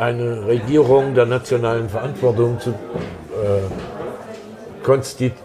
eine 0.00 0.46
Regierung 0.46 1.14
der 1.14 1.26
nationalen 1.26 1.88
Verantwortung 1.88 2.58
zu, 2.58 2.70
äh, 2.70 3.60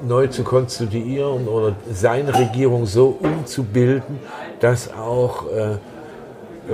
neu 0.08 0.28
zu 0.28 0.44
konstituieren 0.44 1.48
oder 1.48 1.76
seine 1.92 2.34
Regierung 2.34 2.86
so 2.86 3.18
umzubilden, 3.20 4.20
dass 4.62 4.94
auch 4.94 5.46
äh, 5.52 5.76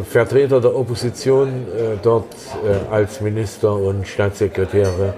Vertreter 0.04 0.62
der 0.62 0.76
Opposition 0.76 1.48
äh, 1.48 1.98
dort 2.02 2.34
äh, 2.64 2.94
als 2.94 3.20
Minister 3.20 3.76
und 3.76 4.08
Staatssekretäre 4.08 5.16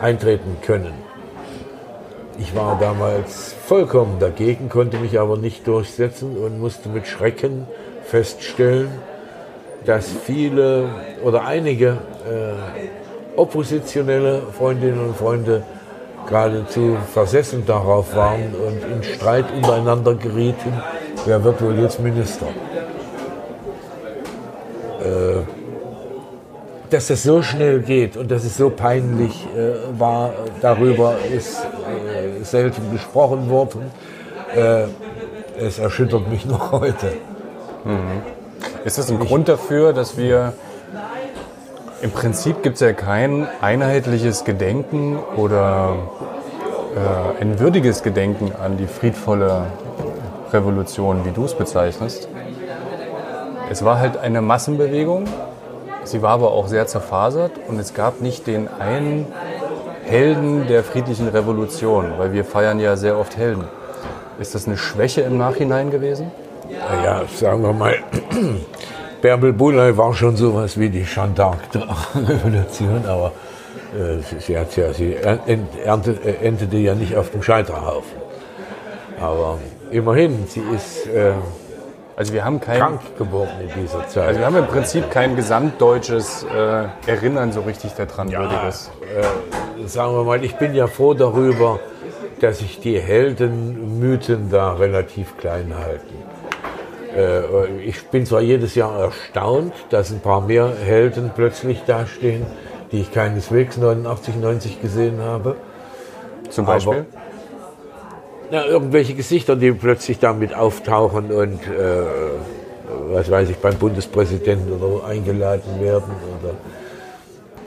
eintreten 0.00 0.58
können. 0.62 0.92
Ich 2.38 2.54
war 2.54 2.78
damals 2.78 3.54
vollkommen 3.66 4.18
dagegen, 4.20 4.68
konnte 4.68 4.98
mich 4.98 5.18
aber 5.18 5.36
nicht 5.36 5.66
durchsetzen 5.66 6.36
und 6.36 6.60
musste 6.60 6.88
mit 6.88 7.06
Schrecken 7.06 7.66
feststellen, 8.04 8.90
dass 9.84 10.06
viele 10.24 10.88
oder 11.22 11.44
einige 11.44 11.88
äh, 11.88 13.36
oppositionelle 13.36 14.42
Freundinnen 14.56 15.00
und 15.08 15.16
Freunde 15.16 15.62
geradezu 16.26 16.96
versessen 17.12 17.64
darauf 17.66 18.14
waren 18.16 18.54
und 18.54 18.82
in 18.92 19.02
Streit 19.02 19.44
untereinander 19.54 20.14
gerieten, 20.14 20.72
wer 21.26 21.42
wird 21.44 21.60
wohl 21.60 21.78
jetzt 21.78 22.00
Minister. 22.00 22.46
Äh, 25.00 25.42
dass 26.90 27.10
es 27.10 27.24
so 27.24 27.42
schnell 27.42 27.80
geht 27.80 28.16
und 28.16 28.30
dass 28.30 28.44
es 28.44 28.56
so 28.56 28.70
peinlich 28.70 29.46
äh, 29.56 29.98
war, 29.98 30.32
darüber 30.60 31.16
ist 31.36 31.58
äh, 31.58 32.44
selten 32.44 32.92
gesprochen 32.92 33.50
worden. 33.50 33.90
Äh, 34.54 34.84
es 35.58 35.78
erschüttert 35.78 36.28
mich 36.28 36.46
noch 36.46 36.72
heute. 36.72 37.12
Mhm. 37.84 38.33
Ist 38.84 38.98
das 38.98 39.10
ein 39.10 39.20
ich, 39.20 39.28
Grund 39.28 39.48
dafür, 39.48 39.94
dass 39.94 40.18
wir 40.18 40.52
im 42.02 42.10
Prinzip 42.10 42.62
gibt 42.62 42.74
es 42.74 42.80
ja 42.80 42.92
kein 42.92 43.48
einheitliches 43.62 44.44
Gedenken 44.44 45.18
oder 45.36 45.96
äh, 46.94 47.42
ein 47.42 47.58
würdiges 47.58 48.02
Gedenken 48.02 48.52
an 48.62 48.76
die 48.76 48.86
friedvolle 48.86 49.68
Revolution, 50.52 51.24
wie 51.24 51.30
du 51.30 51.46
es 51.46 51.54
bezeichnest. 51.54 52.28
Es 53.70 53.82
war 53.86 53.98
halt 53.98 54.18
eine 54.18 54.42
Massenbewegung, 54.42 55.24
sie 56.04 56.20
war 56.20 56.32
aber 56.32 56.52
auch 56.52 56.68
sehr 56.68 56.86
zerfasert 56.86 57.52
und 57.66 57.78
es 57.78 57.94
gab 57.94 58.20
nicht 58.20 58.46
den 58.46 58.68
einen 58.68 59.26
Helden 60.04 60.66
der 60.66 60.84
friedlichen 60.84 61.28
Revolution, 61.28 62.12
weil 62.18 62.34
wir 62.34 62.44
feiern 62.44 62.78
ja 62.78 62.96
sehr 62.96 63.18
oft 63.18 63.38
Helden. 63.38 63.64
Ist 64.38 64.54
das 64.54 64.66
eine 64.66 64.76
Schwäche 64.76 65.22
im 65.22 65.38
Nachhinein 65.38 65.90
gewesen? 65.90 66.30
Ja, 66.70 67.22
sagen 67.34 67.62
wir 67.62 67.72
mal, 67.72 67.96
Bärbel 69.22 69.52
Bulay 69.52 69.96
war 69.96 70.14
schon 70.14 70.36
sowas 70.36 70.78
wie 70.78 70.90
die 70.90 71.04
Jeanne 71.04 71.34
d'Arc 71.34 71.58
der 71.72 72.28
Revolution, 72.28 73.04
aber 73.06 73.32
äh, 73.94 74.20
sie, 74.40 74.58
hat 74.58 74.76
ja, 74.76 74.92
sie 74.92 75.14
ernte, 75.14 76.18
äh, 76.24 76.46
endete 76.46 76.76
ja 76.76 76.94
nicht 76.94 77.16
auf 77.16 77.30
dem 77.30 77.42
Scheiterhaufen. 77.42 78.18
Aber 79.20 79.58
immerhin, 79.90 80.46
sie 80.46 80.62
ist 80.74 81.06
äh, 81.06 81.32
also 82.16 82.32
wir 82.32 82.44
haben 82.44 82.60
kein, 82.60 82.78
krank 82.78 83.00
geworden 83.18 83.50
in 83.60 83.82
dieser 83.82 84.06
Zeit. 84.06 84.28
Also 84.28 84.40
wir 84.40 84.46
haben 84.46 84.56
im 84.56 84.66
Prinzip 84.66 85.10
kein 85.10 85.34
gesamtdeutsches 85.34 86.44
äh, 86.44 87.10
Erinnern 87.10 87.50
so 87.50 87.62
richtig 87.62 87.92
daran 87.94 88.28
ja, 88.28 88.40
würdiges. 88.40 88.92
Äh, 89.02 89.86
sagen 89.88 90.14
wir 90.14 90.22
mal, 90.22 90.44
ich 90.44 90.54
bin 90.56 90.74
ja 90.74 90.86
froh 90.86 91.14
darüber, 91.14 91.80
dass 92.40 92.58
sich 92.58 92.78
die 92.78 93.00
Heldenmythen 93.00 94.48
da 94.50 94.74
relativ 94.74 95.36
klein 95.38 95.74
halten. 95.76 96.14
Äh, 97.16 97.66
ich 97.84 98.06
bin 98.08 98.26
zwar 98.26 98.40
jedes 98.40 98.74
Jahr 98.74 98.98
erstaunt, 98.98 99.72
dass 99.90 100.10
ein 100.10 100.20
paar 100.20 100.40
mehr 100.40 100.72
Helden 100.74 101.30
plötzlich 101.34 101.82
dastehen, 101.86 102.46
die 102.92 103.00
ich 103.00 103.12
keineswegs 103.12 103.76
89, 103.76 104.36
90 104.36 104.82
gesehen 104.82 105.20
habe. 105.20 105.56
Zum 106.50 106.66
Beispiel? 106.66 106.92
Aber, 106.92 107.06
na, 108.50 108.66
irgendwelche 108.66 109.14
Gesichter, 109.14 109.56
die 109.56 109.72
plötzlich 109.72 110.18
damit 110.18 110.54
auftauchen 110.54 111.32
und 111.32 111.60
äh, 111.66 112.04
was 113.10 113.30
weiß 113.30 113.48
ich, 113.50 113.56
beim 113.58 113.76
Bundespräsidenten 113.76 114.72
oder 114.72 115.06
eingeladen 115.06 115.80
werden. 115.80 116.14
Oder 116.42 116.54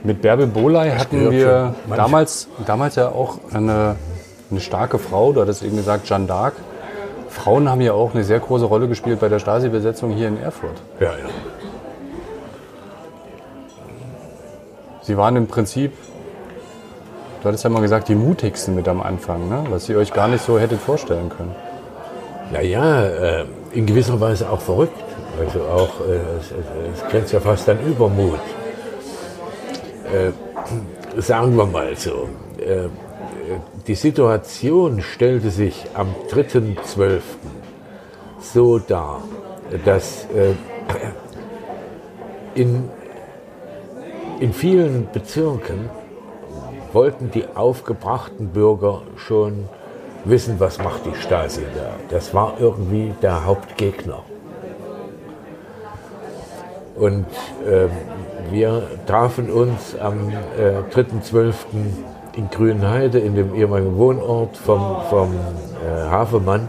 Mit 0.04 0.22
Bärbel 0.22 0.46
Boley 0.46 0.90
hatten 0.90 1.30
wir 1.30 1.74
damals, 1.94 2.48
damals 2.66 2.96
ja 2.96 3.08
auch 3.08 3.38
eine, 3.52 3.96
eine 4.50 4.60
starke 4.60 4.98
Frau, 4.98 5.32
du 5.32 5.40
hattest 5.40 5.62
eben 5.62 5.76
gesagt, 5.76 6.06
Jeanne 6.06 6.26
d'Arc. 6.26 6.52
Frauen 7.38 7.68
haben 7.68 7.80
ja 7.80 7.92
auch 7.92 8.14
eine 8.14 8.24
sehr 8.24 8.40
große 8.40 8.64
Rolle 8.64 8.88
gespielt 8.88 9.20
bei 9.20 9.28
der 9.28 9.38
Stasi-Besetzung 9.38 10.10
hier 10.12 10.28
in 10.28 10.40
Erfurt. 10.40 10.76
Ja, 11.00 11.12
ja. 11.12 11.28
Sie 15.02 15.16
waren 15.16 15.36
im 15.36 15.46
Prinzip 15.46 15.92
Du 17.40 17.48
hattest 17.48 17.62
ja 17.62 17.70
mal 17.70 17.80
gesagt, 17.80 18.08
die 18.08 18.16
mutigsten 18.16 18.74
mit 18.74 18.88
am 18.88 19.00
Anfang, 19.00 19.48
ne? 19.48 19.64
was 19.70 19.88
ihr 19.88 19.96
euch 19.96 20.12
gar 20.12 20.26
nicht 20.26 20.44
so 20.44 20.58
hättet 20.58 20.80
vorstellen 20.80 21.28
können. 21.28 21.54
Naja, 22.52 23.04
äh, 23.04 23.44
in 23.72 23.86
gewisser 23.86 24.20
Weise 24.20 24.50
auch 24.50 24.60
verrückt. 24.60 25.04
Also 25.38 25.60
auch, 25.60 26.00
äh, 26.00 26.16
es, 26.40 26.50
es, 26.50 27.08
grenzt 27.10 27.32
ja 27.32 27.38
fast 27.38 27.68
an 27.68 27.78
Übermut. 27.86 28.40
Äh, 30.12 31.20
sagen 31.20 31.56
wir 31.56 31.66
mal 31.66 31.94
so, 31.96 32.28
äh, 32.58 32.88
die 33.86 33.94
Situation 33.94 35.02
stellte 35.02 35.50
sich 35.50 35.86
am 35.94 36.14
3.12. 36.30 37.20
so 38.40 38.78
dar, 38.78 39.22
dass 39.84 40.26
äh, 40.34 40.54
in, 42.54 42.90
in 44.40 44.52
vielen 44.52 45.08
Bezirken 45.12 45.90
wollten 46.92 47.30
die 47.30 47.44
aufgebrachten 47.54 48.48
Bürger 48.48 49.02
schon 49.16 49.68
wissen, 50.24 50.58
was 50.58 50.78
macht 50.78 51.06
die 51.06 51.14
Stasi 51.14 51.62
da. 51.74 51.94
Das 52.10 52.34
war 52.34 52.54
irgendwie 52.58 53.12
der 53.22 53.44
Hauptgegner. 53.44 54.22
Und 56.96 57.26
äh, 57.64 57.88
wir 58.50 58.82
trafen 59.06 59.50
uns 59.50 59.96
am 59.96 60.30
äh, 60.30 60.94
3.12. 60.94 61.54
in 62.38 62.48
Grünheide, 62.50 63.18
in 63.18 63.34
dem 63.34 63.52
ehemaligen 63.52 63.96
Wohnort 63.96 64.56
vom, 64.56 65.02
vom 65.10 65.34
äh, 65.34 66.08
Hafemann 66.08 66.68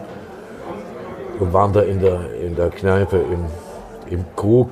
und 1.40 1.54
waren 1.54 1.72
da 1.72 1.82
in 1.82 2.00
der, 2.02 2.20
in 2.42 2.56
der 2.56 2.72
Kneipe 2.72 3.18
im, 3.18 3.46
im 4.10 4.26
Krug 4.36 4.70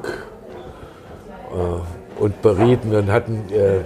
äh, 1.53 2.21
und 2.21 2.41
berieten 2.41 2.95
und 2.95 3.11
hatten 3.11 3.43
äh, 3.51 3.81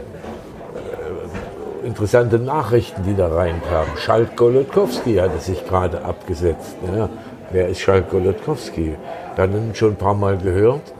interessante 1.85 2.39
Nachrichten, 2.39 3.03
die 3.03 3.15
da 3.15 3.27
reinkamen. 3.27 3.97
Schalt 3.97 4.37
Golodkowski 4.37 5.15
hatte 5.15 5.39
sich 5.39 5.65
gerade 5.67 6.05
abgesetzt. 6.05 6.77
Ja, 6.95 7.09
wer 7.51 7.67
ist 7.67 7.81
Schalt 7.81 8.09
Golodkowski? 8.09 8.95
Dann 9.35 9.71
schon 9.73 9.91
ein 9.91 9.95
paar 9.97 10.13
Mal 10.13 10.37
gehört. 10.37 10.93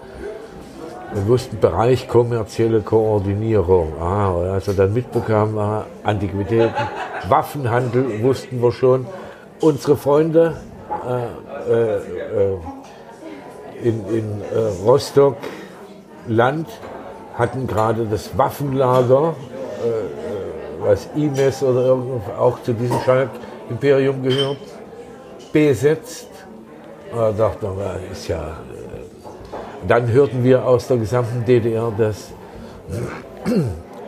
Wussten 1.14 1.60
Bereich 1.60 2.08
kommerzielle 2.08 2.82
Koordinierung. 2.82 3.94
Ah, 4.00 4.34
als 4.54 4.68
wir 4.68 4.74
dann 4.74 4.94
mitbekamen, 4.94 5.56
war 5.56 5.86
Antiquitäten, 6.04 6.74
Waffenhandel 7.28 8.24
wussten 8.24 8.62
wir 8.62 8.72
schon. 8.72 9.06
Unsere 9.60 9.98
Freunde 9.98 10.56
äh, 11.08 11.72
äh, 11.72 11.96
äh 11.98 12.58
in, 13.84 14.06
in 14.10 14.42
äh, 14.42 14.86
Rostock 14.86 15.38
Land 16.28 16.68
hatten 17.36 17.66
gerade 17.66 18.06
das 18.06 18.38
Waffenlager, 18.38 19.36
äh, 19.84 19.88
äh, 19.88 20.88
was 20.88 21.10
IMES 21.16 21.64
oder 21.64 21.98
auch 22.38 22.62
zu 22.62 22.74
diesem 22.74 23.00
Schalk-Imperium 23.02 24.22
gehört, 24.22 24.58
besetzt. 25.52 26.28
Da 27.14 27.32
dachte 27.32 27.66
man, 27.66 28.12
ist 28.12 28.28
ja. 28.28 28.58
Dann 29.88 30.12
hörten 30.12 30.44
wir 30.44 30.66
aus 30.66 30.88
der 30.88 30.98
gesamten 30.98 31.46
DDR, 31.46 31.92
dass 31.98 32.32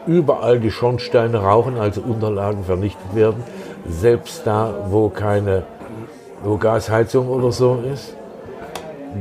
überall 0.07 0.59
die 0.59 0.71
Schornsteine 0.71 1.37
rauchen, 1.37 1.77
also 1.77 2.01
Unterlagen 2.01 2.63
vernichtet 2.63 3.15
werden, 3.15 3.43
selbst 3.87 4.41
da, 4.45 4.73
wo 4.89 5.09
keine 5.09 5.63
wo 6.43 6.57
Gasheizung 6.57 7.29
oder 7.29 7.51
so 7.51 7.83
ist. 7.91 8.15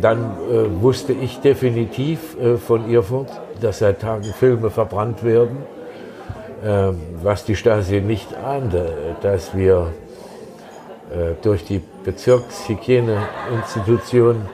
Dann 0.01 0.19
äh, 0.19 0.83
wusste 0.83 1.13
ich 1.13 1.41
definitiv 1.41 2.39
äh, 2.41 2.57
von 2.57 2.89
Erfurt, 2.93 3.29
dass 3.61 3.81
seit 3.81 4.01
Tagen 4.01 4.25
Filme 4.25 4.71
verbrannt 4.71 5.23
werden, 5.23 5.59
äh, 6.65 6.89
was 7.23 7.45
die 7.45 7.55
Stasi 7.57 8.01
nicht 8.01 8.35
ahnte, 8.35 9.15
dass 9.21 9.55
wir 9.57 9.93
äh, 11.11 11.35
durch 11.43 11.65
die 11.65 11.83
Bezirkshygieneinstitution, 12.05 14.49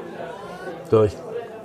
durch 0.91 1.13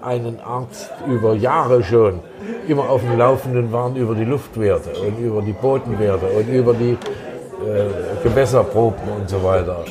einen 0.03 0.39
Arzt 0.39 0.91
über 1.07 1.33
Jahre 1.33 1.83
schon 1.83 2.19
immer 2.67 2.89
auf 2.89 3.01
dem 3.01 3.17
Laufenden 3.17 3.71
waren 3.71 3.95
über 3.95 4.15
die 4.15 4.25
Luftwerte 4.25 4.91
und 4.99 5.17
über 5.19 5.41
die 5.41 5.53
Bodenwerte 5.53 6.25
und 6.27 6.47
über 6.47 6.73
die 6.73 6.91
äh, 6.91 8.23
Gewässerproben 8.23 9.09
und 9.19 9.29
so 9.29 9.43
weiter. 9.43 9.85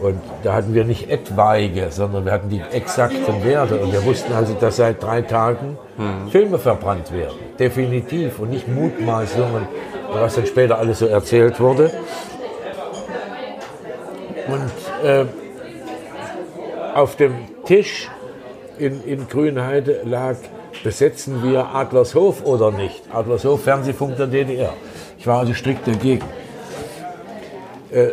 Und 0.00 0.20
da 0.42 0.54
hatten 0.54 0.74
wir 0.74 0.84
nicht 0.84 1.08
etwaige, 1.08 1.86
sondern 1.90 2.24
wir 2.24 2.32
hatten 2.32 2.48
die 2.48 2.60
exakten 2.72 3.44
Werte. 3.44 3.76
Und 3.76 3.92
wir 3.92 4.04
wussten 4.04 4.32
also, 4.32 4.52
dass 4.54 4.76
seit 4.76 5.00
drei 5.00 5.22
Tagen 5.22 5.78
mhm. 5.96 6.28
Filme 6.28 6.58
verbrannt 6.58 7.12
werden. 7.12 7.36
Definitiv. 7.56 8.40
Und 8.40 8.50
nicht 8.50 8.66
Mutmaßungen, 8.66 9.68
was 10.12 10.34
dann 10.34 10.46
später 10.46 10.78
alles 10.78 10.98
so 10.98 11.06
erzählt 11.06 11.60
wurde. 11.60 11.92
Und 14.48 15.08
äh, 15.08 15.24
auf 16.96 17.14
dem 17.14 17.34
Tisch 17.64 18.10
in, 18.78 19.02
in 19.04 19.28
Grünheide 19.28 20.00
lag, 20.04 20.36
besetzen 20.82 21.42
wir 21.42 21.74
Adlershof 21.74 22.44
oder 22.44 22.70
nicht? 22.70 23.02
Adlershof, 23.12 23.62
Fernsehfunk 23.62 24.16
der 24.16 24.26
DDR. 24.26 24.72
Ich 25.18 25.26
war 25.26 25.40
also 25.40 25.54
strikt 25.54 25.86
dagegen. 25.86 26.24
Äh, 27.90 28.12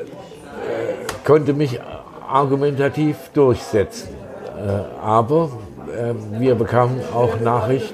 konnte 1.23 1.53
mich 1.53 1.79
argumentativ 2.27 3.17
durchsetzen. 3.33 4.09
Äh, 4.57 5.03
aber 5.03 5.51
äh, 5.95 6.39
wir 6.39 6.55
bekamen 6.55 7.01
auch 7.13 7.39
Nachricht 7.39 7.93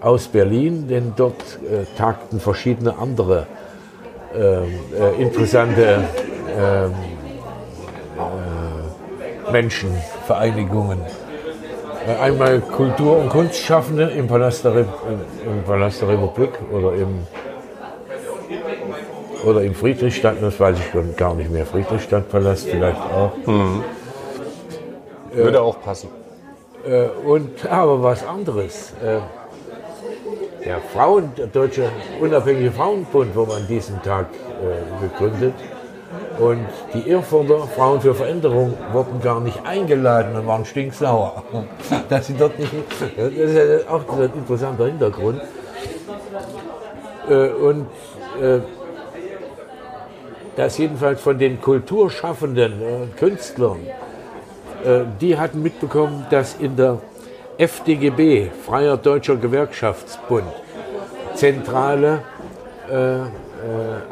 aus 0.00 0.28
Berlin, 0.28 0.86
denn 0.88 1.12
dort 1.16 1.34
äh, 1.62 1.84
tagten 1.96 2.40
verschiedene 2.40 2.98
andere 2.98 3.46
interessante 5.18 6.04
ähm, 6.54 6.92
Menschenvereinigungen. 9.50 10.98
Einmal 12.16 12.60
Kultur- 12.60 13.18
und 13.18 13.28
Kunstschaffende 13.28 14.04
im 14.04 14.26
Palast 14.26 14.64
der, 14.64 14.74
Re 14.74 14.86
im 15.44 15.62
Palast 15.64 16.00
der 16.00 16.08
Republik 16.08 16.50
oder 16.72 16.94
im 16.94 17.26
oder 19.44 19.62
in 19.62 19.74
Friedrichstadt, 19.74 20.36
das 20.40 20.58
weiß 20.58 20.78
ich 20.78 20.90
schon 20.90 21.14
gar 21.16 21.34
nicht 21.34 21.50
mehr. 21.50 21.64
Friedrichstadtpalast 21.66 22.68
vielleicht 22.68 23.00
auch. 23.00 23.32
Mhm. 23.46 23.84
Würde 25.32 25.58
äh, 25.58 25.60
auch 25.60 25.80
passen. 25.80 26.08
Äh, 26.86 27.04
und 27.26 27.66
aber 27.66 28.02
was 28.02 28.26
anderes. 28.26 28.92
Äh, 29.02 29.20
der 30.64 30.80
Frauen, 30.92 31.32
der 31.36 31.46
Deutsche 31.46 31.88
Unabhängige 32.20 32.72
Frauenbund 32.72 33.34
wurde 33.34 33.54
an 33.54 33.66
diesem 33.68 34.02
Tag 34.02 34.26
äh, 34.32 35.08
gegründet. 35.08 35.54
Und 36.38 36.66
die 36.94 37.10
Erfurter 37.10 37.66
Frauen 37.66 38.00
für 38.00 38.14
Veränderung 38.14 38.74
wurden 38.92 39.20
gar 39.20 39.40
nicht 39.40 39.64
eingeladen 39.66 40.36
und 40.36 40.46
waren 40.46 40.64
stinksauer, 40.64 41.42
dass 42.08 42.28
sie 42.28 42.34
dort 42.34 42.58
nicht. 42.58 42.72
Das 43.16 43.32
ist 43.32 43.56
ja 43.56 43.92
auch 43.92 44.18
ein 44.18 44.30
interessanter 44.34 44.86
Hintergrund. 44.86 45.40
Äh, 47.28 47.48
und 47.48 47.86
äh, 48.40 48.60
dass 50.56 50.78
jedenfalls 50.78 51.20
von 51.20 51.38
den 51.38 51.60
kulturschaffenden 51.60 52.82
äh, 52.82 53.06
Künstlern, 53.18 53.78
die 55.20 55.36
hatten 55.36 55.60
mitbekommen, 55.60 56.24
dass 56.30 56.54
in 56.54 56.76
der 56.76 56.98
FDGB, 57.58 58.48
Freier 58.64 58.96
Deutscher 58.96 59.34
Gewerkschaftsbund, 59.34 60.46
Zentrale 61.34 62.20
äh, 62.88 63.16
äh 63.16 63.26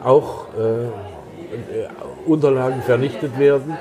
auch 0.03 0.47
äh, 0.59 0.89
Unterlagen 2.27 2.83
vernichtet 2.83 3.39
werden, 3.39 3.77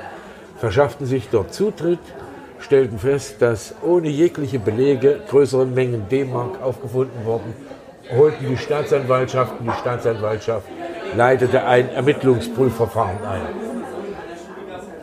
verschafften 0.58 1.06
sich 1.06 1.28
dort 1.30 1.52
Zutritt, 1.52 1.98
stellten 2.60 2.98
fest, 2.98 3.36
dass 3.40 3.74
ohne 3.82 4.08
jegliche 4.08 4.58
Belege 4.58 5.20
größere 5.28 5.66
Mengen 5.66 6.08
D-Mark 6.08 6.62
aufgefunden 6.62 7.24
wurden, 7.24 7.54
holten 8.16 8.46
die 8.48 8.56
Staatsanwaltschaften, 8.56 9.66
die 9.66 9.80
Staatsanwaltschaft 9.80 10.66
leitete 11.14 11.64
ein 11.64 11.90
Ermittlungsprüfverfahren 11.90 13.24
ein. 13.24 13.42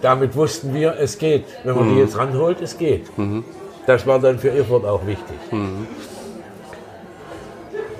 Damit 0.01 0.35
wussten 0.35 0.73
wir, 0.73 0.95
es 0.99 1.17
geht. 1.17 1.45
Wenn 1.63 1.75
man 1.75 1.89
mhm. 1.89 1.95
die 1.95 2.01
jetzt 2.01 2.17
ranholt, 2.17 2.61
es 2.61 2.77
geht. 2.77 3.17
Mhm. 3.17 3.45
Das 3.85 4.05
war 4.05 4.19
dann 4.19 4.37
für 4.39 4.51
Erfurt 4.51 4.85
auch 4.85 5.05
wichtig. 5.05 5.35
Mhm. 5.51 5.87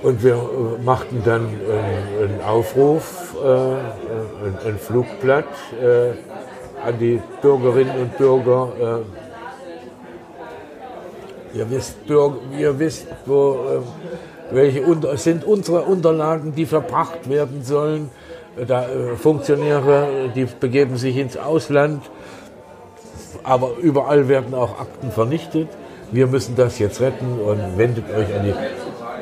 Und 0.03 0.21
wir 0.21 0.33
äh, 0.33 0.83
machten 0.83 1.21
dann 1.23 1.45
äh, 1.45 2.23
einen 2.23 2.41
Aufruf, 2.41 3.35
äh, 3.41 4.67
ein, 4.67 4.77
Flugblatt 4.77 5.45
an 6.85 6.99
die 6.99 7.21
Bürgerinnen 7.41 7.97
und 8.01 8.17
Bürger. 8.17 9.01
Ihr 11.53 11.69
wisst, 11.69 12.05
Bürger, 12.05 12.35
ihr 12.59 12.77
wisst 12.77 13.07
wo 13.25 13.83
welche 14.51 14.83
sind 15.17 15.45
unsere 15.45 15.83
Unterlagen, 15.83 16.53
die 16.53 16.65
verbracht 16.65 17.29
werden 17.29 17.63
sollen. 17.63 18.11
Da, 18.67 18.85
Funktionäre, 19.15 20.29
die 20.35 20.45
begeben 20.45 20.97
sich 20.97 21.17
ins 21.17 21.37
Ausland, 21.37 22.03
aber 23.43 23.77
überall 23.81 24.27
werden 24.27 24.53
auch 24.53 24.79
Akten 24.79 25.11
vernichtet. 25.11 25.69
Wir 26.11 26.27
müssen 26.27 26.55
das 26.55 26.77
jetzt 26.77 27.01
retten 27.01 27.39
und 27.39 27.77
wendet 27.77 28.05
euch 28.13 28.35
an 28.35 28.45
die 28.45 28.53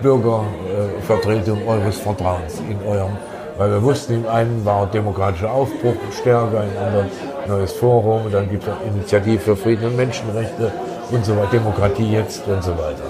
Bürgervertretung 0.02 1.62
äh, 1.62 1.70
eures 1.70 1.97
Vertrauens 1.99 2.60
in 2.70 2.78
eurem, 2.88 3.18
weil 3.58 3.72
wir 3.72 3.84
wussten, 3.84 4.14
im 4.14 4.28
einen 4.28 4.66
war 4.66 4.88
demokratischer 4.88 5.52
Aufbruch 5.52 5.95
stärker, 6.20 6.64
im 6.64 6.84
anderen 6.84 7.08
neues 7.47 7.74
Forum, 7.74 8.32
dann 8.32 8.49
gibt 8.49 8.64
es 8.64 8.74
Initiative 8.93 9.39
für 9.39 9.56
Frieden 9.56 9.86
und 9.88 9.95
Menschenrechte 9.95 10.72
und 11.12 11.26
so 11.26 11.36
weiter, 11.36 11.52
Demokratie 11.52 12.12
jetzt 12.12 12.47
und 12.47 12.64
so 12.64 12.72
weiter. 12.72 13.04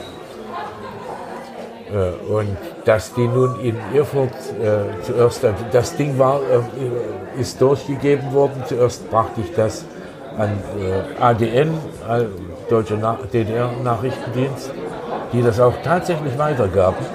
Äh, 1.93 2.31
und 2.31 2.57
dass 2.85 3.13
die 3.13 3.27
nun 3.27 3.59
in 3.59 3.75
Erfurt 3.93 4.31
äh, 4.31 5.03
zuerst, 5.03 5.45
das 5.71 5.95
Ding 5.95 6.17
war, 6.17 6.39
äh, 6.39 7.39
ist 7.39 7.61
durchgegeben 7.61 8.33
worden. 8.33 8.63
Zuerst 8.67 9.09
brachte 9.09 9.41
ich 9.41 9.53
das 9.53 9.85
an 10.37 10.57
äh, 10.79 11.21
ADN, 11.21 11.73
Deutsche 12.69 12.97
Na 12.99 13.19
DDR-Nachrichtendienst, 13.31 14.71
die 15.33 15.41
das 15.41 15.59
auch 15.59 15.73
tatsächlich 15.83 16.37
weitergaben. 16.37 17.05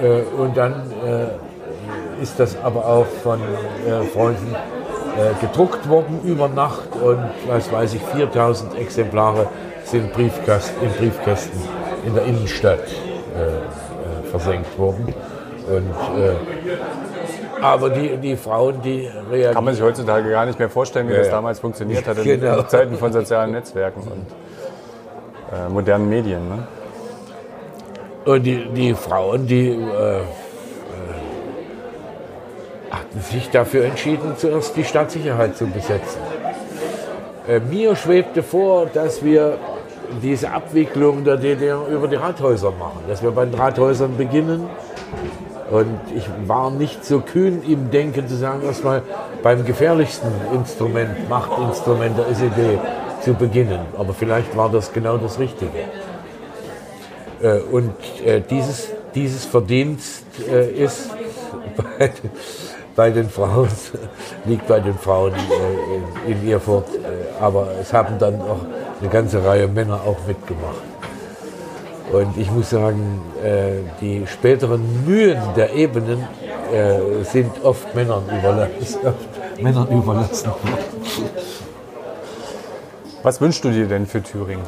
Äh, 0.00 0.22
und 0.40 0.56
dann 0.56 0.72
äh, 1.04 2.22
ist 2.22 2.40
das 2.40 2.56
aber 2.62 2.86
auch 2.86 3.06
von 3.22 3.40
Freunden 4.14 4.54
gedruckt 5.40 5.88
worden 5.88 6.20
über 6.24 6.48
Nacht 6.48 6.88
und 7.02 7.18
was 7.46 7.72
weiß 7.72 7.94
ich, 7.94 8.02
4000 8.02 8.78
Exemplare 8.78 9.46
sind 9.84 10.12
Briefkasten, 10.12 10.84
in 10.84 10.92
Briefkästen 10.92 11.60
in 12.06 12.14
der 12.14 12.24
Innenstadt 12.24 12.80
äh, 12.80 14.28
versenkt 14.30 14.78
worden. 14.78 15.12
Und, 15.68 16.20
äh, 16.20 16.34
aber 17.60 17.90
die, 17.90 18.16
die 18.18 18.36
Frauen, 18.36 18.80
die 18.82 19.08
reagieren. 19.30 19.54
Kann 19.54 19.64
man 19.64 19.74
sich 19.74 19.82
heutzutage 19.82 20.30
gar 20.30 20.46
nicht 20.46 20.58
mehr 20.58 20.70
vorstellen, 20.70 21.08
wie 21.08 21.12
ja, 21.12 21.18
das 21.18 21.30
damals 21.30 21.58
funktioniert 21.58 22.06
hat 22.06 22.18
in 22.18 22.24
genau. 22.24 22.62
Zeiten 22.62 22.96
von 22.96 23.12
sozialen 23.12 23.52
Netzwerken 23.52 24.02
und 24.02 24.26
äh, 25.52 25.68
modernen 25.68 26.08
Medien. 26.08 26.48
Ne? 26.48 26.66
Und 28.26 28.42
die, 28.42 28.66
die 28.74 28.92
Frauen, 28.92 29.46
die 29.46 29.68
äh, 29.68 30.18
äh, 30.18 30.22
hatten 32.90 33.20
sich 33.20 33.48
dafür 33.50 33.84
entschieden, 33.84 34.34
zuerst 34.36 34.76
die 34.76 34.82
Stadtsicherheit 34.82 35.56
zu 35.56 35.66
besetzen. 35.66 36.20
Äh, 37.48 37.60
mir 37.60 37.94
schwebte 37.94 38.42
vor, 38.42 38.86
dass 38.86 39.24
wir 39.24 39.58
diese 40.22 40.50
Abwicklung 40.50 41.22
der 41.22 41.36
DDR 41.36 41.86
über 41.88 42.08
die 42.08 42.16
Rathäuser 42.16 42.72
machen, 42.72 43.04
dass 43.06 43.22
wir 43.22 43.30
bei 43.30 43.44
den 43.44 43.54
Rathäusern 43.54 44.16
beginnen. 44.16 44.68
Und 45.70 46.00
ich 46.16 46.28
war 46.46 46.72
nicht 46.72 47.04
so 47.04 47.20
kühn 47.20 47.62
im 47.62 47.92
Denken 47.92 48.26
zu 48.26 48.34
sagen, 48.36 48.62
erstmal 48.64 49.02
beim 49.44 49.64
gefährlichsten 49.64 50.30
Instrument, 50.52 51.28
Machtinstrument 51.28 52.18
der 52.18 52.28
SED 52.28 52.80
zu 53.22 53.34
beginnen. 53.34 53.80
Aber 53.96 54.14
vielleicht 54.14 54.56
war 54.56 54.68
das 54.68 54.92
genau 54.92 55.16
das 55.16 55.38
Richtige. 55.38 55.70
Äh, 57.42 57.58
und 57.58 57.92
äh, 58.24 58.40
dieses, 58.40 58.88
dieses 59.14 59.44
Verdienst 59.44 60.24
äh, 60.48 60.70
ist 60.72 61.10
bei, 61.98 62.10
bei 62.94 63.10
den 63.10 63.28
Frauen, 63.28 63.68
liegt 64.46 64.66
bei 64.66 64.80
den 64.80 64.94
Frauen 64.94 65.32
in, 66.26 66.32
in 66.32 66.48
Erfurt. 66.48 66.88
Aber 67.40 67.68
es 67.80 67.92
haben 67.92 68.18
dann 68.18 68.40
auch 68.40 68.60
eine 69.00 69.10
ganze 69.10 69.44
Reihe 69.44 69.68
Männer 69.68 70.00
auch 70.06 70.26
mitgemacht. 70.26 70.82
Und 72.10 72.38
ich 72.38 72.50
muss 72.50 72.70
sagen, 72.70 73.20
die 74.00 74.24
späteren 74.26 75.04
Mühen 75.04 75.42
der 75.56 75.74
Ebenen 75.74 76.24
sind 77.24 77.50
oft 77.64 77.94
Männern 77.96 78.22
überlassen. 78.26 79.00
Oft 79.04 79.16
Männern 79.62 79.88
überlassen. 79.88 80.52
Was 83.24 83.40
wünschst 83.40 83.64
du 83.64 83.70
dir 83.70 83.86
denn 83.86 84.06
für 84.06 84.22
Thüringen? 84.22 84.62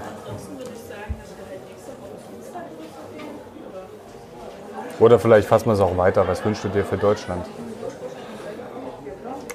Oder 5.01 5.19
vielleicht 5.19 5.49
fassen 5.49 5.67
wir 5.67 5.75
es 5.75 5.81
auch 5.81 5.97
weiter. 5.97 6.27
Was 6.27 6.45
wünschst 6.45 6.65
du 6.65 6.69
dir 6.69 6.85
für 6.85 6.97
Deutschland? 6.97 7.45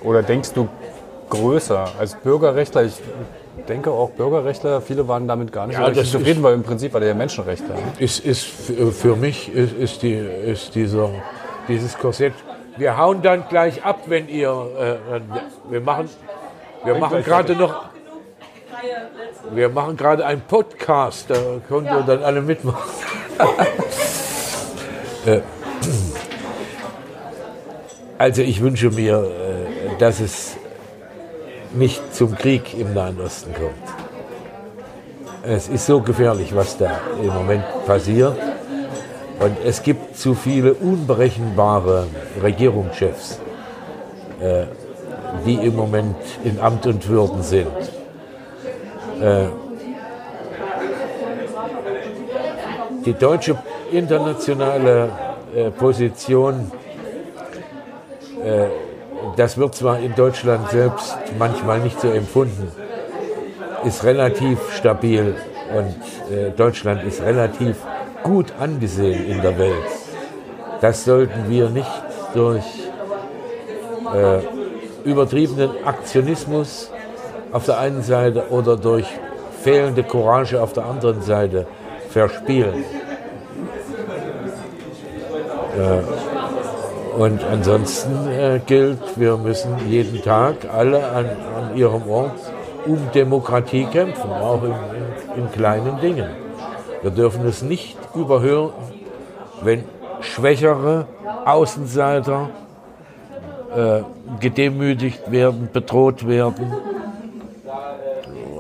Oder 0.03 0.23
denkst 0.23 0.53
du 0.53 0.67
größer 1.29 1.85
als 1.99 2.15
Bürgerrechtler? 2.15 2.83
Ich 2.83 3.01
denke 3.67 3.91
auch 3.91 4.11
Bürgerrechtler, 4.11 4.81
viele 4.81 5.07
waren 5.07 5.27
damit 5.27 5.51
gar 5.51 5.67
nicht 5.67 5.79
ja, 5.79 5.93
so 5.93 6.03
zufrieden, 6.03 6.43
weil 6.43 6.53
im 6.53 6.63
Prinzip 6.63 6.93
war 6.93 6.99
der 6.99 7.09
ja 7.09 7.15
Menschenrechte. 7.15 7.73
Ist, 7.99 8.19
ist 8.25 8.43
für 8.43 9.15
mich 9.15 9.53
ist, 9.53 9.73
ist, 9.73 10.01
die, 10.01 10.13
ist 10.13 10.75
dieser, 10.75 11.09
dieses 11.67 11.97
Korsett. 11.97 12.33
Wir 12.77 12.97
hauen 12.97 13.21
dann 13.21 13.45
gleich 13.49 13.83
ab, 13.83 14.01
wenn 14.07 14.27
ihr. 14.27 14.49
Äh, 15.09 15.19
wir 15.69 15.81
machen, 15.81 16.09
wir 16.83 16.95
machen 16.95 17.23
gerade 17.23 17.55
noch 17.55 17.93
wir 19.51 19.69
machen 19.69 19.95
gerade 19.97 20.25
einen 20.25 20.41
Podcast, 20.41 21.29
da 21.29 21.35
könnt 21.67 21.87
ihr 21.87 22.01
dann 22.01 22.23
alle 22.23 22.41
mitmachen. 22.41 22.89
Äh, 25.25 25.39
also 28.17 28.41
ich 28.41 28.61
wünsche 28.61 28.89
mir, 28.89 29.23
äh, 29.23 29.97
dass 29.99 30.19
es 30.19 30.57
nicht 31.73 32.13
zum 32.13 32.35
Krieg 32.35 32.77
im 32.77 32.93
Nahen 32.93 33.19
Osten 33.21 33.53
kommt. 33.53 33.73
Es 35.43 35.67
ist 35.67 35.85
so 35.85 36.01
gefährlich, 36.01 36.55
was 36.55 36.77
da 36.77 36.99
im 37.21 37.27
Moment 37.27 37.63
passiert. 37.85 38.37
Und 39.39 39.57
es 39.65 39.81
gibt 39.81 40.17
zu 40.17 40.35
viele 40.35 40.73
unberechenbare 40.73 42.07
Regierungschefs, 42.41 43.39
äh, 44.39 44.65
die 45.45 45.55
im 45.55 45.75
Moment 45.75 46.15
in 46.43 46.59
Amt 46.59 46.85
und 46.85 47.07
Würden 47.07 47.43
sind. 47.43 47.67
Die 53.05 53.13
deutsche 53.13 53.57
internationale 53.97 55.09
äh, 55.55 55.69
Position, 55.71 56.71
äh, 58.43 58.67
das 59.37 59.57
wird 59.57 59.75
zwar 59.75 59.99
in 59.99 60.15
Deutschland 60.15 60.69
selbst 60.69 61.17
manchmal 61.37 61.79
nicht 61.79 61.99
so 61.99 62.09
empfunden, 62.09 62.71
ist 63.85 64.03
relativ 64.03 64.59
stabil 64.73 65.35
und 65.75 66.35
äh, 66.35 66.51
Deutschland 66.51 67.03
ist 67.03 67.21
relativ 67.21 67.77
gut 68.23 68.53
angesehen 68.59 69.25
in 69.27 69.41
der 69.41 69.57
Welt. 69.57 69.89
Das 70.81 71.05
sollten 71.05 71.49
wir 71.49 71.69
nicht 71.69 72.03
durch 72.33 72.63
äh, 74.13 74.39
übertriebenen 75.07 75.71
Aktionismus 75.85 76.91
auf 77.51 77.65
der 77.65 77.77
einen 77.79 78.01
Seite 78.01 78.49
oder 78.49 78.75
durch 78.75 79.05
fehlende 79.61 80.03
Courage 80.03 80.61
auf 80.61 80.73
der 80.73 80.85
anderen 80.85 81.21
Seite 81.21 81.65
verspielen. 82.09 82.83
Äh, 85.77 87.19
und 87.19 87.43
ansonsten 87.43 88.27
äh, 88.27 88.59
gilt, 88.65 88.99
wir 89.17 89.37
müssen 89.37 89.75
jeden 89.87 90.21
Tag 90.21 90.55
alle 90.73 91.05
an, 91.05 91.25
an 91.25 91.77
ihrem 91.77 92.09
Ort 92.09 92.39
um 92.85 92.97
Demokratie 93.13 93.85
kämpfen, 93.85 94.31
auch 94.31 94.63
in, 94.63 94.71
in, 94.71 95.43
in 95.43 95.51
kleinen 95.51 95.99
Dingen. 96.01 96.27
Wir 97.01 97.11
dürfen 97.11 97.45
es 97.45 97.61
nicht 97.61 97.97
überhören, 98.15 98.71
wenn 99.61 99.83
schwächere 100.21 101.05
Außenseiter 101.45 102.49
äh, 103.75 104.01
gedemütigt 104.39 105.31
werden, 105.31 105.69
bedroht 105.71 106.27
werden 106.27 106.71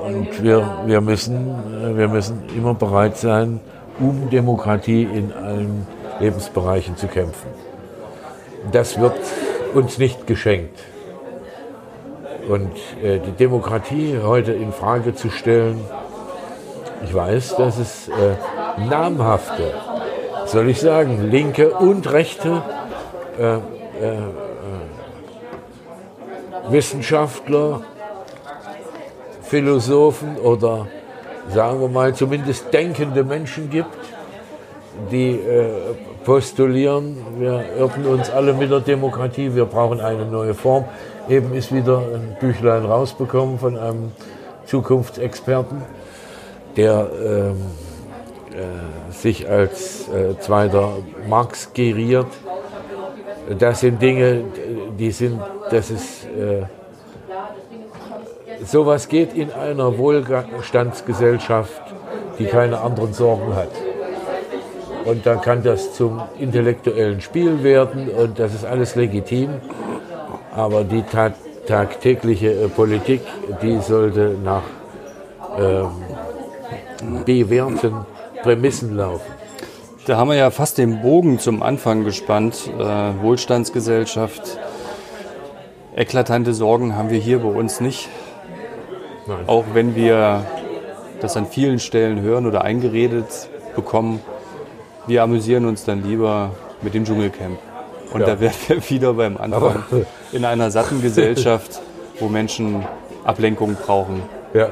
und 0.03 0.43
wir, 0.43 0.83
wir, 0.85 1.01
müssen, 1.01 1.35
äh, 1.81 1.97
wir 1.97 2.07
müssen 2.07 2.43
immer 2.55 2.73
bereit 2.73 3.17
sein, 3.17 3.59
um 3.99 4.29
Demokratie 4.29 5.03
in 5.03 5.31
allen 5.31 5.87
Lebensbereichen 6.19 6.97
zu 6.97 7.07
kämpfen. 7.07 7.47
Das 8.71 8.99
wird 8.99 9.15
uns 9.73 9.97
nicht 9.97 10.27
geschenkt. 10.27 10.79
Und 12.47 12.71
äh, 13.01 13.19
die 13.19 13.31
Demokratie 13.31 14.19
heute 14.21 14.51
in 14.53 14.73
Frage 14.73 15.15
zu 15.15 15.29
stellen, 15.29 15.79
ich 17.03 17.13
weiß, 17.13 17.55
dass 17.57 17.77
es 17.77 18.07
äh, 18.07 18.83
namhafte, 18.89 19.73
soll 20.45 20.69
ich 20.69 20.79
sagen, 20.79 21.29
linke 21.29 21.71
und 21.71 22.11
rechte 22.11 22.61
äh, 23.39 23.43
äh, 23.43 23.57
äh 23.57 23.61
Wissenschaftler, 26.69 27.81
Philosophen 29.41 30.37
oder 30.37 30.87
sagen 31.49 31.81
wir 31.81 31.89
mal 31.89 32.15
zumindest 32.15 32.73
denkende 32.73 33.25
Menschen 33.25 33.69
gibt, 33.69 33.97
die 35.11 35.31
äh, 35.31 35.69
postulieren, 36.23 37.17
wir 37.37 37.63
irrten 37.77 38.05
uns 38.05 38.29
alle 38.29 38.53
mit 38.53 38.71
der 38.71 38.79
Demokratie, 38.79 39.53
wir 39.53 39.65
brauchen 39.65 39.99
eine 39.99 40.25
neue 40.25 40.53
Form. 40.53 40.85
Eben 41.29 41.53
ist 41.53 41.73
wieder 41.73 41.99
ein 41.99 42.37
Büchlein 42.39 42.85
rausbekommen 42.85 43.59
von 43.59 43.77
einem 43.77 44.11
Zukunftsexperten, 44.65 45.81
der 46.75 47.07
ähm, 47.23 47.55
äh, 48.51 49.11
sich 49.11 49.49
als 49.49 50.07
äh, 50.09 50.37
zweiter 50.39 50.97
Marx 51.27 51.73
geriert. 51.73 52.27
Das 53.57 53.81
sind 53.81 54.01
Dinge, 54.01 54.43
die 54.97 55.11
sind, 55.11 55.39
das 55.69 55.91
ist 55.91 56.25
äh, 56.25 56.63
sowas 58.65 59.07
geht 59.07 59.33
in 59.33 59.51
einer 59.51 59.97
Wohlstandsgesellschaft, 59.97 61.81
die 62.39 62.45
keine 62.45 62.79
anderen 62.81 63.13
Sorgen 63.13 63.55
hat. 63.55 63.69
Und 65.05 65.25
dann 65.25 65.41
kann 65.41 65.63
das 65.63 65.93
zum 65.93 66.21
intellektuellen 66.39 67.21
Spiel 67.21 67.63
werden 67.63 68.09
und 68.09 68.39
das 68.39 68.53
ist 68.53 68.65
alles 68.65 68.95
legitim. 68.95 69.49
Aber 70.55 70.83
die 70.83 71.01
tag 71.03 71.33
tagtägliche 71.65 72.51
äh, 72.51 72.67
Politik, 72.67 73.21
die 73.61 73.79
sollte 73.79 74.35
nach 74.43 74.63
ähm, 75.57 75.91
bewährten 77.25 78.05
Prämissen 78.41 78.97
laufen. 78.97 79.31
Da 80.05 80.17
haben 80.17 80.29
wir 80.29 80.35
ja 80.35 80.51
fast 80.51 80.77
den 80.77 81.01
Bogen 81.01 81.39
zum 81.39 81.63
Anfang 81.63 82.03
gespannt. 82.03 82.69
Äh, 82.77 82.81
Wohlstandsgesellschaft, 83.21 84.59
eklatante 85.95 86.53
Sorgen 86.53 86.97
haben 86.97 87.09
wir 87.09 87.19
hier 87.19 87.39
bei 87.39 87.49
uns 87.49 87.79
nicht. 87.79 88.09
Nein. 89.25 89.37
Auch 89.47 89.63
wenn 89.73 89.95
wir 89.95 90.45
das 91.21 91.37
an 91.37 91.45
vielen 91.45 91.79
Stellen 91.79 92.19
hören 92.19 92.45
oder 92.45 92.63
eingeredet 92.63 93.47
bekommen, 93.75 94.19
wir 95.07 95.23
amüsieren 95.23 95.65
uns 95.65 95.83
dann 95.85 96.03
lieber 96.03 96.51
mit 96.81 96.93
dem 96.93 97.05
Dschungelcamp. 97.05 97.59
Und 98.13 98.21
ja. 98.21 98.27
da 98.27 98.39
wären 98.39 98.53
wir 98.67 98.89
wieder 98.89 99.13
beim 99.13 99.37
Anfang 99.37 99.63
Aber 99.63 99.83
in 100.31 100.45
einer 100.45 100.69
satten 100.71 101.01
Gesellschaft, 101.01 101.81
wo 102.19 102.27
Menschen 102.27 102.85
Ablenkung 103.23 103.75
brauchen. 103.75 104.21
Ja. 104.53 104.69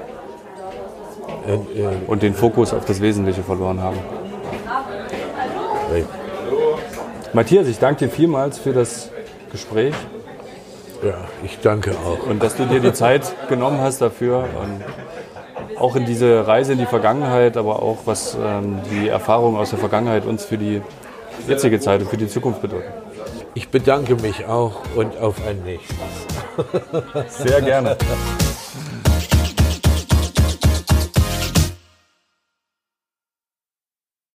Und 2.08 2.22
den 2.22 2.36
Fokus 2.36 2.74
auf 2.74 2.86
das 2.86 3.02
Wesentliche 3.02 3.42
verloren 3.42 3.82
haben. 3.82 3.98
Hey. 5.92 6.06
Matthias, 7.34 7.68
ich 7.68 7.80
danke 7.80 8.06
dir 8.06 8.12
vielmals 8.12 8.60
für 8.60 8.74
das 8.74 9.10
Gespräch. 9.52 9.96
Ja, 11.04 11.16
ich 11.44 11.60
danke 11.60 11.92
auch. 12.06 12.28
Und 12.28 12.44
dass 12.44 12.56
du 12.56 12.66
dir 12.66 12.80
die 12.80 12.94
Zeit 12.94 13.24
genommen 13.50 13.82
hast 13.82 14.02
dafür. 14.02 14.44
Und 14.62 14.84
auch 15.82 15.96
in 15.96 16.06
diese 16.06 16.48
Reise 16.48 16.74
in 16.74 16.80
die 16.80 16.86
Vergangenheit, 16.86 17.58
aber 17.58 17.82
auch 17.82 18.00
was 18.06 18.38
ähm, 18.42 18.80
die 18.92 19.08
Erfahrungen 19.08 19.58
aus 19.58 19.72
der 19.72 19.80
Vergangenheit 19.80 20.26
uns 20.26 20.46
für 20.46 20.58
die 20.58 20.82
jetzige 21.48 21.80
Zeit 21.80 22.02
und 22.02 22.10
für 22.10 22.18
die 22.18 22.28
Zukunft 22.28 22.62
bedeuten. 22.62 22.92
Ich 23.54 23.70
bedanke 23.70 24.16
mich 24.16 24.46
auch 24.46 24.82
und 24.96 25.18
auf 25.18 25.36
ein 25.46 25.62
nächstes. 25.64 25.98
Sehr 27.44 27.62
gerne. 27.62 27.98